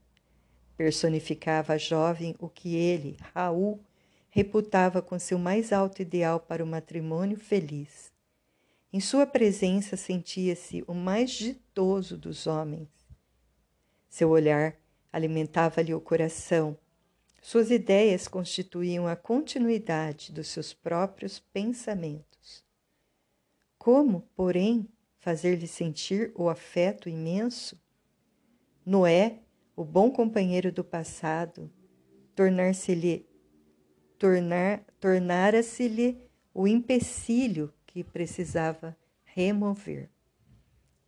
Personificava 0.77 1.73
a 1.73 1.79
jovem 1.79 2.35
o 2.39 2.49
que 2.49 2.77
ele, 2.77 3.17
Raul, 3.35 3.81
reputava 4.29 5.01
com 5.01 5.19
seu 5.19 5.39
mais 5.39 5.73
alto 5.73 6.03
ideal 6.03 6.39
para 6.39 6.63
o 6.63 6.67
matrimônio 6.67 7.39
feliz. 7.39 8.13
Em 8.93 9.01
sua 9.01 9.27
presença 9.27 9.97
sentia-se 9.97 10.85
o 10.87 10.95
mais 10.95 11.31
ditoso 11.31 12.19
dos 12.19 12.47
homens. 12.47 12.89
Seu 14.09 14.31
olhar 14.31 14.77
alimentava-lhe 15.13 15.95
o 15.95 16.01
coração. 16.01 16.77
Suas 17.41 17.71
ideias 17.71 18.29
constituíam 18.29 19.07
a 19.07 19.17
continuidade 19.17 20.33
dos 20.33 20.49
seus 20.49 20.75
próprios 20.75 21.39
pensamentos. 21.39 22.63
Como, 23.79 24.29
porém, 24.35 24.89
fazer-lhe 25.19 25.67
sentir 25.67 26.33
o 26.35 26.49
afeto 26.49 27.09
imenso? 27.09 27.81
Noé, 28.85 29.41
o 29.77 29.85
bom 29.85 30.11
companheiro 30.11 30.73
do 30.73 30.83
passado, 30.83 31.71
tornar-se-lhe 32.35 33.29
tornar, 34.19 34.83
tornara-se-lhe 34.99 36.19
o 36.55 36.67
empecilho 36.67 37.73
que 37.85 38.03
precisava 38.03 38.97
remover. 39.23 40.09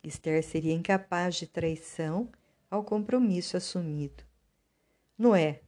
Esther 0.03 0.43
seria 0.43 0.73
incapaz 0.73 1.35
de 1.35 1.47
traição 1.47 2.29
ao 2.69 2.83
compromisso 2.83 3.57
assumido. 3.57 4.23
Noé 5.17 5.61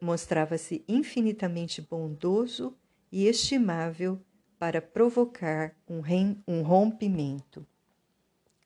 mostrava-se 0.00 0.84
infinitamente 0.88 1.80
bondoso 1.80 2.76
e 3.12 3.26
estimável 3.26 4.20
para 4.58 4.80
provocar 4.80 5.74
um, 5.88 6.00
um 6.48 6.62
rompimento. 6.62 7.66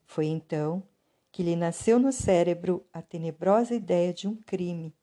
Foi 0.06 0.26
então 0.26 0.82
que 1.32 1.42
lhe 1.42 1.56
nasceu 1.56 1.98
no 1.98 2.12
cérebro 2.12 2.84
a 2.92 3.00
tenebrosa 3.00 3.74
ideia 3.74 4.12
de 4.12 4.26
um 4.26 4.36
crime. 4.36 4.94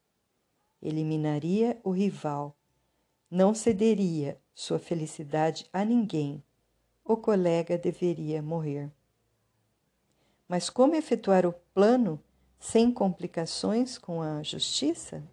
Eliminaria 0.82 1.80
o 1.84 1.92
rival, 1.92 2.56
não 3.30 3.54
cederia 3.54 4.40
sua 4.54 4.80
felicidade 4.80 5.68
a 5.72 5.84
ninguém. 5.84 6.44
O 7.04 7.16
colega 7.16 7.78
deveria 7.78 8.42
morrer. 8.42 8.92
Mas 10.48 10.70
como 10.70 10.96
efetuar 10.96 11.46
o 11.46 11.54
plano 11.74 12.22
sem 12.60 12.92
complicações 12.92 13.98
com 13.98 14.22
a 14.22 14.42
justiça? 14.44 15.24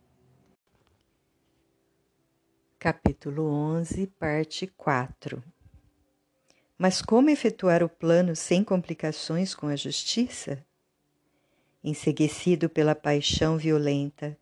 Capítulo 2.78 3.48
11, 3.48 4.06
parte 4.08 4.66
4 4.66 5.42
Mas 6.76 7.00
como 7.00 7.30
efetuar 7.30 7.82
o 7.82 7.88
plano 7.88 8.36
sem 8.36 8.62
complicações 8.62 9.54
com 9.54 9.68
a 9.68 9.76
justiça? 9.76 10.64
Enseguecido 11.84 12.70
pela 12.70 12.94
paixão 12.94 13.58
violenta, 13.58 14.38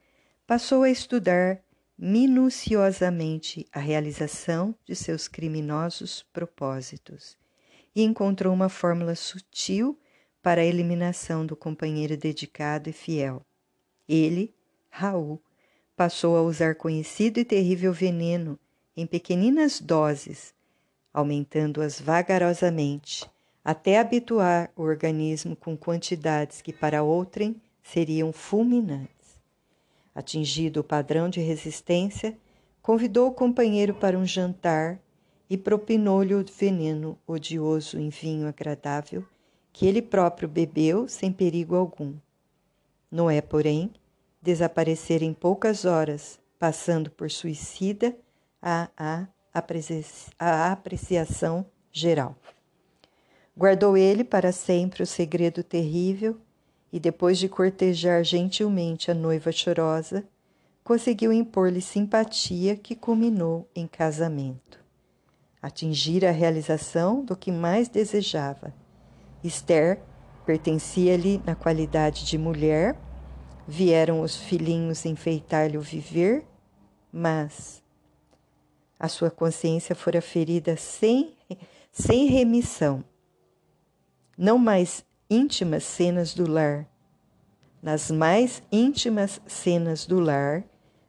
passou 0.46 0.84
a 0.84 0.90
estudar 0.90 1.60
minuciosamente 1.98 3.66
a 3.72 3.80
realização 3.80 4.72
de 4.84 4.94
seus 4.94 5.26
criminosos 5.26 6.24
propósitos 6.32 7.36
e 7.94 8.04
encontrou 8.04 8.54
uma 8.54 8.68
fórmula 8.68 9.16
sutil 9.16 9.98
para 10.40 10.60
a 10.60 10.64
eliminação 10.64 11.44
do 11.44 11.56
companheiro 11.56 12.16
dedicado 12.16 12.88
e 12.88 12.92
fiel. 12.92 13.44
Ele, 14.08 14.54
Raul, 14.88 15.42
passou 15.96 16.36
a 16.36 16.42
usar 16.42 16.76
conhecido 16.76 17.40
e 17.40 17.44
terrível 17.44 17.92
veneno 17.92 18.58
em 18.96 19.06
pequeninas 19.06 19.80
doses, 19.80 20.54
aumentando-as 21.12 22.00
vagarosamente, 22.00 23.28
até 23.64 23.98
habituar 23.98 24.70
o 24.76 24.82
organismo 24.82 25.54
com 25.54 25.76
quantidades 25.76 26.60
que 26.60 26.72
para 26.72 27.02
outrem 27.02 27.60
seriam 27.82 28.32
fulminantes. 28.32 29.40
Atingido 30.14 30.80
o 30.80 30.84
padrão 30.84 31.28
de 31.28 31.40
resistência, 31.40 32.36
convidou 32.82 33.28
o 33.28 33.34
companheiro 33.34 33.94
para 33.94 34.18
um 34.18 34.26
jantar 34.26 34.98
e 35.48 35.56
propinou-lhe 35.56 36.34
o 36.34 36.44
veneno 36.44 37.18
odioso 37.26 37.98
em 37.98 38.08
vinho 38.08 38.48
agradável, 38.48 39.24
que 39.72 39.86
ele 39.86 40.02
próprio 40.02 40.48
bebeu 40.48 41.08
sem 41.08 41.32
perigo 41.32 41.76
algum. 41.76 42.14
Noé, 43.10 43.40
porém, 43.40 43.90
desaparecer 44.40 45.22
em 45.22 45.32
poucas 45.32 45.84
horas, 45.84 46.40
passando 46.58 47.10
por 47.10 47.30
suicida 47.30 48.16
a, 48.60 48.88
a 48.96 50.72
apreciação 50.72 51.66
geral. 51.90 52.36
Guardou 53.56 53.96
ele 53.96 54.24
para 54.24 54.52
sempre 54.52 55.02
o 55.02 55.06
segredo 55.06 55.62
terrível 55.62 56.38
e, 56.92 56.98
depois 56.98 57.38
de 57.38 57.48
cortejar 57.48 58.24
gentilmente 58.24 59.10
a 59.10 59.14
noiva 59.14 59.52
chorosa, 59.52 60.24
conseguiu 60.82 61.32
impor-lhe 61.32 61.80
simpatia 61.80 62.76
que 62.76 62.96
culminou 62.96 63.68
em 63.74 63.86
casamento. 63.86 64.80
Atingir 65.60 66.24
a 66.24 66.30
realização 66.30 67.24
do 67.24 67.36
que 67.36 67.52
mais 67.52 67.88
desejava. 67.88 68.74
Esther 69.44 70.00
pertencia-lhe 70.44 71.40
na 71.46 71.54
qualidade 71.54 72.24
de 72.24 72.36
mulher 72.36 72.96
Vieram 73.66 74.20
os 74.20 74.36
filhinhos 74.36 75.06
enfeitar-lhe 75.06 75.78
o 75.78 75.80
viver, 75.80 76.44
mas 77.12 77.82
a 78.98 79.08
sua 79.08 79.30
consciência 79.30 79.94
fora 79.94 80.20
ferida 80.20 80.76
sem, 80.76 81.34
sem 81.92 82.26
remissão. 82.26 83.04
Não 84.36 84.58
mais 84.58 85.04
íntimas 85.28 85.84
cenas 85.84 86.34
do 86.34 86.50
lar. 86.50 86.88
Nas 87.82 88.10
mais 88.10 88.62
íntimas 88.72 89.40
cenas 89.46 90.06
do 90.06 90.20
lar, 90.20 90.64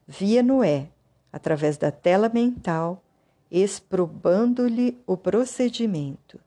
via 0.07 0.43
Noé, 0.43 0.89
através 1.31 1.77
da 1.77 1.91
tela 1.91 2.29
mental, 2.29 3.03
exprobando-lhe 3.49 5.01
o 5.05 5.15
procedimento. 5.15 6.39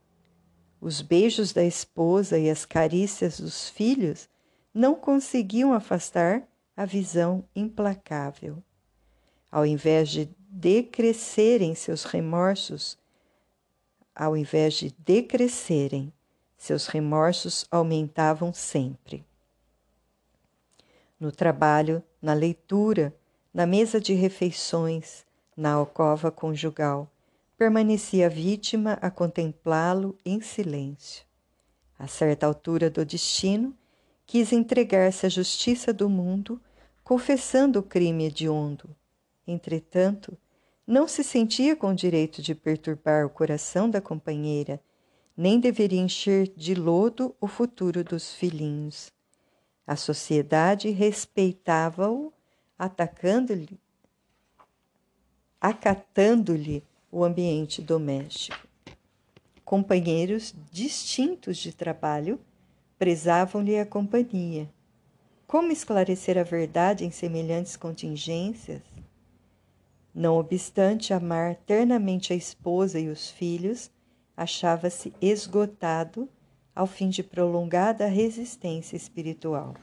Os 0.81 1.01
beijos 1.01 1.53
da 1.53 1.65
esposa 1.65 2.39
e 2.39 2.51
as 2.51 2.65
carícias 2.65 3.41
dos 3.41 3.69
filhos 3.69 4.29
não 4.75 4.95
conseguiam 4.95 5.73
afastar 5.73 6.47
a 6.77 6.85
visão 6.85 7.45
implacável. 7.55 8.63
Ao 9.51 9.65
invés 9.65 10.11
de 10.11 10.29
decrescerem 10.51 11.75
seus 11.75 12.05
remorsos, 12.05 12.99
ao 14.15 14.37
invés 14.37 14.75
de 14.75 14.95
decrescerem, 14.99 16.13
seus 16.67 16.87
remorsos 16.89 17.65
aumentavam 17.71 18.53
sempre. 18.53 19.25
No 21.19 21.33
trabalho, 21.33 22.03
na 22.21 22.35
leitura, 22.35 23.15
na 23.55 23.67
mesa 23.67 24.01
de 24.01 24.13
refeições, 24.13 25.25
na 25.57 25.73
alcova 25.73 26.31
conjugal, 26.31 27.11
permanecia 27.57 28.27
a 28.27 28.29
vítima 28.29 28.99
a 29.01 29.11
contemplá-lo 29.11 30.19
em 30.25 30.41
silêncio. 30.41 31.25
A 31.99 32.07
certa 32.07 32.47
altura 32.47 32.91
do 32.91 33.05
destino, 33.05 33.75
quis 34.27 34.53
entregar-se 34.53 35.25
à 35.25 35.29
justiça 35.29 35.93
do 35.93 36.11
mundo, 36.11 36.61
confessando 37.05 37.79
o 37.79 37.83
crime 37.83 38.27
hediondo. 38.27 38.91
Entretanto, 39.47 40.37
não 40.87 41.07
se 41.07 41.23
sentia 41.23 41.77
com 41.77 41.95
direito 41.95 42.43
de 42.43 42.55
perturbar 42.55 43.25
o 43.25 43.31
coração 43.31 43.89
da 43.89 44.01
companheira, 44.01 44.81
nem 45.37 45.61
deveria 45.61 46.01
encher 46.01 46.49
de 46.57 46.75
lodo 46.75 47.35
o 47.41 47.47
futuro 47.47 48.03
dos 48.03 48.35
filhinhos. 48.35 49.13
A 49.87 49.95
sociedade 49.95 50.91
respeitava-o, 50.91 52.33
atacando-lhe, 52.79 53.79
acatando-lhe 55.61 56.83
o 57.13 57.23
ambiente 57.23 57.83
doméstico. 57.83 58.67
Companheiros 59.65 60.55
distintos 60.73 61.59
de 61.59 61.73
trabalho 61.73 62.41
prezavam-lhe 62.99 63.79
a 63.79 63.85
companhia. 63.85 64.71
Como 65.47 65.71
esclarecer 65.71 66.39
a 66.39 66.43
verdade 66.43 67.05
em 67.05 67.11
semelhantes 67.11 67.77
contingências? 67.77 68.83
Não 70.15 70.39
obstante 70.39 71.13
amar 71.13 71.57
ternamente 71.67 72.33
a 72.33 72.37
esposa 72.37 72.99
e 72.99 73.09
os 73.09 73.31
filhos, 73.31 73.91
achava-se 74.37 75.13
esgotado 75.21 76.29
ao 76.75 76.87
fim 76.87 77.09
de 77.09 77.23
prolongada 77.23 78.07
resistência 78.07 78.97
espiritual. 78.97 79.75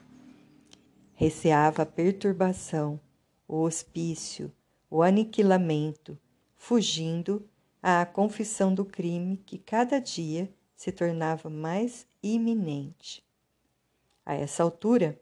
Receava 1.14 1.82
a 1.82 1.86
perturbação, 1.86 3.00
o 3.48 3.62
hospício, 3.62 4.52
o 4.88 5.02
aniquilamento, 5.02 6.18
fugindo 6.56 7.48
à 7.82 8.06
confissão 8.06 8.74
do 8.74 8.84
crime 8.84 9.36
que 9.38 9.58
cada 9.58 9.98
dia 9.98 10.48
se 10.76 10.92
tornava 10.92 11.50
mais 11.50 12.06
iminente. 12.22 13.24
A 14.24 14.34
essa 14.34 14.62
altura, 14.62 15.20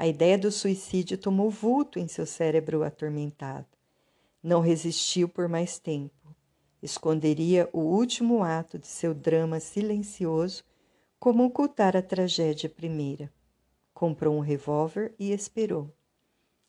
A 0.00 0.06
ideia 0.06 0.38
do 0.38 0.52
suicídio 0.52 1.18
tomou 1.18 1.50
vulto 1.50 1.98
em 1.98 2.06
seu 2.06 2.24
cérebro 2.24 2.84
atormentado. 2.84 3.66
Não 4.40 4.60
resistiu 4.60 5.28
por 5.28 5.48
mais 5.48 5.80
tempo. 5.80 6.14
Esconderia 6.82 7.68
o 7.72 7.80
último 7.80 8.42
ato 8.42 8.78
de 8.78 8.86
seu 8.86 9.12
drama 9.12 9.58
silencioso 9.58 10.62
como 11.18 11.44
ocultar 11.44 11.96
a 11.96 12.02
tragédia 12.02 12.68
primeira. 12.68 13.32
Comprou 13.92 14.36
um 14.36 14.40
revólver 14.40 15.12
e 15.18 15.32
esperou. 15.32 15.92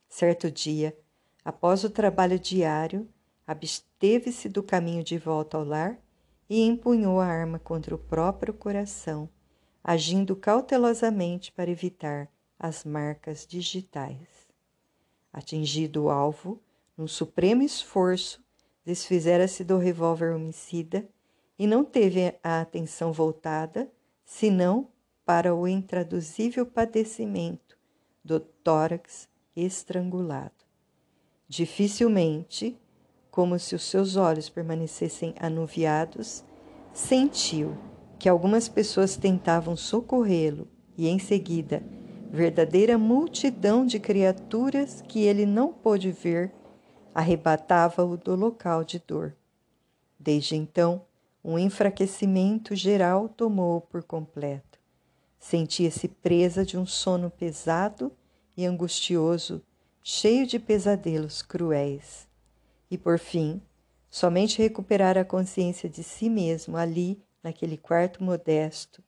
Certo 0.08 0.50
dia, 0.50 0.98
após 1.46 1.84
o 1.84 1.90
trabalho 1.90 2.40
diário, 2.40 3.08
absteve-se 3.46 4.50
do 4.50 4.64
caminho 4.64 5.04
de 5.04 5.20
volta 5.20 5.58
ao 5.58 5.64
lar 5.64 6.00
e 6.50 6.62
empunhou 6.62 7.20
a 7.20 7.28
arma 7.28 7.60
contra 7.60 7.94
o 7.94 8.00
próprio 8.00 8.54
coração, 8.54 9.30
agindo 9.84 10.36
cautelosamente 10.36 11.52
para 11.52 11.70
evitar 11.70 12.28
as 12.58 12.84
marcas 12.84 13.46
digitais. 13.46 14.50
Atingido 15.32 16.06
o 16.06 16.10
alvo, 16.10 16.60
num 16.98 17.08
supremo 17.08 17.62
esforço, 17.62 18.44
desfizera-se 18.86 19.64
do 19.64 19.78
revólver 19.78 20.34
homicida 20.34 21.08
e 21.58 21.68
não 21.68 21.84
teve 21.84 22.34
a 22.44 22.62
atenção 22.62 23.12
voltada 23.12 23.92
senão 24.26 24.88
para 25.26 25.54
o 25.54 25.68
intraduzível 25.68 26.66
padecimento 26.66 27.78
do 28.24 28.40
tórax 28.40 29.28
estrangulado. 29.56 30.66
Dificilmente, 31.48 32.78
como 33.30 33.58
se 33.60 33.76
os 33.76 33.84
seus 33.84 34.16
olhos 34.16 34.50
permanecessem 34.50 35.34
anuviados, 35.40 36.44
sentiu 36.94 37.78
que 38.18 38.28
algumas 38.28 38.68
pessoas 38.68 39.16
tentavam 39.16 39.76
socorrê-lo 39.76 40.68
e, 40.98 41.08
em 41.08 41.20
seguida, 41.20 41.82
verdadeira 42.30 42.98
multidão 42.98 43.86
de 43.86 44.00
criaturas 44.00 45.02
que 45.08 45.24
ele 45.24 45.46
não 45.46 45.74
pôde 45.74 46.12
ver 46.12 46.52
arrebatava-o 47.14 48.18
do 48.18 48.36
local 48.36 48.84
de 48.84 49.00
dor. 49.00 49.36
Desde 50.20 50.56
então, 50.56 51.06
um 51.44 51.58
enfraquecimento 51.58 52.76
geral 52.76 53.30
tomou-o 53.30 53.82
por 53.82 54.04
completo. 54.04 54.80
Sentia-se 55.40 56.08
presa 56.08 56.66
de 56.66 56.78
um 56.78 56.86
sono 56.86 57.30
pesado 57.30 58.12
e 58.58 58.66
angustioso, 58.66 59.62
cheio 60.04 60.46
de 60.46 60.60
pesadelos 60.60 61.42
cruéis. 61.42 62.28
E 62.92 62.98
por 62.98 63.18
fim, 63.18 63.62
somente 64.10 64.62
recuperar 64.62 65.18
a 65.18 65.24
consciência 65.24 65.90
de 65.90 66.04
si 66.04 66.30
mesmo 66.30 66.76
ali, 66.76 67.22
naquele 67.42 67.78
quarto 67.78 68.22
modesto, 68.22 69.02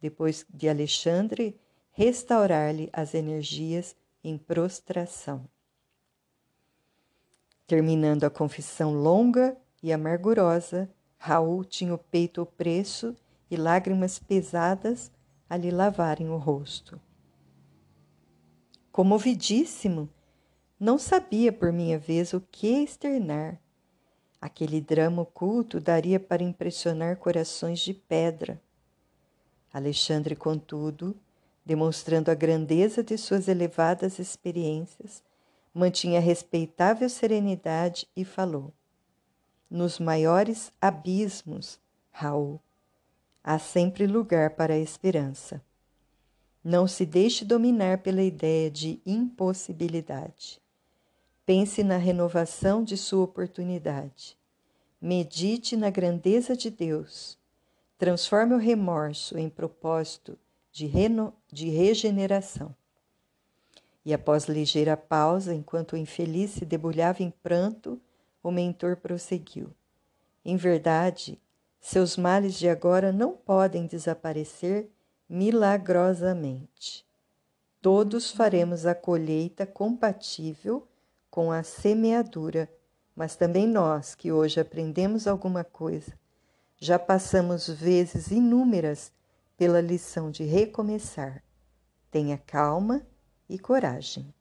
depois 0.00 0.44
de 0.52 0.68
Alexandre 0.68 1.58
restaurar-lhe 1.92 2.90
as 2.92 3.14
energias 3.14 3.96
em 4.22 4.36
prostração. 4.36 5.46
Terminando 7.70 8.24
a 8.24 8.30
confissão 8.30 8.92
longa 8.92 9.56
e 9.80 9.92
amargurosa, 9.92 10.90
Raul 11.16 11.64
tinha 11.64 11.94
o 11.94 11.98
peito 11.98 12.42
opresso 12.42 13.14
e 13.48 13.56
lágrimas 13.56 14.18
pesadas 14.18 15.08
a 15.48 15.56
lhe 15.56 15.70
lavarem 15.70 16.28
o 16.30 16.36
rosto. 16.36 17.00
Comovidíssimo, 18.90 20.08
não 20.80 20.98
sabia 20.98 21.52
por 21.52 21.72
minha 21.72 21.96
vez 21.96 22.32
o 22.32 22.40
que 22.40 22.82
externar. 22.82 23.56
Aquele 24.40 24.80
drama 24.80 25.22
oculto 25.22 25.78
daria 25.78 26.18
para 26.18 26.42
impressionar 26.42 27.18
corações 27.18 27.78
de 27.78 27.94
pedra. 27.94 28.60
Alexandre, 29.72 30.34
contudo, 30.34 31.14
demonstrando 31.64 32.32
a 32.32 32.34
grandeza 32.34 33.00
de 33.00 33.16
suas 33.16 33.46
elevadas 33.46 34.18
experiências, 34.18 35.22
mantinha 35.72 36.20
respeitável 36.20 37.08
serenidade 37.08 38.06
e 38.16 38.24
falou: 38.24 38.72
Nos 39.70 39.98
maiores 39.98 40.72
abismos, 40.80 41.78
Raul, 42.10 42.60
há 43.42 43.58
sempre 43.58 44.06
lugar 44.06 44.50
para 44.50 44.74
a 44.74 44.78
esperança. 44.78 45.62
Não 46.62 46.86
se 46.86 47.06
deixe 47.06 47.44
dominar 47.44 47.98
pela 47.98 48.22
ideia 48.22 48.70
de 48.70 49.00
impossibilidade. 49.06 50.60
Pense 51.46 51.82
na 51.82 51.96
renovação 51.96 52.84
de 52.84 52.96
sua 52.96 53.24
oportunidade. 53.24 54.36
Medite 55.00 55.74
na 55.74 55.88
grandeza 55.88 56.54
de 56.54 56.70
Deus. 56.70 57.38
Transforme 57.96 58.54
o 58.54 58.58
remorso 58.58 59.38
em 59.38 59.48
propósito 59.48 60.38
de, 60.70 60.90
de 61.50 61.68
regeneração. 61.70 62.74
E 64.04 64.14
após 64.14 64.46
ligeira 64.46 64.96
pausa, 64.96 65.54
enquanto 65.54 65.92
o 65.92 65.96
infeliz 65.96 66.52
se 66.52 66.64
debulhava 66.64 67.22
em 67.22 67.30
pranto, 67.30 68.00
o 68.42 68.50
mentor 68.50 68.96
prosseguiu. 68.96 69.70
Em 70.44 70.56
verdade, 70.56 71.38
seus 71.80 72.16
males 72.16 72.54
de 72.54 72.68
agora 72.68 73.12
não 73.12 73.32
podem 73.32 73.86
desaparecer 73.86 74.90
milagrosamente. 75.28 77.06
Todos 77.80 78.30
faremos 78.30 78.84
a 78.84 78.94
colheita 78.94 79.66
compatível 79.66 80.86
com 81.30 81.52
a 81.52 81.62
semeadura, 81.62 82.70
mas 83.14 83.36
também 83.36 83.66
nós, 83.66 84.14
que 84.14 84.32
hoje 84.32 84.60
aprendemos 84.60 85.26
alguma 85.26 85.62
coisa, 85.62 86.12
já 86.78 86.98
passamos 86.98 87.68
vezes 87.68 88.30
inúmeras 88.30 89.12
pela 89.56 89.80
lição 89.80 90.30
de 90.30 90.42
recomeçar. 90.44 91.42
Tenha 92.10 92.38
calma 92.38 93.06
e 93.50 93.58
coragem. 93.58 94.32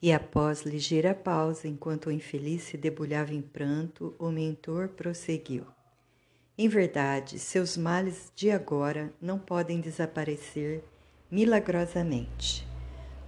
E 0.00 0.12
após 0.12 0.62
ligeira 0.62 1.12
pausa, 1.12 1.66
enquanto 1.66 2.06
o 2.06 2.12
infeliz 2.12 2.62
se 2.62 2.76
debulhava 2.76 3.34
em 3.34 3.42
pranto, 3.42 4.14
o 4.16 4.30
mentor 4.30 4.90
prosseguiu. 4.90 5.66
Em 6.56 6.68
verdade, 6.68 7.38
seus 7.38 7.76
males 7.76 8.32
de 8.34 8.50
agora 8.50 9.12
não 9.20 9.40
podem 9.40 9.80
desaparecer 9.80 10.84
milagrosamente. 11.28 12.66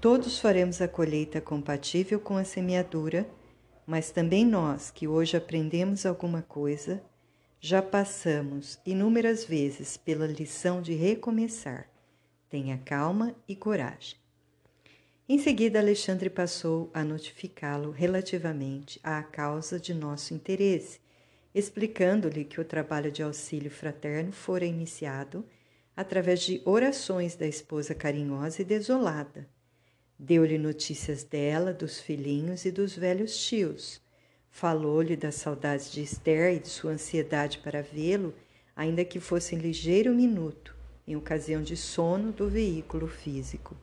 Todos 0.01 0.39
faremos 0.39 0.81
a 0.81 0.87
colheita 0.87 1.41
compatível 1.41 2.21
com 2.21 2.37
a 2.37 2.45
semeadura, 2.45 3.29
mas 3.85 4.13
também 4.13 4.47
nós, 4.47 4.93
que 4.93 5.09
hoje 5.09 5.37
aprendemos 5.37 6.07
alguma 6.07 6.41
coisa, 6.41 7.03
já 7.61 7.83
passamos 7.83 8.79
inúmeras 8.87 9.45
vezes 9.45 9.97
pela 9.97 10.27
lição 10.27 10.81
de 10.81 10.95
recomeçar. 10.95 11.90
Tenha 12.51 12.77
calma 12.85 13.35
e 13.49 13.57
coragem. 13.57 14.19
Em 15.27 15.39
seguida, 15.39 15.79
Alexandre 15.79 16.29
passou 16.29 16.91
a 16.93 17.03
notificá-lo 17.03 17.91
relativamente 17.91 19.01
à 19.03 19.23
causa 19.23 19.81
de 19.81 19.95
nosso 19.95 20.35
interesse, 20.35 21.01
explicando-lhe 21.55 22.45
que 22.45 22.61
o 22.61 22.65
trabalho 22.65 23.11
de 23.11 23.23
auxílio 23.23 23.71
fraterno 23.71 24.33
fora 24.33 24.67
iniciado 24.67 25.47
através 25.97 26.41
de 26.41 26.61
orações 26.67 27.37
da 27.37 27.47
esposa 27.47 27.95
carinhosa 27.95 28.61
e 28.61 28.65
desolada. 28.67 29.49
Deu-lhe 30.19 30.59
notícias 30.59 31.25
dela, 31.25 31.73
dos 31.73 32.01
filhinhos 32.01 32.67
e 32.67 32.71
dos 32.71 32.95
velhos 32.95 33.35
tios 33.47 34.03
Falou-lhe 34.51 35.17
das 35.17 35.37
saudades 35.37 35.91
de 35.91 36.03
Esther 36.03 36.55
e 36.55 36.59
de 36.59 36.69
sua 36.69 36.93
ansiedade 36.93 37.59
para 37.59 37.83
vê-lo, 37.83 38.35
ainda 38.75 39.05
que 39.05 39.21
fosse 39.21 39.55
em 39.55 39.59
ligeiro 39.59 40.13
minuto, 40.15 40.77
em 41.11 41.17
ocasião 41.17 41.61
de 41.61 41.77
sono 41.77 42.31
do 42.31 42.49
veículo 42.49 43.09
físico. 43.09 43.77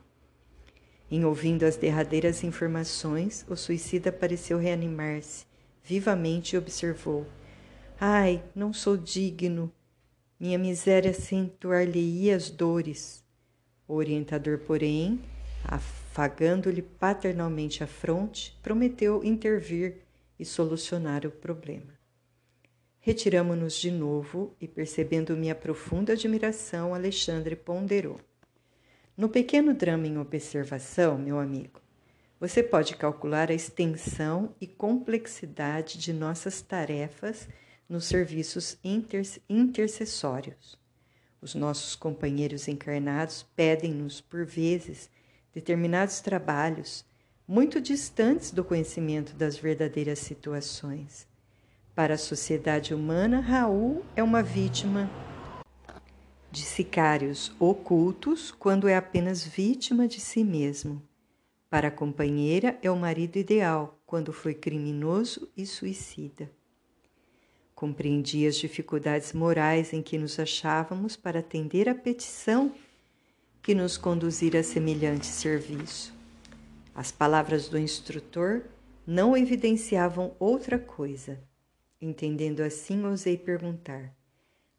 Em 1.10 1.24
ouvindo 1.26 1.64
as 1.64 1.76
derradeiras 1.76 2.42
informações, 2.42 3.44
o 3.48 3.54
suicida 3.54 4.10
pareceu 4.10 4.58
reanimar-se 4.58 5.46
vivamente 5.84 6.54
e 6.54 6.58
observou: 6.58 7.26
Ai, 8.00 8.42
não 8.54 8.72
sou 8.72 8.96
digno. 8.96 9.70
Minha 10.40 10.58
miséria 10.58 11.10
acentuar-lhe-ia 11.10 12.34
as 12.34 12.48
dores. 12.48 13.22
O 13.86 13.94
orientador, 13.94 14.58
porém, 14.60 15.20
afagando-lhe 15.64 16.82
paternalmente 16.82 17.84
a 17.84 17.86
fronte, 17.86 18.58
prometeu 18.62 19.22
intervir 19.22 19.96
e 20.38 20.44
solucionar 20.44 21.26
o 21.26 21.30
problema. 21.30 21.97
Retiramo-nos 23.08 23.72
de 23.76 23.90
novo 23.90 24.54
e, 24.60 24.68
percebendo 24.68 25.34
minha 25.34 25.54
profunda 25.54 26.12
admiração, 26.12 26.92
Alexandre 26.92 27.56
ponderou. 27.56 28.20
No 29.16 29.30
pequeno 29.30 29.72
drama 29.72 30.06
em 30.06 30.18
observação, 30.18 31.16
meu 31.16 31.38
amigo, 31.38 31.80
você 32.38 32.62
pode 32.62 32.96
calcular 32.96 33.50
a 33.50 33.54
extensão 33.54 34.54
e 34.60 34.66
complexidade 34.66 35.96
de 35.96 36.12
nossas 36.12 36.60
tarefas 36.60 37.48
nos 37.88 38.04
serviços 38.04 38.76
inter 38.84 39.26
intercessórios. 39.48 40.78
Os 41.40 41.54
nossos 41.54 41.96
companheiros 41.96 42.68
encarnados 42.68 43.42
pedem-nos, 43.56 44.20
por 44.20 44.44
vezes, 44.44 45.08
determinados 45.54 46.20
trabalhos 46.20 47.06
muito 47.46 47.80
distantes 47.80 48.50
do 48.50 48.62
conhecimento 48.62 49.34
das 49.34 49.56
verdadeiras 49.56 50.18
situações. 50.18 51.27
Para 51.98 52.14
a 52.14 52.16
sociedade 52.16 52.94
humana, 52.94 53.40
Raul 53.40 54.04
é 54.14 54.22
uma 54.22 54.40
vítima 54.40 55.10
de 56.48 56.62
sicários 56.62 57.50
ocultos 57.58 58.52
quando 58.52 58.86
é 58.86 58.94
apenas 58.94 59.44
vítima 59.44 60.06
de 60.06 60.20
si 60.20 60.44
mesmo. 60.44 61.02
Para 61.68 61.88
a 61.88 61.90
companheira, 61.90 62.78
é 62.82 62.88
o 62.88 62.96
marido 62.96 63.36
ideal 63.36 63.98
quando 64.06 64.32
foi 64.32 64.54
criminoso 64.54 65.50
e 65.56 65.66
suicida. 65.66 66.48
Compreendi 67.74 68.46
as 68.46 68.54
dificuldades 68.54 69.32
morais 69.32 69.92
em 69.92 70.00
que 70.00 70.16
nos 70.16 70.38
achávamos 70.38 71.16
para 71.16 71.40
atender 71.40 71.88
a 71.88 71.96
petição 71.96 72.72
que 73.60 73.74
nos 73.74 73.96
conduzira 73.96 74.60
a 74.60 74.62
semelhante 74.62 75.26
serviço. 75.26 76.14
As 76.94 77.10
palavras 77.10 77.68
do 77.68 77.76
instrutor 77.76 78.62
não 79.04 79.36
evidenciavam 79.36 80.36
outra 80.38 80.78
coisa. 80.78 81.40
Entendendo 82.00 82.60
assim, 82.60 83.04
ousei 83.04 83.36
perguntar: 83.36 84.14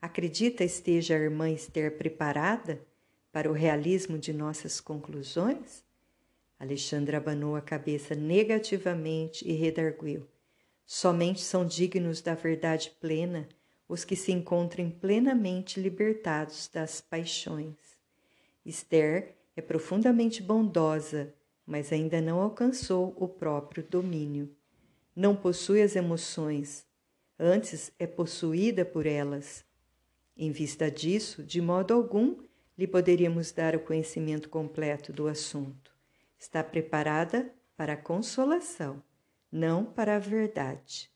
Acredita 0.02 0.64
esteja 0.64 1.16
a 1.16 1.20
irmã 1.20 1.50
Esther 1.50 1.98
preparada 1.98 2.82
para 3.32 3.50
o 3.50 3.54
realismo 3.54 4.18
de 4.18 4.32
nossas 4.32 4.80
conclusões? 4.80 5.84
Alexandre 6.58 7.16
abanou 7.16 7.56
a 7.56 7.62
cabeça 7.62 8.16
negativamente 8.16 9.48
e 9.48 9.54
redarguiu. 9.54 10.28
Somente 10.86 11.42
são 11.42 11.66
dignos 11.66 12.22
da 12.22 12.34
verdade 12.34 12.92
plena 13.00 13.48
os 13.88 14.06
que 14.06 14.16
se 14.16 14.32
encontrem 14.32 14.90
plenamente 14.90 15.80
libertados 15.80 16.70
das 16.72 17.02
paixões. 17.02 17.76
Esther 18.66 19.36
é 19.56 19.62
profundamente 19.62 20.44
bondosa, 20.44 21.34
mas 21.66 21.92
ainda 21.92 22.22
não 22.22 22.40
alcançou 22.40 23.14
o 23.18 23.28
próprio 23.28 23.84
domínio. 23.84 24.56
Não 25.16 25.36
possui 25.36 25.82
as 25.82 25.96
emoções, 25.96 26.86
antes 27.40 27.92
é 27.98 28.06
possuída 28.06 28.84
por 28.84 29.06
elas. 29.06 29.64
Em 30.36 30.52
vista 30.52 30.92
disso, 30.92 31.42
de 31.42 31.62
modo 31.62 31.94
algum 31.94 32.38
lhe 32.78 32.88
poderíamos 32.88 33.52
dar 33.52 33.76
o 33.76 33.80
conhecimento 33.80 34.50
completo 34.50 35.14
do 35.14 35.28
assunto. 35.28 35.92
Está 36.38 36.64
preparada 36.64 37.54
para 37.76 37.94
a 37.94 37.98
consolação, 37.98 39.02
não 39.52 39.86
para 39.86 40.16
a 40.16 40.20
verdade. 40.20 41.12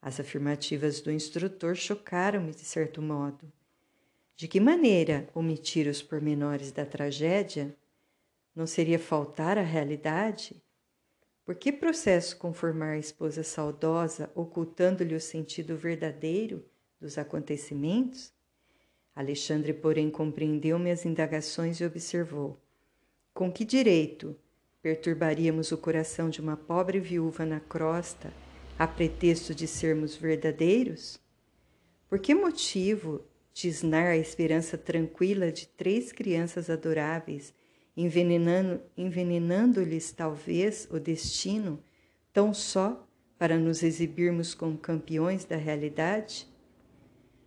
As 0.00 0.20
afirmativas 0.20 1.00
do 1.00 1.10
instrutor 1.10 1.74
chocaram-me 1.74 2.52
de 2.52 2.64
certo 2.64 3.00
modo. 3.00 3.50
De 4.36 4.48
que 4.48 4.60
maneira 4.60 5.28
omitir 5.34 5.86
os 5.86 6.02
pormenores 6.02 6.72
da 6.72 6.84
tragédia? 6.84 7.74
Não 8.54 8.66
seria 8.66 8.98
faltar 8.98 9.56
à 9.56 9.62
realidade? 9.62 10.62
Por 11.44 11.54
que 11.54 11.70
processo 11.70 12.38
conformar 12.38 12.92
a 12.92 12.98
esposa 12.98 13.42
saudosa, 13.42 14.30
ocultando-lhe 14.34 15.14
o 15.14 15.20
sentido 15.20 15.76
verdadeiro 15.76 16.64
dos 16.98 17.18
acontecimentos? 17.18 18.32
Alexandre, 19.14 19.74
porém, 19.74 20.10
compreendeu 20.10 20.78
minhas 20.78 21.04
indagações 21.04 21.80
e 21.80 21.84
observou: 21.84 22.58
Com 23.34 23.52
que 23.52 23.64
direito 23.64 24.34
perturbaríamos 24.80 25.70
o 25.70 25.76
coração 25.76 26.30
de 26.30 26.40
uma 26.40 26.56
pobre 26.56 26.98
viúva 26.98 27.44
na 27.44 27.60
crosta 27.60 28.32
a 28.78 28.86
pretexto 28.86 29.54
de 29.54 29.66
sermos 29.66 30.16
verdadeiros? 30.16 31.20
Por 32.08 32.18
que 32.18 32.34
motivo 32.34 33.22
tisnar 33.52 34.06
a 34.06 34.16
esperança 34.16 34.78
tranquila 34.78 35.52
de 35.52 35.68
três 35.68 36.10
crianças 36.10 36.70
adoráveis, 36.70 37.54
envenenando, 37.96 38.80
envenenando-lhes 38.96 40.12
talvez 40.12 40.88
o 40.90 40.98
destino, 40.98 41.82
tão 42.32 42.52
só 42.52 43.06
para 43.38 43.58
nos 43.58 43.82
exibirmos 43.82 44.54
como 44.54 44.78
campeões 44.78 45.44
da 45.44 45.56
realidade? 45.56 46.48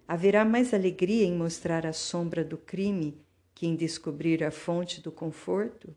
Haverá 0.08 0.46
mais 0.46 0.74
alegria 0.74 1.26
em 1.26 1.36
mostrar 1.36 1.86
a 1.86 1.94
sombra 1.94 2.44
do 2.44 2.58
crime 2.58 3.18
que 3.54 3.68
em 3.68 3.76
descobrir 3.76 4.44
a 4.44 4.52
fonte 4.52 5.02
do 5.02 5.12
conforto? 5.12 5.96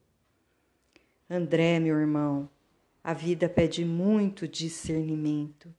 André, 1.28 1.78
meu 1.78 1.96
irmão, 1.98 2.50
a 3.04 3.14
vida 3.14 3.48
pede 3.48 3.84
muito 3.84 4.48
discernimento. 4.48 5.72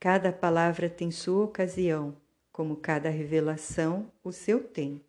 Cada 0.00 0.32
palavra 0.32 0.88
tem 0.88 1.10
sua 1.10 1.44
ocasião, 1.44 2.16
como 2.52 2.76
cada 2.76 3.10
revelação 3.10 4.10
o 4.22 4.32
seu 4.32 4.62
tempo. 4.62 5.05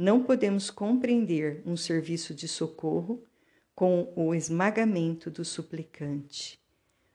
Não 0.00 0.22
podemos 0.22 0.70
compreender 0.70 1.62
um 1.66 1.76
serviço 1.76 2.32
de 2.34 2.48
socorro 2.48 3.22
com 3.74 4.10
o 4.16 4.34
esmagamento 4.34 5.30
do 5.30 5.44
suplicante. 5.44 6.58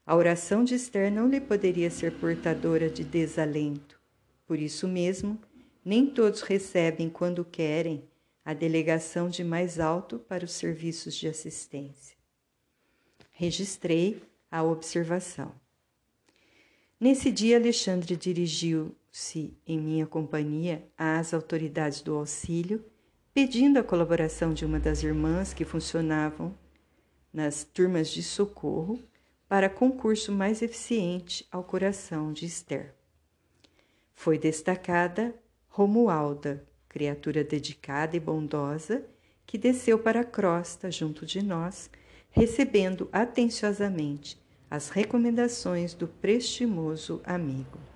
A 0.05 0.15
oração 0.15 0.63
de 0.63 0.75
Esther 0.75 1.11
não 1.11 1.27
lhe 1.27 1.41
poderia 1.41 1.89
ser 1.89 2.11
portadora 2.19 2.87
de 2.87 3.03
desalento 3.03 3.99
por 4.45 4.59
isso 4.59 4.87
mesmo, 4.87 5.39
nem 5.83 6.05
todos 6.05 6.41
recebem, 6.41 7.09
quando 7.09 7.43
querem, 7.43 8.07
a 8.43 8.53
delegação 8.53 9.27
de 9.27 9.43
mais 9.43 9.79
alto 9.79 10.19
para 10.19 10.45
os 10.45 10.51
serviços 10.51 11.15
de 11.15 11.27
assistência. 11.27 12.15
Registrei 13.31 14.21
a 14.51 14.63
observação. 14.63 15.51
Nesse 16.99 17.31
dia, 17.31 17.57
Alexandre 17.57 18.15
dirigiu-se, 19.15 19.57
em 19.65 19.79
minha 19.79 20.05
companhia, 20.05 20.85
às 20.97 21.33
autoridades 21.33 22.01
do 22.01 22.15
auxílio, 22.15 22.83
pedindo 23.33 23.79
a 23.79 23.83
colaboração 23.83 24.53
de 24.53 24.65
uma 24.65 24.79
das 24.79 25.03
irmãs 25.03 25.53
que 25.53 25.63
funcionavam 25.63 26.53
nas 27.33 27.63
turmas 27.63 28.09
de 28.09 28.21
socorro 28.21 28.99
para 29.47 29.69
concurso 29.69 30.31
mais 30.31 30.61
eficiente 30.61 31.47
ao 31.49 31.63
coração 31.63 32.33
de 32.33 32.45
Esther. 32.45 32.93
Foi 34.13 34.37
destacada 34.37 35.33
Romualda, 35.67 36.65
criatura 36.87 37.43
dedicada 37.43 38.15
e 38.15 38.19
bondosa, 38.19 39.05
que 39.45 39.57
desceu 39.57 39.99
para 39.99 40.21
a 40.21 40.25
crosta 40.25 40.89
junto 40.89 41.25
de 41.25 41.43
nós, 41.43 41.89
recebendo 42.31 43.09
atenciosamente 43.11 44.41
as 44.69 44.89
recomendações 44.89 45.93
do 45.93 46.07
prestimoso 46.07 47.21
amigo. 47.25 47.94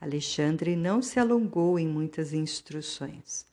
Alexandre 0.00 0.74
não 0.74 1.02
se 1.02 1.20
alongou 1.20 1.78
em 1.78 1.86
muitas 1.86 2.32
instruções. 2.32 3.46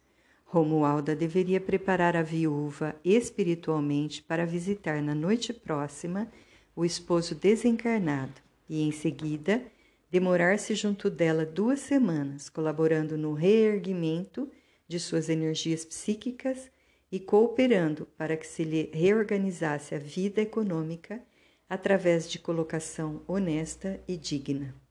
Romualda 0.45 1.13
deveria 1.13 1.59
preparar 1.59 2.15
a 2.15 2.21
viúva 2.21 2.95
espiritualmente 3.03 4.23
para 4.23 4.45
visitar 4.45 5.01
na 5.01 5.13
noite 5.13 5.51
próxima 5.51 6.31
o 6.73 6.85
esposo 6.85 7.35
desencarnado 7.35 8.41
e, 8.69 8.81
em 8.81 8.91
seguida, 8.93 9.61
demorar-se 10.09 10.73
junto 10.73 11.09
dela 11.09 11.45
duas 11.45 11.81
semanas, 11.81 12.47
colaborando 12.47 13.17
no 13.17 13.33
reerguimento 13.33 14.49
de 14.87 15.01
suas 15.01 15.27
energias 15.27 15.83
psíquicas 15.83 16.71
e 17.11 17.19
cooperando 17.19 18.05
para 18.17 18.37
que 18.37 18.47
se 18.47 18.63
lhe 18.63 18.89
reorganizasse 18.93 19.95
a 19.95 19.99
vida 19.99 20.41
econômica 20.41 21.21
através 21.69 22.31
de 22.31 22.39
colocação 22.39 23.21
honesta 23.27 23.99
e 24.07 24.15
digna. 24.15 24.86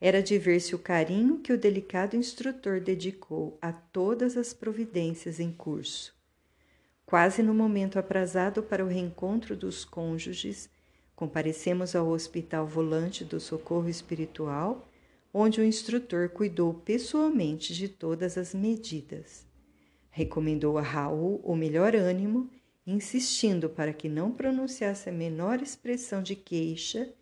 Era 0.00 0.22
de 0.22 0.38
ver-se 0.38 0.74
o 0.74 0.78
carinho 0.78 1.38
que 1.38 1.52
o 1.52 1.58
delicado 1.58 2.16
instrutor 2.16 2.80
dedicou 2.80 3.58
a 3.60 3.72
todas 3.72 4.36
as 4.36 4.52
providências 4.52 5.40
em 5.40 5.52
curso. 5.52 6.14
Quase 7.04 7.42
no 7.42 7.54
momento 7.54 7.98
aprazado 7.98 8.62
para 8.62 8.84
o 8.84 8.88
reencontro 8.88 9.56
dos 9.56 9.84
cônjuges, 9.84 10.70
Comparecemos 11.18 11.96
ao 11.96 12.10
Hospital 12.10 12.64
Volante 12.64 13.24
do 13.24 13.40
Socorro 13.40 13.88
Espiritual, 13.88 14.88
onde 15.34 15.60
o 15.60 15.64
instrutor 15.64 16.28
cuidou 16.28 16.72
pessoalmente 16.72 17.74
de 17.74 17.88
todas 17.88 18.38
as 18.38 18.54
medidas. 18.54 19.44
Recomendou 20.10 20.78
a 20.78 20.80
Raul 20.80 21.40
o 21.42 21.56
melhor 21.56 21.96
ânimo, 21.96 22.48
insistindo 22.86 23.68
para 23.68 23.92
que 23.92 24.08
não 24.08 24.30
pronunciasse 24.30 25.08
a 25.08 25.12
menor 25.12 25.60
expressão 25.60 26.22
de 26.22 26.36
queixa 26.36 27.12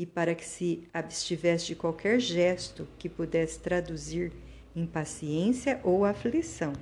e 0.00 0.06
para 0.06 0.34
que 0.34 0.46
se 0.46 0.88
abstivesse 0.94 1.66
de 1.66 1.74
qualquer 1.74 2.18
gesto 2.18 2.88
que 2.98 3.06
pudesse 3.06 3.58
traduzir 3.58 4.32
impaciência 4.74 5.78
ou 5.84 6.06
aflição. 6.06 6.72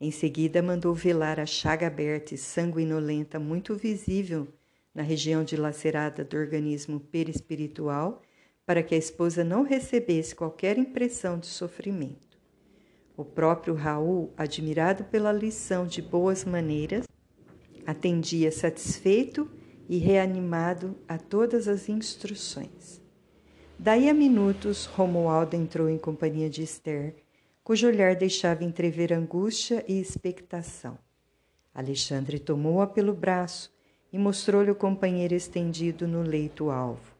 Em 0.00 0.10
seguida, 0.10 0.60
mandou 0.60 0.92
velar 0.92 1.38
a 1.38 1.46
chaga 1.46 1.86
aberta 1.86 2.34
e 2.34 2.36
sanguinolenta 2.36 3.38
muito 3.38 3.76
visível 3.76 4.48
na 4.92 5.04
região 5.04 5.44
dilacerada 5.44 6.24
do 6.24 6.36
organismo 6.36 6.98
perispiritual, 6.98 8.22
para 8.66 8.82
que 8.82 8.96
a 8.96 8.98
esposa 8.98 9.44
não 9.44 9.62
recebesse 9.62 10.34
qualquer 10.34 10.76
impressão 10.76 11.38
de 11.38 11.46
sofrimento. 11.46 12.40
O 13.16 13.24
próprio 13.24 13.74
Raul, 13.74 14.32
admirado 14.36 15.04
pela 15.04 15.30
lição 15.30 15.86
de 15.86 16.02
boas 16.02 16.44
maneiras, 16.44 17.06
atendia 17.86 18.50
satisfeito 18.50 19.48
e 19.88 19.98
reanimado 19.98 20.96
a 21.08 21.18
todas 21.18 21.68
as 21.68 21.88
instruções. 21.88 23.00
Daí 23.78 24.08
a 24.08 24.14
minutos, 24.14 24.86
Romualdo 24.86 25.56
entrou 25.56 25.88
em 25.88 25.98
companhia 25.98 26.48
de 26.48 26.62
Esther, 26.62 27.16
cujo 27.64 27.86
olhar 27.86 28.14
deixava 28.14 28.64
entrever 28.64 29.12
angústia 29.12 29.84
e 29.88 30.00
expectação. 30.00 30.98
Alexandre 31.74 32.38
tomou-a 32.38 32.86
pelo 32.86 33.14
braço 33.14 33.72
e 34.12 34.18
mostrou-lhe 34.18 34.70
o 34.70 34.74
companheiro 34.74 35.34
estendido 35.34 36.06
no 36.06 36.22
leito 36.22 36.70
alvo. 36.70 37.12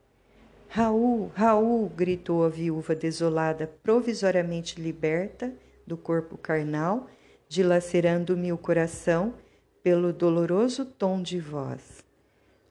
Raul, 0.68 1.30
Raul! 1.34 1.88
gritou 1.88 2.44
a 2.44 2.48
viúva 2.48 2.94
desolada, 2.94 3.66
provisoriamente 3.82 4.80
liberta 4.80 5.52
do 5.86 5.96
corpo 5.96 6.38
carnal, 6.38 7.08
dilacerando-me 7.48 8.52
o 8.52 8.58
coração 8.58 9.34
pelo 9.82 10.12
doloroso 10.12 10.84
tom 10.84 11.20
de 11.20 11.38
voz. 11.38 12.01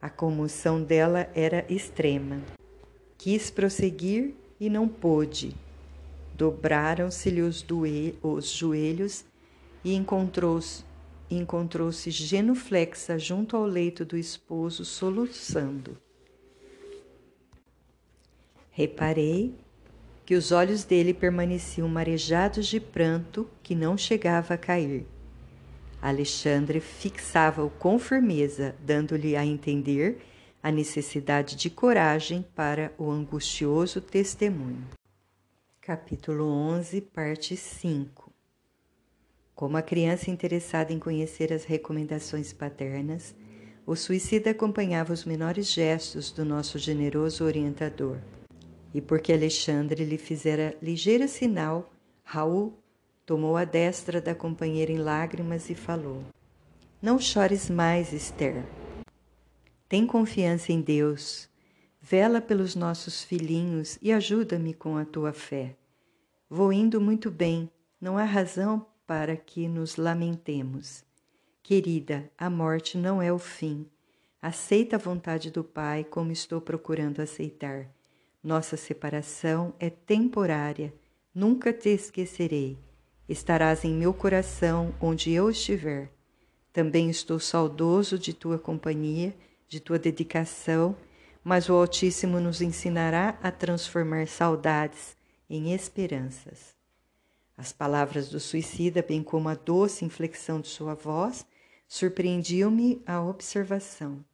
A 0.01 0.09
comoção 0.09 0.81
dela 0.81 1.29
era 1.35 1.63
extrema. 1.69 2.41
Quis 3.19 3.51
prosseguir 3.51 4.33
e 4.59 4.67
não 4.67 4.87
pôde. 4.87 5.55
Dobraram-se-lhe 6.33 7.41
os, 7.41 7.63
os, 8.23 8.49
joelhos 8.49 9.23
e 9.83 9.93
encontrou-se 9.93 10.83
encontrou-se 11.29 12.11
genuflexa 12.11 13.17
junto 13.17 13.55
ao 13.55 13.63
leito 13.63 14.03
do 14.03 14.17
esposo, 14.17 14.83
soluçando. 14.83 15.95
Reparei 18.69 19.55
que 20.25 20.35
os 20.35 20.51
olhos 20.51 20.83
dele 20.83 21.13
permaneciam 21.13 21.87
marejados 21.87 22.67
de 22.67 22.81
pranto 22.81 23.49
que 23.63 23.75
não 23.75 23.97
chegava 23.97 24.55
a 24.55 24.57
cair. 24.57 25.05
Alexandre 26.01 26.79
fixava-o 26.79 27.69
com 27.69 27.99
firmeza, 27.99 28.75
dando-lhe 28.83 29.35
a 29.35 29.45
entender 29.45 30.19
a 30.63 30.71
necessidade 30.71 31.55
de 31.55 31.69
coragem 31.69 32.43
para 32.55 32.91
o 32.97 33.11
angustioso 33.11 34.01
testemunho. 34.01 34.87
Capítulo 35.79 36.45
11, 36.45 37.01
parte 37.01 37.55
5 37.55 38.31
Como 39.53 39.77
a 39.77 39.81
criança 39.81 40.31
interessada 40.31 40.91
em 40.91 40.99
conhecer 40.99 41.53
as 41.53 41.65
recomendações 41.65 42.51
paternas, 42.51 43.35
o 43.85 43.95
suicida 43.95 44.51
acompanhava 44.51 45.13
os 45.13 45.25
menores 45.25 45.71
gestos 45.71 46.31
do 46.31 46.43
nosso 46.43 46.79
generoso 46.79 47.43
orientador 47.43 48.17
e 48.93 49.01
porque 49.01 49.31
Alexandre 49.31 50.03
lhe 50.03 50.17
fizera 50.17 50.75
ligeiro 50.81 51.27
sinal, 51.27 51.91
Raul 52.23 52.80
tomou 53.25 53.57
a 53.57 53.63
destra 53.63 54.21
da 54.21 54.33
companheira 54.33 54.91
em 54.91 54.97
lágrimas 54.97 55.69
e 55.69 55.75
falou: 55.75 56.23
Não 57.01 57.19
chores 57.19 57.69
mais, 57.69 58.13
Esther. 58.13 58.63
Tem 59.87 60.05
confiança 60.05 60.71
em 60.71 60.81
Deus. 60.81 61.49
Vela 62.01 62.41
pelos 62.41 62.75
nossos 62.75 63.23
filhinhos 63.23 63.99
e 64.01 64.11
ajuda-me 64.11 64.73
com 64.73 64.97
a 64.97 65.05
tua 65.05 65.33
fé. 65.33 65.75
Vou 66.49 66.73
indo 66.73 66.99
muito 66.99 67.29
bem, 67.29 67.69
não 67.99 68.17
há 68.17 68.23
razão 68.23 68.85
para 69.05 69.35
que 69.35 69.67
nos 69.67 69.97
lamentemos. 69.97 71.03
Querida, 71.61 72.29
a 72.37 72.49
morte 72.49 72.97
não 72.97 73.21
é 73.21 73.31
o 73.31 73.37
fim. 73.37 73.85
Aceita 74.41 74.95
a 74.95 74.99
vontade 74.99 75.51
do 75.51 75.63
Pai 75.63 76.03
como 76.03 76.31
estou 76.31 76.59
procurando 76.59 77.21
aceitar 77.21 77.87
nossa 78.43 78.75
separação 78.75 79.73
é 79.79 79.89
temporária, 79.89 80.91
nunca 81.33 81.71
te 81.71 81.89
esquecerei. 81.89 82.77
Estarás 83.31 83.85
em 83.85 83.93
meu 83.93 84.13
coração 84.13 84.93
onde 84.99 85.31
eu 85.31 85.49
estiver. 85.49 86.11
Também 86.73 87.09
estou 87.09 87.39
saudoso 87.39 88.19
de 88.19 88.33
tua 88.33 88.59
companhia, 88.59 89.33
de 89.69 89.79
tua 89.79 89.97
dedicação, 89.97 90.97
mas 91.41 91.69
o 91.69 91.73
Altíssimo 91.73 92.41
nos 92.41 92.61
ensinará 92.61 93.39
a 93.41 93.49
transformar 93.49 94.27
saudades 94.27 95.15
em 95.49 95.73
esperanças. 95.73 96.75
As 97.55 97.71
palavras 97.71 98.27
do 98.27 98.37
suicida, 98.37 99.01
bem 99.01 99.23
como 99.23 99.47
a 99.47 99.55
doce 99.55 100.03
inflexão 100.03 100.59
de 100.59 100.67
sua 100.67 100.93
voz, 100.93 101.45
surpreendiam-me 101.87 103.01
a 103.05 103.21
observação. 103.21 104.25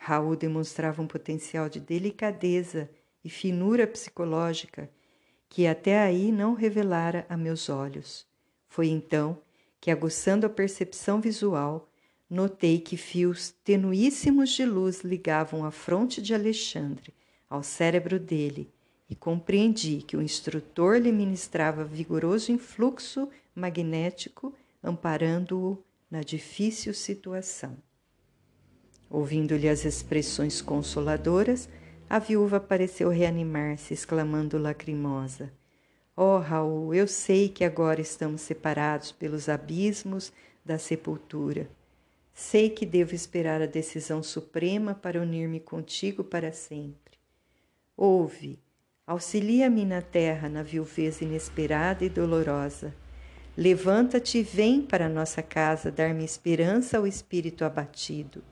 Raul 0.00 0.34
demonstrava 0.34 1.00
um 1.00 1.06
potencial 1.06 1.68
de 1.68 1.78
delicadeza 1.78 2.90
e 3.22 3.30
finura 3.30 3.86
psicológica 3.86 4.90
que 5.48 5.64
até 5.64 6.00
aí 6.00 6.32
não 6.32 6.54
revelara 6.54 7.24
a 7.28 7.36
meus 7.36 7.68
olhos. 7.68 8.31
Foi 8.72 8.88
então 8.88 9.38
que, 9.78 9.90
aguçando 9.90 10.46
a 10.46 10.48
percepção 10.48 11.20
visual, 11.20 11.90
notei 12.28 12.78
que 12.80 12.96
fios 12.96 13.50
tenuíssimos 13.62 14.48
de 14.48 14.64
luz 14.64 15.02
ligavam 15.02 15.62
a 15.66 15.70
fronte 15.70 16.22
de 16.22 16.32
Alexandre 16.32 17.12
ao 17.50 17.62
cérebro 17.62 18.18
dele 18.18 18.72
e 19.10 19.14
compreendi 19.14 20.00
que 20.00 20.16
o 20.16 20.22
instrutor 20.22 20.96
lhe 20.96 21.12
ministrava 21.12 21.84
vigoroso 21.84 22.50
influxo 22.50 23.28
magnético, 23.54 24.54
amparando-o 24.82 25.76
na 26.10 26.22
difícil 26.22 26.94
situação. 26.94 27.76
Ouvindo-lhe 29.10 29.68
as 29.68 29.84
expressões 29.84 30.62
consoladoras, 30.62 31.68
a 32.08 32.18
viúva 32.18 32.58
pareceu 32.58 33.10
reanimar-se, 33.10 33.92
exclamando 33.92 34.56
lacrimosa: 34.56 35.52
Oh, 36.14 36.36
Raul, 36.36 36.94
eu 36.94 37.08
sei 37.08 37.48
que 37.48 37.64
agora 37.64 37.98
estamos 37.98 38.42
separados 38.42 39.12
pelos 39.12 39.48
abismos 39.48 40.30
da 40.62 40.76
sepultura. 40.76 41.70
Sei 42.34 42.68
que 42.68 42.84
devo 42.84 43.14
esperar 43.14 43.62
a 43.62 43.66
decisão 43.66 44.22
suprema 44.22 44.94
para 44.94 45.20
unir-me 45.20 45.58
contigo 45.58 46.22
para 46.22 46.52
sempre. 46.52 47.18
Ouve, 47.96 48.58
auxilia-me 49.06 49.86
na 49.86 50.02
terra 50.02 50.50
na 50.50 50.62
viuvez 50.62 51.22
inesperada 51.22 52.04
e 52.04 52.10
dolorosa. 52.10 52.94
Levanta-te 53.56 54.38
e 54.38 54.42
vem 54.42 54.82
para 54.82 55.08
nossa 55.08 55.42
casa 55.42 55.90
dar-me 55.90 56.24
esperança 56.24 56.98
ao 56.98 57.06
espírito 57.06 57.64
abatido. 57.64 58.44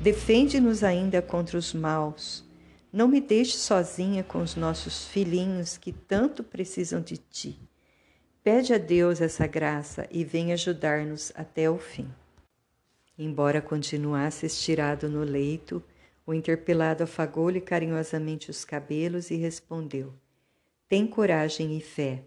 Defende-nos 0.00 0.82
ainda 0.82 1.22
contra 1.22 1.56
os 1.56 1.72
maus 1.72 2.47
não 2.92 3.06
me 3.06 3.20
deixe 3.20 3.56
sozinha 3.56 4.24
com 4.24 4.40
os 4.40 4.56
nossos 4.56 5.06
filhinhos 5.06 5.76
que 5.76 5.92
tanto 5.92 6.42
precisam 6.42 7.00
de 7.00 7.18
ti. 7.18 7.58
Pede 8.42 8.72
a 8.72 8.78
Deus 8.78 9.20
essa 9.20 9.46
graça 9.46 10.08
e 10.10 10.24
vem 10.24 10.52
ajudar-nos 10.52 11.30
até 11.34 11.68
o 11.68 11.78
fim. 11.78 12.08
Embora 13.18 13.60
continuasse 13.60 14.46
estirado 14.46 15.08
no 15.08 15.22
leito, 15.22 15.82
o 16.24 16.32
interpelado 16.32 17.02
afagou-lhe 17.02 17.60
carinhosamente 17.60 18.50
os 18.50 18.64
cabelos 18.64 19.30
e 19.30 19.36
respondeu: 19.36 20.14
Tem 20.88 21.06
coragem 21.06 21.76
e 21.76 21.80
fé. 21.80 22.24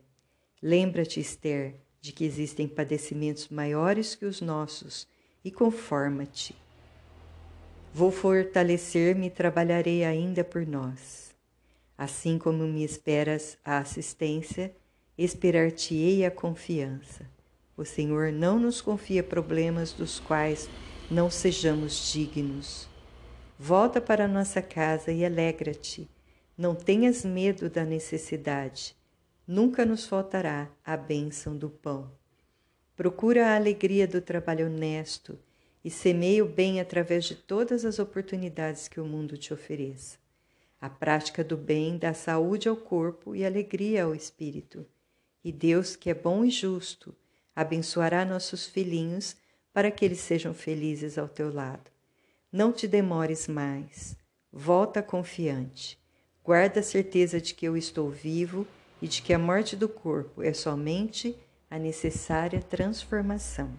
Lembra-te, 0.62 1.20
Esther, 1.20 1.76
de 2.00 2.12
que 2.12 2.26
existem 2.26 2.68
padecimentos 2.68 3.50
maiores 3.50 4.14
que 4.14 4.26
os 4.26 4.42
nossos 4.42 5.08
e 5.44 5.50
conforma-te. 5.50 6.61
Vou 7.94 8.10
fortalecer-me 8.10 9.28
e 9.28 9.30
trabalharei 9.30 10.06
ainda 10.06 10.46
por 10.46 10.66
nós. 10.66 11.36
Assim 11.98 12.38
como 12.38 12.64
me 12.64 12.86
esperas 12.86 13.58
a 13.66 13.80
assistência, 13.80 14.74
esperar-te-ei 15.18 16.26
a 16.26 16.32
confiança. 16.32 17.30
O 17.76 17.84
Senhor 17.84 18.32
não 18.32 18.58
nos 18.58 18.80
confia 18.80 19.22
problemas 19.22 19.92
dos 19.92 20.22
quais 20.22 20.70
não 21.10 21.30
sejamos 21.30 22.14
dignos. 22.14 22.88
Volta 23.60 24.00
para 24.00 24.26
nossa 24.26 24.62
casa 24.62 25.12
e 25.12 25.26
alegra-te. 25.26 26.10
Não 26.58 26.74
tenhas 26.74 27.26
medo 27.26 27.70
da 27.70 27.84
necessidade. 27.84 28.96
Nunca 29.46 29.86
nos 29.86 30.06
faltará 30.06 30.70
a 30.86 30.96
bênção 30.96 31.58
do 31.58 31.70
pão. 31.70 32.10
Procura 32.96 33.48
a 33.48 33.56
alegria 33.58 34.08
do 34.08 34.22
trabalho 34.22 34.68
honesto 34.68 35.38
e 35.84 35.90
semeie 35.90 36.42
o 36.42 36.46
bem 36.46 36.80
através 36.80 37.26
de 37.26 37.36
todas 37.36 37.86
as 37.86 38.00
oportunidades 38.00 38.88
que 38.88 39.00
o 39.00 39.06
mundo 39.06 39.38
te 39.38 39.54
ofereça. 39.54 40.18
A 40.80 40.90
prática 40.90 41.44
do 41.44 41.56
bem 41.56 41.98
dá 41.98 42.14
saúde 42.14 42.68
ao 42.68 42.76
corpo 42.76 43.36
e 43.36 43.46
alegria 43.46 44.04
ao 44.04 44.16
espírito. 44.16 44.86
E 45.44 45.52
Deus, 45.52 45.96
que 45.96 46.10
é 46.10 46.14
bom 46.14 46.44
e 46.44 46.50
justo, 46.50 47.16
abençoará 47.56 48.26
nossos 48.26 48.66
filhinhos 48.66 49.36
para 49.74 49.92
que 49.92 50.04
eles 50.04 50.20
sejam 50.20 50.54
felizes 50.54 51.18
ao 51.18 51.28
teu 51.28 51.54
lado. 51.54 51.92
Não 52.52 52.72
te 52.72 52.88
demores 52.88 53.48
mais. 53.48 54.18
Volta 54.52 55.02
confiante. 55.02 55.98
Guarda 56.44 56.80
a 56.80 56.84
certeza 56.84 57.40
de 57.40 57.54
que 57.54 57.66
eu 57.66 57.78
estou 57.78 58.10
vivo 58.10 58.68
e 59.02 59.08
de 59.08 59.22
que 59.22 59.34
a 59.34 59.40
morte 59.40 59.76
do 59.76 59.88
corpo 59.88 60.42
é 60.44 60.52
somente 60.52 61.36
a 61.70 61.78
necessária 61.78 62.62
transformação. 62.62 63.72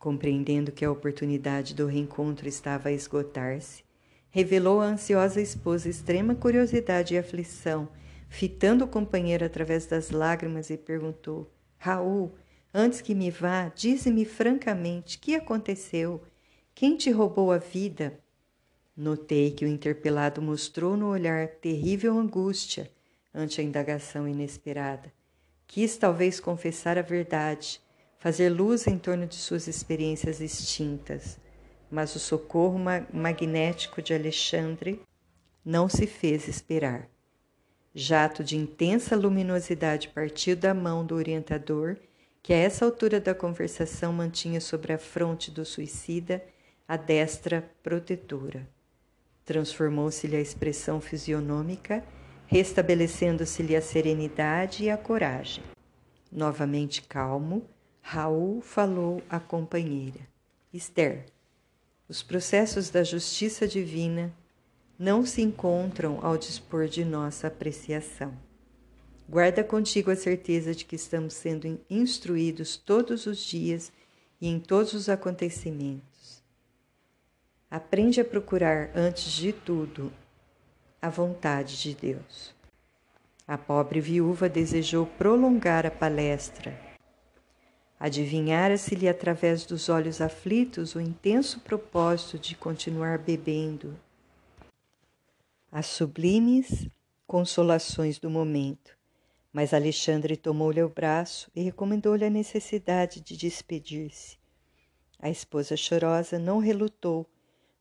Compreendendo 0.00 0.72
que 0.72 0.82
a 0.82 0.90
oportunidade 0.90 1.74
do 1.74 1.84
reencontro 1.84 2.48
estava 2.48 2.88
a 2.88 2.92
esgotar-se, 2.92 3.84
revelou 4.30 4.80
à 4.80 4.86
ansiosa 4.86 5.42
esposa 5.42 5.90
extrema 5.90 6.34
curiosidade 6.34 7.12
e 7.12 7.18
aflição, 7.18 7.86
fitando 8.26 8.86
o 8.86 8.88
companheiro 8.88 9.44
através 9.44 9.84
das 9.84 10.10
lágrimas 10.10 10.70
e 10.70 10.78
perguntou: 10.78 11.52
Raul, 11.76 12.32
antes 12.72 13.02
que 13.02 13.14
me 13.14 13.30
vá, 13.30 13.68
dize-me 13.68 14.24
francamente 14.24 15.18
que 15.18 15.34
aconteceu? 15.34 16.22
Quem 16.74 16.96
te 16.96 17.10
roubou 17.10 17.52
a 17.52 17.58
vida? 17.58 18.18
Notei 18.96 19.50
que 19.50 19.66
o 19.66 19.68
interpelado 19.68 20.40
mostrou 20.40 20.96
no 20.96 21.08
olhar 21.08 21.46
terrível 21.46 22.18
angústia 22.18 22.90
ante 23.34 23.60
a 23.60 23.64
indagação 23.64 24.26
inesperada. 24.26 25.12
Quis 25.66 25.98
talvez 25.98 26.40
confessar 26.40 26.96
a 26.96 27.02
verdade 27.02 27.82
fazer 28.20 28.50
luz 28.50 28.86
em 28.86 28.98
torno 28.98 29.26
de 29.26 29.34
suas 29.34 29.66
experiências 29.66 30.40
extintas, 30.40 31.38
mas 31.90 32.14
o 32.14 32.18
socorro 32.20 32.78
magnético 33.12 34.00
de 34.00 34.12
Alexandre 34.14 35.00
não 35.64 35.88
se 35.88 36.06
fez 36.06 36.46
esperar. 36.46 37.08
Jato 37.94 38.44
de 38.44 38.56
intensa 38.56 39.16
luminosidade 39.16 40.08
partiu 40.08 40.54
da 40.54 40.72
mão 40.74 41.04
do 41.04 41.16
orientador, 41.16 41.96
que 42.42 42.52
a 42.52 42.56
essa 42.56 42.84
altura 42.84 43.18
da 43.18 43.34
conversação 43.34 44.12
mantinha 44.12 44.60
sobre 44.60 44.92
a 44.92 44.98
fronte 44.98 45.50
do 45.50 45.64
suicida 45.64 46.44
a 46.86 46.96
destra 46.96 47.70
protetora. 47.82 48.68
Transformou-se-lhe 49.44 50.36
a 50.36 50.40
expressão 50.40 51.00
fisionômica, 51.00 52.04
restabelecendo-se-lhe 52.46 53.74
a 53.74 53.82
serenidade 53.82 54.84
e 54.84 54.90
a 54.90 54.96
coragem. 54.96 55.64
Novamente 56.30 57.02
calmo, 57.02 57.66
Raul 58.02 58.60
falou 58.60 59.22
à 59.28 59.38
companheira: 59.38 60.20
Esther, 60.72 61.26
os 62.08 62.22
processos 62.22 62.90
da 62.90 63.04
justiça 63.04 63.68
divina 63.68 64.32
não 64.98 65.24
se 65.24 65.40
encontram 65.40 66.18
ao 66.22 66.36
dispor 66.36 66.88
de 66.88 67.04
nossa 67.04 67.46
apreciação. 67.46 68.36
Guarda 69.28 69.62
contigo 69.62 70.10
a 70.10 70.16
certeza 70.16 70.74
de 70.74 70.84
que 70.84 70.96
estamos 70.96 71.34
sendo 71.34 71.80
instruídos 71.88 72.76
todos 72.76 73.26
os 73.26 73.38
dias 73.38 73.92
e 74.40 74.48
em 74.48 74.58
todos 74.58 74.92
os 74.92 75.08
acontecimentos. 75.08 76.42
Aprende 77.70 78.20
a 78.20 78.24
procurar, 78.24 78.90
antes 78.94 79.30
de 79.30 79.52
tudo, 79.52 80.12
a 81.00 81.08
vontade 81.08 81.80
de 81.80 81.94
Deus. 81.94 82.52
A 83.46 83.56
pobre 83.56 84.00
viúva 84.00 84.48
desejou 84.48 85.06
prolongar 85.06 85.86
a 85.86 85.90
palestra. 85.90 86.89
Adivinhara-se-lhe 88.00 89.06
através 89.06 89.66
dos 89.66 89.90
olhos 89.90 90.22
aflitos 90.22 90.94
o 90.94 91.00
intenso 91.00 91.60
propósito 91.60 92.38
de 92.38 92.56
continuar 92.56 93.18
bebendo 93.18 93.94
as 95.70 95.84
sublimes 95.84 96.88
consolações 97.26 98.18
do 98.18 98.30
momento. 98.30 98.96
Mas 99.52 99.74
Alexandre 99.74 100.34
tomou-lhe 100.34 100.82
o 100.82 100.88
braço 100.88 101.50
e 101.54 101.60
recomendou-lhe 101.60 102.24
a 102.24 102.30
necessidade 102.30 103.20
de 103.20 103.36
despedir-se. 103.36 104.38
A 105.18 105.28
esposa 105.28 105.76
chorosa 105.76 106.38
não 106.38 106.58
relutou, 106.58 107.26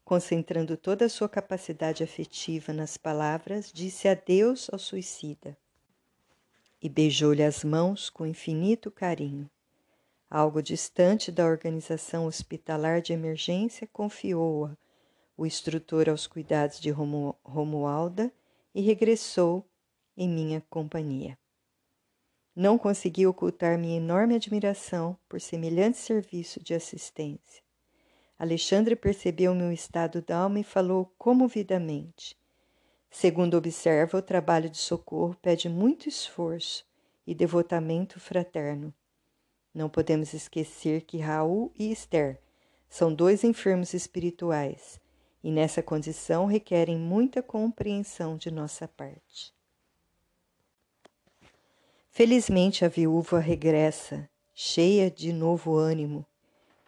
concentrando 0.04 0.76
toda 0.76 1.06
a 1.06 1.10
sua 1.10 1.30
capacidade 1.30 2.04
afetiva 2.04 2.74
nas 2.74 2.98
palavras, 2.98 3.72
disse 3.72 4.10
adeus 4.10 4.70
ao 4.70 4.78
suicida 4.78 5.58
e 6.82 6.90
beijou-lhe 6.90 7.44
as 7.44 7.64
mãos 7.64 8.10
com 8.10 8.26
infinito 8.26 8.92
carinho. 8.92 9.50
Algo 10.30 10.62
distante 10.62 11.32
da 11.32 11.46
organização 11.46 12.28
hospitalar 12.28 13.02
de 13.02 13.14
emergência, 13.14 13.88
confiou-a 13.92 14.78
o 15.36 15.46
instrutor 15.46 16.10
aos 16.10 16.28
cuidados 16.28 16.80
de 16.80 16.92
Romu, 16.92 17.36
Romualda 17.44 18.32
e 18.76 18.82
regressou 18.82 19.66
em 20.16 20.30
minha 20.30 20.62
companhia. 20.70 21.38
Não 22.56 22.78
consegui 22.78 23.26
ocultar 23.26 23.80
minha 23.80 23.98
enorme 23.98 24.36
admiração 24.36 25.18
por 25.30 25.40
semelhante 25.40 25.98
serviço 25.98 26.62
de 26.62 26.74
assistência. 26.74 27.64
Alexandre 28.38 28.96
percebeu 28.96 29.56
meu 29.56 29.72
estado 29.72 30.22
d'alma 30.22 30.60
e 30.60 30.64
falou 30.64 31.12
comovidamente. 31.18 32.38
Segundo 33.10 33.58
observa, 33.58 34.18
o 34.18 34.22
trabalho 34.22 34.70
de 34.70 34.78
socorro 34.78 35.36
pede 35.42 35.68
muito 35.68 36.08
esforço 36.08 36.86
e 37.26 37.34
devotamento 37.34 38.20
fraterno. 38.20 38.94
Não 39.80 39.88
podemos 39.88 40.34
esquecer 40.34 41.04
que 41.04 41.20
Raul 41.20 41.72
e 41.80 41.90
Esther 41.90 42.38
são 42.90 43.14
dois 43.14 43.46
enfermos 43.46 43.94
espirituais 43.94 45.00
e 45.42 45.50
nessa 45.50 45.82
condição 45.82 46.46
requerem 46.48 46.98
muita 46.98 47.42
compreensão 47.42 48.36
de 48.36 48.52
nossa 48.52 48.90
parte. 48.90 49.54
Felizmente 52.12 52.84
a 52.84 52.90
viúva 52.90 53.40
regressa, 53.40 54.30
cheia 54.54 55.10
de 55.10 55.32
novo 55.32 55.78
ânimo, 55.78 56.26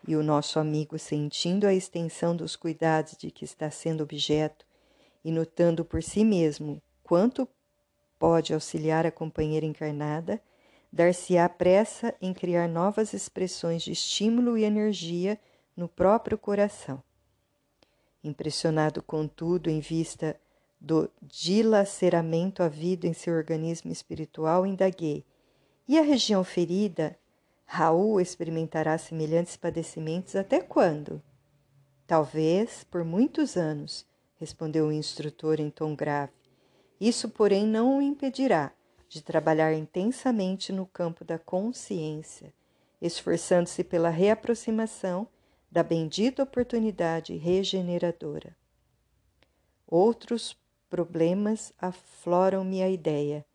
e 0.05 0.13
o 0.17 0.21
nosso 0.21 0.59
amigo, 0.59 0.99
sentindo 0.99 1.65
a 1.65 1.73
extensão 1.73 2.35
dos 2.35 2.57
cuidados 2.57 3.15
de 3.15 3.31
que 3.31 3.45
está 3.45 3.71
sendo 3.71 4.03
objeto 4.03 4.65
e 5.23 5.31
notando 5.31 5.85
por 5.85 6.03
si 6.03 6.25
mesmo 6.25 6.81
quanto 7.01 7.47
pode 8.19 8.53
auxiliar 8.53 9.05
a 9.05 9.11
companheira 9.11 9.65
encarnada, 9.65 10.41
dar-se-á 10.91 11.47
pressa 11.47 12.13
em 12.21 12.33
criar 12.33 12.67
novas 12.67 13.13
expressões 13.13 13.81
de 13.81 13.91
estímulo 13.91 14.57
e 14.57 14.63
energia 14.63 15.39
no 15.75 15.87
próprio 15.87 16.37
coração. 16.37 17.01
Impressionado, 18.23 19.01
contudo, 19.01 19.69
em 19.69 19.79
vista 19.79 20.39
do 20.79 21.09
dilaceramento 21.21 22.61
havido 22.61 23.07
em 23.07 23.13
seu 23.13 23.33
organismo 23.35 23.91
espiritual, 23.91 24.65
indaguei. 24.65 25.23
E 25.87 25.97
a 25.97 26.01
região 26.01 26.43
ferida? 26.43 27.17
Raul 27.65 28.19
experimentará 28.19 28.97
semelhantes 28.97 29.55
padecimentos 29.55 30.35
até 30.35 30.59
quando? 30.59 31.21
Talvez 32.05 32.83
por 32.83 33.05
muitos 33.05 33.55
anos, 33.55 34.05
respondeu 34.35 34.87
o 34.87 34.91
instrutor 34.91 35.59
em 35.61 35.69
tom 35.69 35.95
grave. 35.95 36.33
Isso, 36.99 37.29
porém, 37.29 37.65
não 37.65 37.97
o 37.97 38.01
impedirá 38.01 38.73
de 39.11 39.21
trabalhar 39.21 39.73
intensamente 39.73 40.71
no 40.71 40.85
campo 40.85 41.25
da 41.25 41.37
consciência, 41.37 42.53
esforçando-se 43.01 43.83
pela 43.83 44.07
reaproximação 44.09 45.27
da 45.69 45.83
bendita 45.83 46.43
oportunidade 46.43 47.35
regeneradora. 47.35 48.55
Outros 49.85 50.57
problemas 50.89 51.73
afloram-me 51.77 52.81
a 52.81 52.89
ideia, 52.89 53.45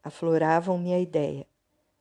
afloravam-me 0.00 0.94
a 0.94 1.00
ideia. 1.00 1.44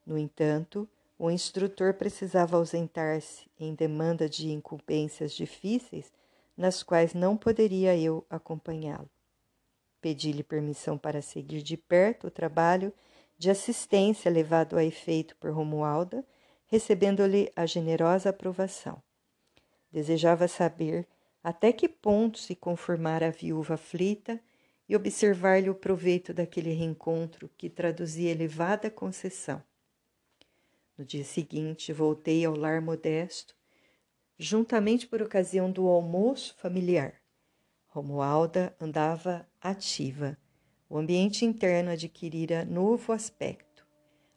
No 0.06 0.16
entanto, 0.16 0.88
o 1.18 1.32
instrutor 1.32 1.96
precisava 1.96 2.58
ausentar-se 2.58 3.50
em 3.60 3.74
demanda 3.74 4.30
de 4.30 4.52
incumbências 4.52 5.32
difíceis 5.32 6.14
nas 6.56 6.84
quais 6.84 7.16
não 7.16 7.36
poderia 7.36 7.98
eu 7.98 8.24
acompanhá-lo. 8.30 9.10
Pedi-lhe 10.04 10.44
permissão 10.44 10.98
para 10.98 11.22
seguir 11.22 11.62
de 11.62 11.78
perto 11.78 12.28
o 12.28 12.30
trabalho 12.30 12.92
de 13.38 13.50
assistência 13.50 14.30
levado 14.30 14.76
a 14.76 14.84
efeito 14.84 15.34
por 15.38 15.50
Romualda 15.50 16.26
recebendo-lhe 16.66 17.50
a 17.56 17.66
generosa 17.66 18.32
aprovação. 18.32 19.02
Desejava 19.90 20.46
saber 20.50 21.08
até 21.42 21.72
que 21.72 21.88
ponto 21.88 22.38
se 22.38 22.54
conformara 22.54 23.28
a 23.28 23.32
viúva 23.32 23.76
aflita 23.76 24.42
e 24.90 24.94
observar-lhe 24.94 25.70
o 25.70 25.76
proveito 25.76 26.34
daquele 26.34 26.74
reencontro 26.74 27.50
que 27.58 27.70
traduzia 27.70 28.30
elevada 28.30 28.92
concessão. 28.92 29.64
No 30.98 31.06
dia 31.06 31.24
seguinte, 31.24 31.94
voltei 31.94 32.44
ao 32.44 32.58
lar 32.58 32.82
modesto, 32.82 33.56
juntamente 34.38 35.08
por 35.08 35.22
ocasião 35.22 35.72
do 35.72 35.88
almoço 35.88 36.54
familiar. 36.58 37.23
Romualda 37.94 38.76
andava 38.82 39.48
ativa. 39.62 40.36
O 40.90 40.98
ambiente 40.98 41.46
interno 41.46 41.92
adquirira 41.92 42.66
novo 42.66 43.14
aspecto. 43.14 43.86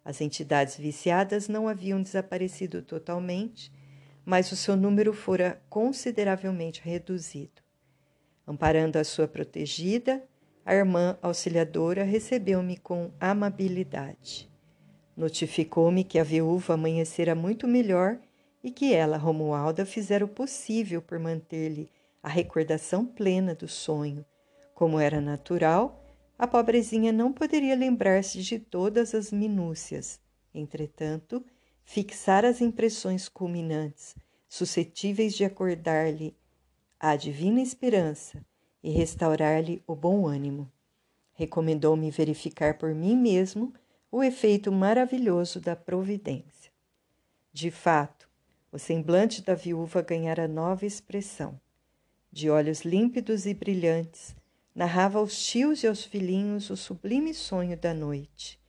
As 0.05 0.21
entidades 0.21 0.77
viciadas 0.77 1.49
não 1.49 1.67
haviam 1.67 2.03
desaparecido 2.03 2.83
totalmente, 2.83 3.73
mas 4.27 4.53
o 4.53 4.57
seu 4.57 4.77
número 4.77 5.15
fora 5.15 5.59
consideravelmente 5.71 6.83
reduzido. 6.85 7.63
Amparando 8.47 8.99
a 8.99 9.05
sua 9.05 9.27
protegida, 9.27 10.23
a 10.63 10.75
irmã 10.75 11.17
auxiliadora 11.23 12.05
recebeu-me 12.05 12.77
com 12.77 13.11
amabilidade. 13.19 14.51
Notificou-me 15.17 16.05
que 16.05 16.19
a 16.19 16.25
viúva 16.25 16.75
amanhecera 16.75 17.35
muito 17.35 17.67
melhor 17.67 18.21
e 18.63 18.71
que 18.71 18.93
ela, 18.93 19.17
Romualda, 19.17 19.87
fizera 19.87 20.27
o 20.27 20.29
possível 20.29 21.01
por 21.01 21.19
manter-lhe 21.19 21.96
a 22.27 22.29
recordação 22.29 23.07
plena 23.07 23.55
do 23.55 23.69
sonho. 23.69 24.27
Como 24.75 24.99
era 24.99 25.21
natural, 25.21 26.05
a 26.37 26.45
pobrezinha 26.45 27.13
não 27.13 27.33
poderia 27.33 27.77
lembrar-se 27.77 28.43
de 28.43 28.59
todas 28.59 29.15
as 29.15 29.31
minúcias. 29.31 30.21
Entretanto, 30.53 31.47
fixar 31.85 32.45
as 32.45 32.61
impressões 32.61 33.29
culminantes, 33.29 34.17
suscetíveis 34.49 35.35
de 35.35 35.45
acordar-lhe 35.45 36.37
a 36.99 37.15
divina 37.15 37.61
esperança 37.61 38.45
e 38.83 38.91
restaurar-lhe 38.91 39.81
o 39.87 39.95
bom 39.95 40.27
ânimo. 40.27 40.69
Recomendou-me 41.33 42.11
verificar 42.11 42.77
por 42.77 42.93
mim 42.93 43.17
mesmo 43.17 43.73
o 44.11 44.21
efeito 44.21 44.73
maravilhoso 44.73 45.61
da 45.61 45.77
providência. 45.77 46.73
De 47.53 47.71
fato, 47.71 48.29
o 48.73 48.81
semblante 48.81 49.43
da 49.43 49.55
viúva 49.55 50.03
ganhara 50.03 50.49
nova 50.49 50.85
expressão. 50.85 51.61
De 52.37 52.51
olhos 52.51 52.83
límpidos 52.83 53.47
e 53.47 53.55
brilhantes, 53.55 54.37
narrava 54.75 55.19
aos 55.19 55.43
tios 55.43 55.83
e 55.83 55.87
aos 55.87 56.05
filhinhos 56.05 56.69
o 56.69 56.77
sublime 56.77 57.33
sonho 57.33 57.79
da 57.79 57.95
noite. 57.95 58.61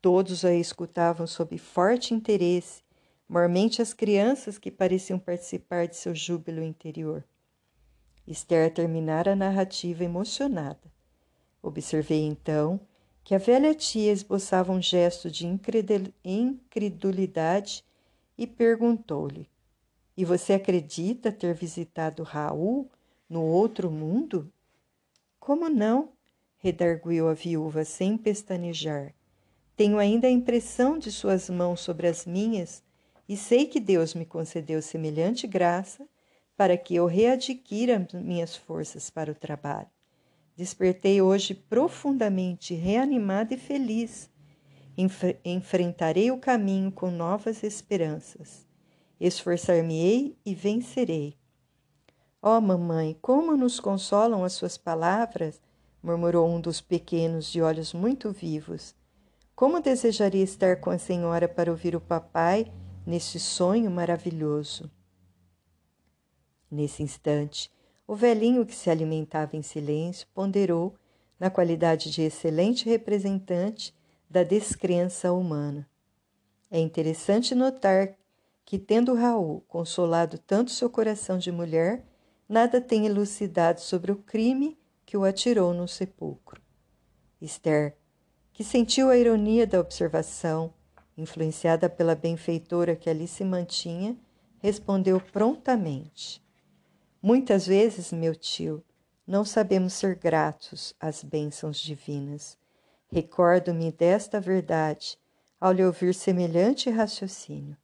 Todos 0.00 0.46
a 0.46 0.54
escutavam 0.54 1.26
sob 1.26 1.58
forte 1.58 2.14
interesse, 2.14 2.82
mormente 3.28 3.82
as 3.82 3.92
crianças 3.92 4.56
que 4.56 4.70
pareciam 4.70 5.18
participar 5.18 5.86
de 5.88 5.96
seu 5.96 6.14
júbilo 6.14 6.62
interior. 6.62 7.22
Esther 8.26 8.72
terminara 8.72 9.32
a 9.32 9.36
narrativa 9.36 10.02
emocionada. 10.02 10.90
Observei 11.62 12.22
então 12.24 12.80
que 13.22 13.34
a 13.34 13.38
velha 13.38 13.74
tia 13.74 14.10
esboçava 14.10 14.72
um 14.72 14.80
gesto 14.80 15.30
de 15.30 15.46
incredulidade 16.24 17.84
e 18.38 18.46
perguntou-lhe: 18.46 19.50
E 20.16 20.24
você 20.24 20.54
acredita 20.54 21.30
ter 21.30 21.52
visitado 21.52 22.22
Raul 22.22 22.90
no 23.32 23.42
outro 23.42 23.90
mundo? 23.90 24.52
Como 25.40 25.70
não? 25.70 26.10
redarguiu 26.58 27.28
a 27.28 27.34
viúva 27.34 27.82
sem 27.82 28.16
pestanejar. 28.16 29.14
Tenho 29.74 29.98
ainda 29.98 30.26
a 30.28 30.30
impressão 30.30 30.98
de 30.98 31.10
suas 31.10 31.48
mãos 31.48 31.80
sobre 31.80 32.06
as 32.06 32.26
minhas 32.26 32.84
e 33.26 33.36
sei 33.36 33.64
que 33.64 33.80
Deus 33.80 34.14
me 34.14 34.26
concedeu 34.26 34.82
semelhante 34.82 35.46
graça 35.46 36.06
para 36.56 36.76
que 36.76 36.94
eu 36.94 37.06
readquira 37.06 38.06
minhas 38.12 38.54
forças 38.54 39.08
para 39.08 39.32
o 39.32 39.34
trabalho. 39.34 39.88
Despertei 40.54 41.22
hoje 41.22 41.54
profundamente 41.54 42.74
reanimada 42.74 43.54
e 43.54 43.56
feliz. 43.56 44.30
Enf 44.96 45.24
enfrentarei 45.42 46.30
o 46.30 46.38
caminho 46.38 46.92
com 46.92 47.10
novas 47.10 47.62
esperanças. 47.62 48.68
Esforçar-me-ei 49.18 50.36
e 50.44 50.54
vencerei. 50.54 51.41
Ó 52.44 52.58
oh, 52.58 52.60
mamãe, 52.60 53.16
como 53.22 53.56
nos 53.56 53.78
consolam 53.78 54.42
as 54.42 54.54
suas 54.54 54.76
palavras, 54.76 55.60
murmurou 56.02 56.48
um 56.48 56.60
dos 56.60 56.80
pequenos 56.80 57.46
de 57.46 57.62
olhos 57.62 57.94
muito 57.94 58.32
vivos. 58.32 58.96
Como 59.54 59.80
desejaria 59.80 60.42
estar 60.42 60.80
com 60.80 60.90
a 60.90 60.98
senhora 60.98 61.46
para 61.46 61.70
ouvir 61.70 61.94
o 61.94 62.00
papai 62.00 62.72
nesse 63.06 63.38
sonho 63.38 63.88
maravilhoso. 63.92 64.90
Nesse 66.68 67.04
instante, 67.04 67.70
o 68.08 68.16
velhinho 68.16 68.66
que 68.66 68.74
se 68.74 68.90
alimentava 68.90 69.56
em 69.56 69.62
silêncio 69.62 70.26
ponderou 70.34 70.96
na 71.38 71.48
qualidade 71.48 72.10
de 72.10 72.22
excelente 72.22 72.88
representante 72.88 73.94
da 74.28 74.42
descrença 74.42 75.32
humana. 75.32 75.88
É 76.68 76.80
interessante 76.80 77.54
notar 77.54 78.16
que, 78.64 78.80
tendo 78.80 79.14
Raul 79.14 79.60
consolado 79.68 80.38
tanto 80.38 80.72
seu 80.72 80.90
coração 80.90 81.38
de 81.38 81.52
mulher, 81.52 82.04
nada 82.48 82.80
tem 82.80 83.06
elucidado 83.06 83.80
sobre 83.80 84.12
o 84.12 84.16
crime 84.16 84.78
que 85.04 85.16
o 85.16 85.24
atirou 85.24 85.72
no 85.74 85.86
sepulcro. 85.88 86.60
Esther, 87.40 87.96
que 88.52 88.62
sentiu 88.62 89.10
a 89.10 89.16
ironia 89.16 89.66
da 89.66 89.80
observação, 89.80 90.72
influenciada 91.16 91.88
pela 91.88 92.14
benfeitora 92.14 92.96
que 92.96 93.10
ali 93.10 93.26
se 93.26 93.44
mantinha, 93.44 94.16
respondeu 94.58 95.20
prontamente: 95.20 96.42
Muitas 97.20 97.66
vezes, 97.66 98.12
meu 98.12 98.34
tio, 98.34 98.82
não 99.26 99.44
sabemos 99.44 99.92
ser 99.94 100.16
gratos 100.16 100.94
às 101.00 101.22
bênçãos 101.22 101.78
divinas. 101.78 102.58
Recordo-me 103.10 103.92
desta 103.92 104.40
verdade 104.40 105.18
ao 105.60 105.72
lhe 105.72 105.84
ouvir 105.84 106.14
semelhante 106.14 106.90
raciocínio. 106.90 107.76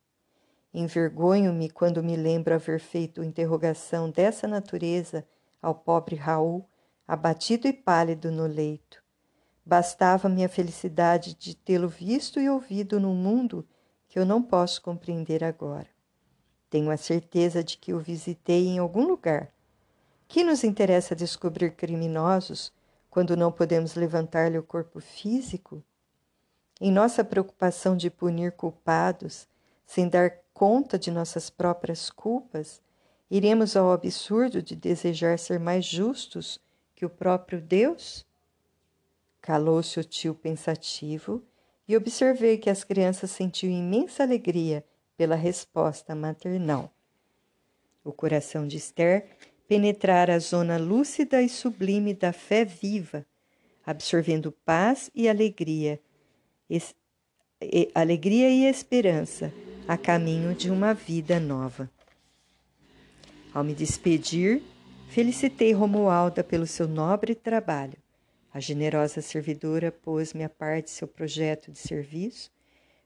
Envergonho-me 0.81 1.69
quando 1.69 2.05
me 2.05 2.15
lembro 2.15 2.55
haver 2.55 2.79
feito 2.79 3.25
interrogação 3.25 4.09
dessa 4.09 4.47
natureza 4.47 5.27
ao 5.61 5.75
pobre 5.75 6.15
Raul, 6.15 6.65
abatido 7.05 7.67
e 7.67 7.73
pálido 7.73 8.31
no 8.31 8.47
leito, 8.47 9.03
Bastava-me 9.67 10.45
a 10.45 10.49
felicidade 10.49 11.35
de 11.35 11.57
tê-lo 11.57 11.89
visto 11.89 12.41
e 12.41 12.49
ouvido 12.49 13.01
num 13.01 13.15
mundo 13.15 13.69
que 14.07 14.21
eu 14.21 14.25
não 14.25 14.41
posso 14.41 14.81
compreender 14.81 15.43
agora. 15.43 15.89
Tenho 16.71 16.93
a 16.93 16.97
certeza 16.97 17.63
de 17.63 17.77
que 17.77 17.93
o 17.93 17.99
visitei 17.99 18.69
em 18.69 18.79
algum 18.79 19.05
lugar. 19.07 19.53
Que 20.29 20.45
nos 20.45 20.63
interessa 20.63 21.15
descobrir 21.15 21.73
criminosos 21.73 22.73
quando 23.11 23.37
não 23.37 23.51
podemos 23.51 23.97
levantar-lhe 23.97 24.57
o 24.57 24.63
corpo 24.63 25.01
físico? 25.01 25.83
Em 26.81 26.93
nossa 26.93 27.25
preocupação 27.25 27.97
de 27.97 28.09
punir 28.09 28.53
culpados, 28.53 29.49
sem 29.85 30.09
dar 30.09 30.31
conta 30.59 30.99
de 30.99 31.13
nossas 31.13 31.49
próprias 31.49 32.11
culpas, 32.11 32.83
iremos 33.31 33.77
ao 33.77 33.93
absurdo 33.93 34.61
de 34.61 34.75
desejar 34.75 35.39
ser 35.39 35.61
mais 35.61 35.85
justos 35.85 36.61
que 36.97 37.07
o 37.07 37.09
próprio 37.09 37.61
Deus? 37.61 38.27
Calou-se 39.41 40.01
o 40.01 40.03
tio 40.03 40.35
pensativo 40.35 41.41
e 41.87 41.97
observei 41.97 42.59
que 42.59 42.69
as 42.69 42.83
crianças 42.83 43.31
sentiam 43.31 43.71
imensa 43.71 44.25
alegria 44.25 44.85
pela 45.17 45.37
resposta 45.37 46.13
maternal. 46.13 46.93
O 48.03 48.13
coração 48.13 48.67
de 48.67 48.79
Esther 48.79 49.29
penetrara 49.69 50.35
a 50.35 50.39
zona 50.41 50.77
lúcida 50.77 51.41
e 51.41 51.49
sublime 51.49 52.15
da 52.15 52.33
fé 52.33 52.65
viva, 52.65 53.25
absorvendo 53.87 54.51
paz 54.51 55.09
e 55.15 55.29
alegria, 55.29 56.01
es, 56.69 56.97
e, 57.63 57.93
alegria 57.95 58.51
e 58.51 58.65
esperança 58.65 59.53
a 59.89 59.97
caminho 59.97 60.55
de 60.55 60.71
uma 60.71 60.95
vida 60.95 61.41
nova. 61.41 61.91
Ao 63.53 63.65
me 63.65 63.75
despedir, 63.75 64.63
felicitei 65.09 65.73
Romualda 65.73 66.45
pelo 66.45 66.67
seu 66.67 66.87
nobre 66.87 67.35
trabalho 67.35 67.99
a 68.53 68.61
generosa 68.61 69.21
servidora 69.21 69.93
pôs-me 69.93 70.43
a 70.43 70.49
par 70.49 70.83
de 70.83 70.91
seu 70.91 71.07
projeto 71.07 71.71
de 71.71 71.79
serviço, 71.79 72.51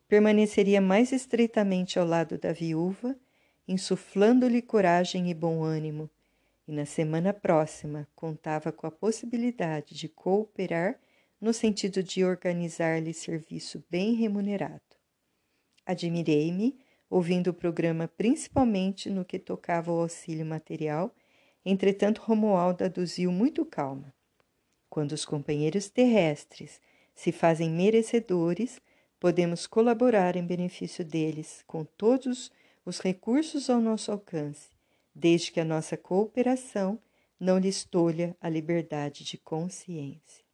permaneceria 0.08 0.80
mais 0.80 1.12
estreitamente 1.12 1.98
ao 1.98 2.06
lado 2.06 2.38
da 2.38 2.52
viúva, 2.52 3.16
insuflando-lhe 3.66 4.62
coragem 4.62 5.30
e 5.30 5.34
bom 5.34 5.62
ânimo, 5.62 6.08
e 6.66 6.72
na 6.72 6.86
semana 6.86 7.34
próxima 7.34 8.08
contava 8.14 8.70
com 8.70 8.86
a 8.86 8.90
possibilidade 8.90 9.94
de 9.94 10.08
cooperar 10.08 10.98
no 11.40 11.52
sentido 11.52 12.02
de 12.02 12.24
organizar-lhe 12.24 13.12
serviço 13.12 13.84
bem 13.90 14.14
remunerado. 14.14 14.91
Admirei-me, 15.84 16.78
ouvindo 17.10 17.48
o 17.48 17.54
programa 17.54 18.08
principalmente 18.08 19.10
no 19.10 19.24
que 19.24 19.38
tocava 19.38 19.90
ao 19.90 20.00
auxílio 20.00 20.46
material, 20.46 21.14
entretanto 21.64 22.22
Romualdo 22.22 22.84
aduziu 22.84 23.30
muito 23.30 23.64
calma. 23.64 24.14
Quando 24.88 25.12
os 25.12 25.24
companheiros 25.24 25.88
terrestres 25.88 26.80
se 27.14 27.32
fazem 27.32 27.70
merecedores, 27.70 28.80
podemos 29.18 29.66
colaborar 29.66 30.36
em 30.36 30.44
benefício 30.44 31.04
deles 31.04 31.62
com 31.66 31.84
todos 31.84 32.50
os 32.84 32.98
recursos 32.98 33.70
ao 33.70 33.80
nosso 33.80 34.10
alcance, 34.10 34.70
desde 35.14 35.52
que 35.52 35.60
a 35.60 35.64
nossa 35.64 35.96
cooperação 35.96 36.98
não 37.38 37.58
lhes 37.58 37.84
tolha 37.84 38.36
a 38.40 38.48
liberdade 38.48 39.24
de 39.24 39.36
consciência. 39.36 40.44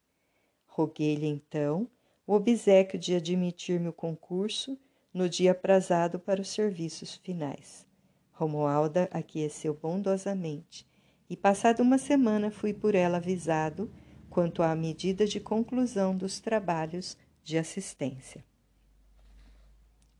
Roguei-lhe 0.67 1.27
então 1.27 1.89
o 2.27 2.35
obsequio 2.35 2.99
de 2.99 3.15
admitir-me 3.15 3.89
o 3.89 3.93
concurso 3.93 4.79
no 5.13 5.29
dia 5.29 5.53
aprazado 5.53 6.19
para 6.19 6.41
os 6.41 6.49
serviços 6.49 7.17
finais. 7.17 7.87
Romualda 8.33 9.09
aqueceu 9.11 9.75
bondosamente 9.75 10.87
e, 11.29 11.37
passada 11.37 11.83
uma 11.83 11.99
semana, 11.99 12.51
fui 12.51 12.73
por 12.73 12.95
ela 12.95 13.17
avisado 13.19 13.91
quanto 14.31 14.63
à 14.63 14.75
medida 14.75 15.27
de 15.27 15.41
conclusão 15.41 16.17
dos 16.17 16.39
trabalhos 16.39 17.17
de 17.43 17.59
assistência. 17.59 18.45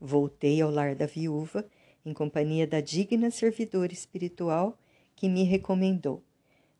Voltei 0.01 0.61
ao 0.61 0.71
lar 0.71 0.95
da 0.95 1.07
viúva 1.07 1.65
em 2.05 2.13
companhia 2.13 2.67
da 2.67 2.81
digna 2.81 3.31
servidora 3.31 3.93
espiritual 3.93 4.79
que 5.15 5.29
me 5.29 5.45
recomendou. 5.45 6.23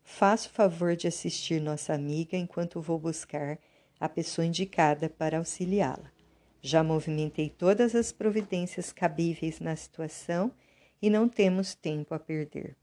Faço 0.03 0.49
favor 0.49 0.95
de 0.95 1.07
assistir 1.07 1.61
nossa 1.61 1.93
amiga 1.93 2.35
enquanto 2.35 2.81
vou 2.81 2.97
buscar 2.97 3.59
a 3.99 4.09
pessoa 4.09 4.45
indicada 4.45 5.09
para 5.09 5.37
auxiliá-la. 5.37 6.18
Já 6.61 6.83
movimentei 6.83 7.49
todas 7.49 7.95
as 7.95 8.11
providências 8.11 8.91
cabíveis 8.91 9.59
na 9.59 9.75
situação 9.75 10.51
e 11.01 11.09
não 11.09 11.29
temos 11.29 11.73
tempo 11.73 12.13
a 12.13 12.19
perder. 12.19 12.75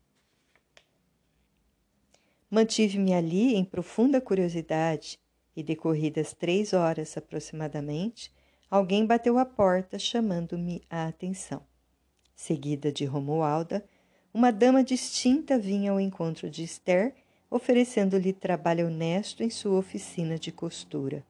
Mantive-me 2.50 3.12
ali 3.12 3.54
em 3.54 3.64
profunda 3.64 4.20
curiosidade 4.20 5.18
e, 5.54 5.62
decorridas 5.62 6.32
três 6.32 6.72
horas 6.72 7.16
aproximadamente, 7.16 8.32
alguém 8.70 9.04
bateu 9.04 9.36
à 9.36 9.44
porta 9.44 9.98
chamando-me 9.98 10.82
a 10.88 11.06
atenção. 11.06 11.62
Seguida 12.34 12.92
de 12.92 13.04
Romualda, 13.04 13.84
uma 14.32 14.50
dama 14.50 14.84
distinta 14.84 15.58
vinha 15.58 15.90
ao 15.92 16.00
encontro 16.00 16.48
de 16.48 16.62
Esther, 16.62 17.14
oferecendo-lhe 17.50 18.32
trabalho 18.32 18.86
honesto 18.86 19.42
em 19.42 19.50
sua 19.50 19.78
oficina 19.78 20.38
de 20.38 20.52
costura. 20.52 21.24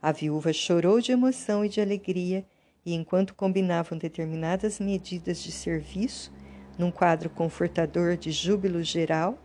A 0.00 0.12
viúva 0.12 0.52
chorou 0.52 1.00
de 1.00 1.12
emoção 1.12 1.64
e 1.64 1.68
de 1.68 1.80
alegria, 1.80 2.46
e 2.84 2.94
enquanto 2.94 3.34
combinavam 3.34 3.98
determinadas 3.98 4.78
medidas 4.78 5.42
de 5.42 5.50
serviço, 5.50 6.32
num 6.78 6.90
quadro 6.90 7.28
confortador 7.28 8.16
de 8.16 8.30
júbilo 8.30 8.82
geral, 8.82 9.38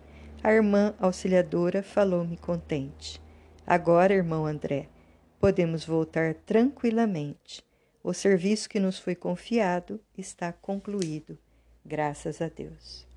a 0.43 0.53
irmã 0.53 0.93
auxiliadora 0.99 1.81
falou-me 1.81 2.37
contente. 2.37 3.21
Agora, 3.65 4.13
irmão 4.13 4.45
André, 4.45 4.89
podemos 5.39 5.83
voltar 5.83 6.35
tranquilamente. 6.35 7.63
O 8.03 8.13
serviço 8.13 8.69
que 8.69 8.79
nos 8.79 8.99
foi 8.99 9.15
confiado 9.15 9.99
está 10.17 10.53
concluído, 10.53 11.37
graças 11.85 12.41
a 12.41 12.49
Deus. 12.49 13.12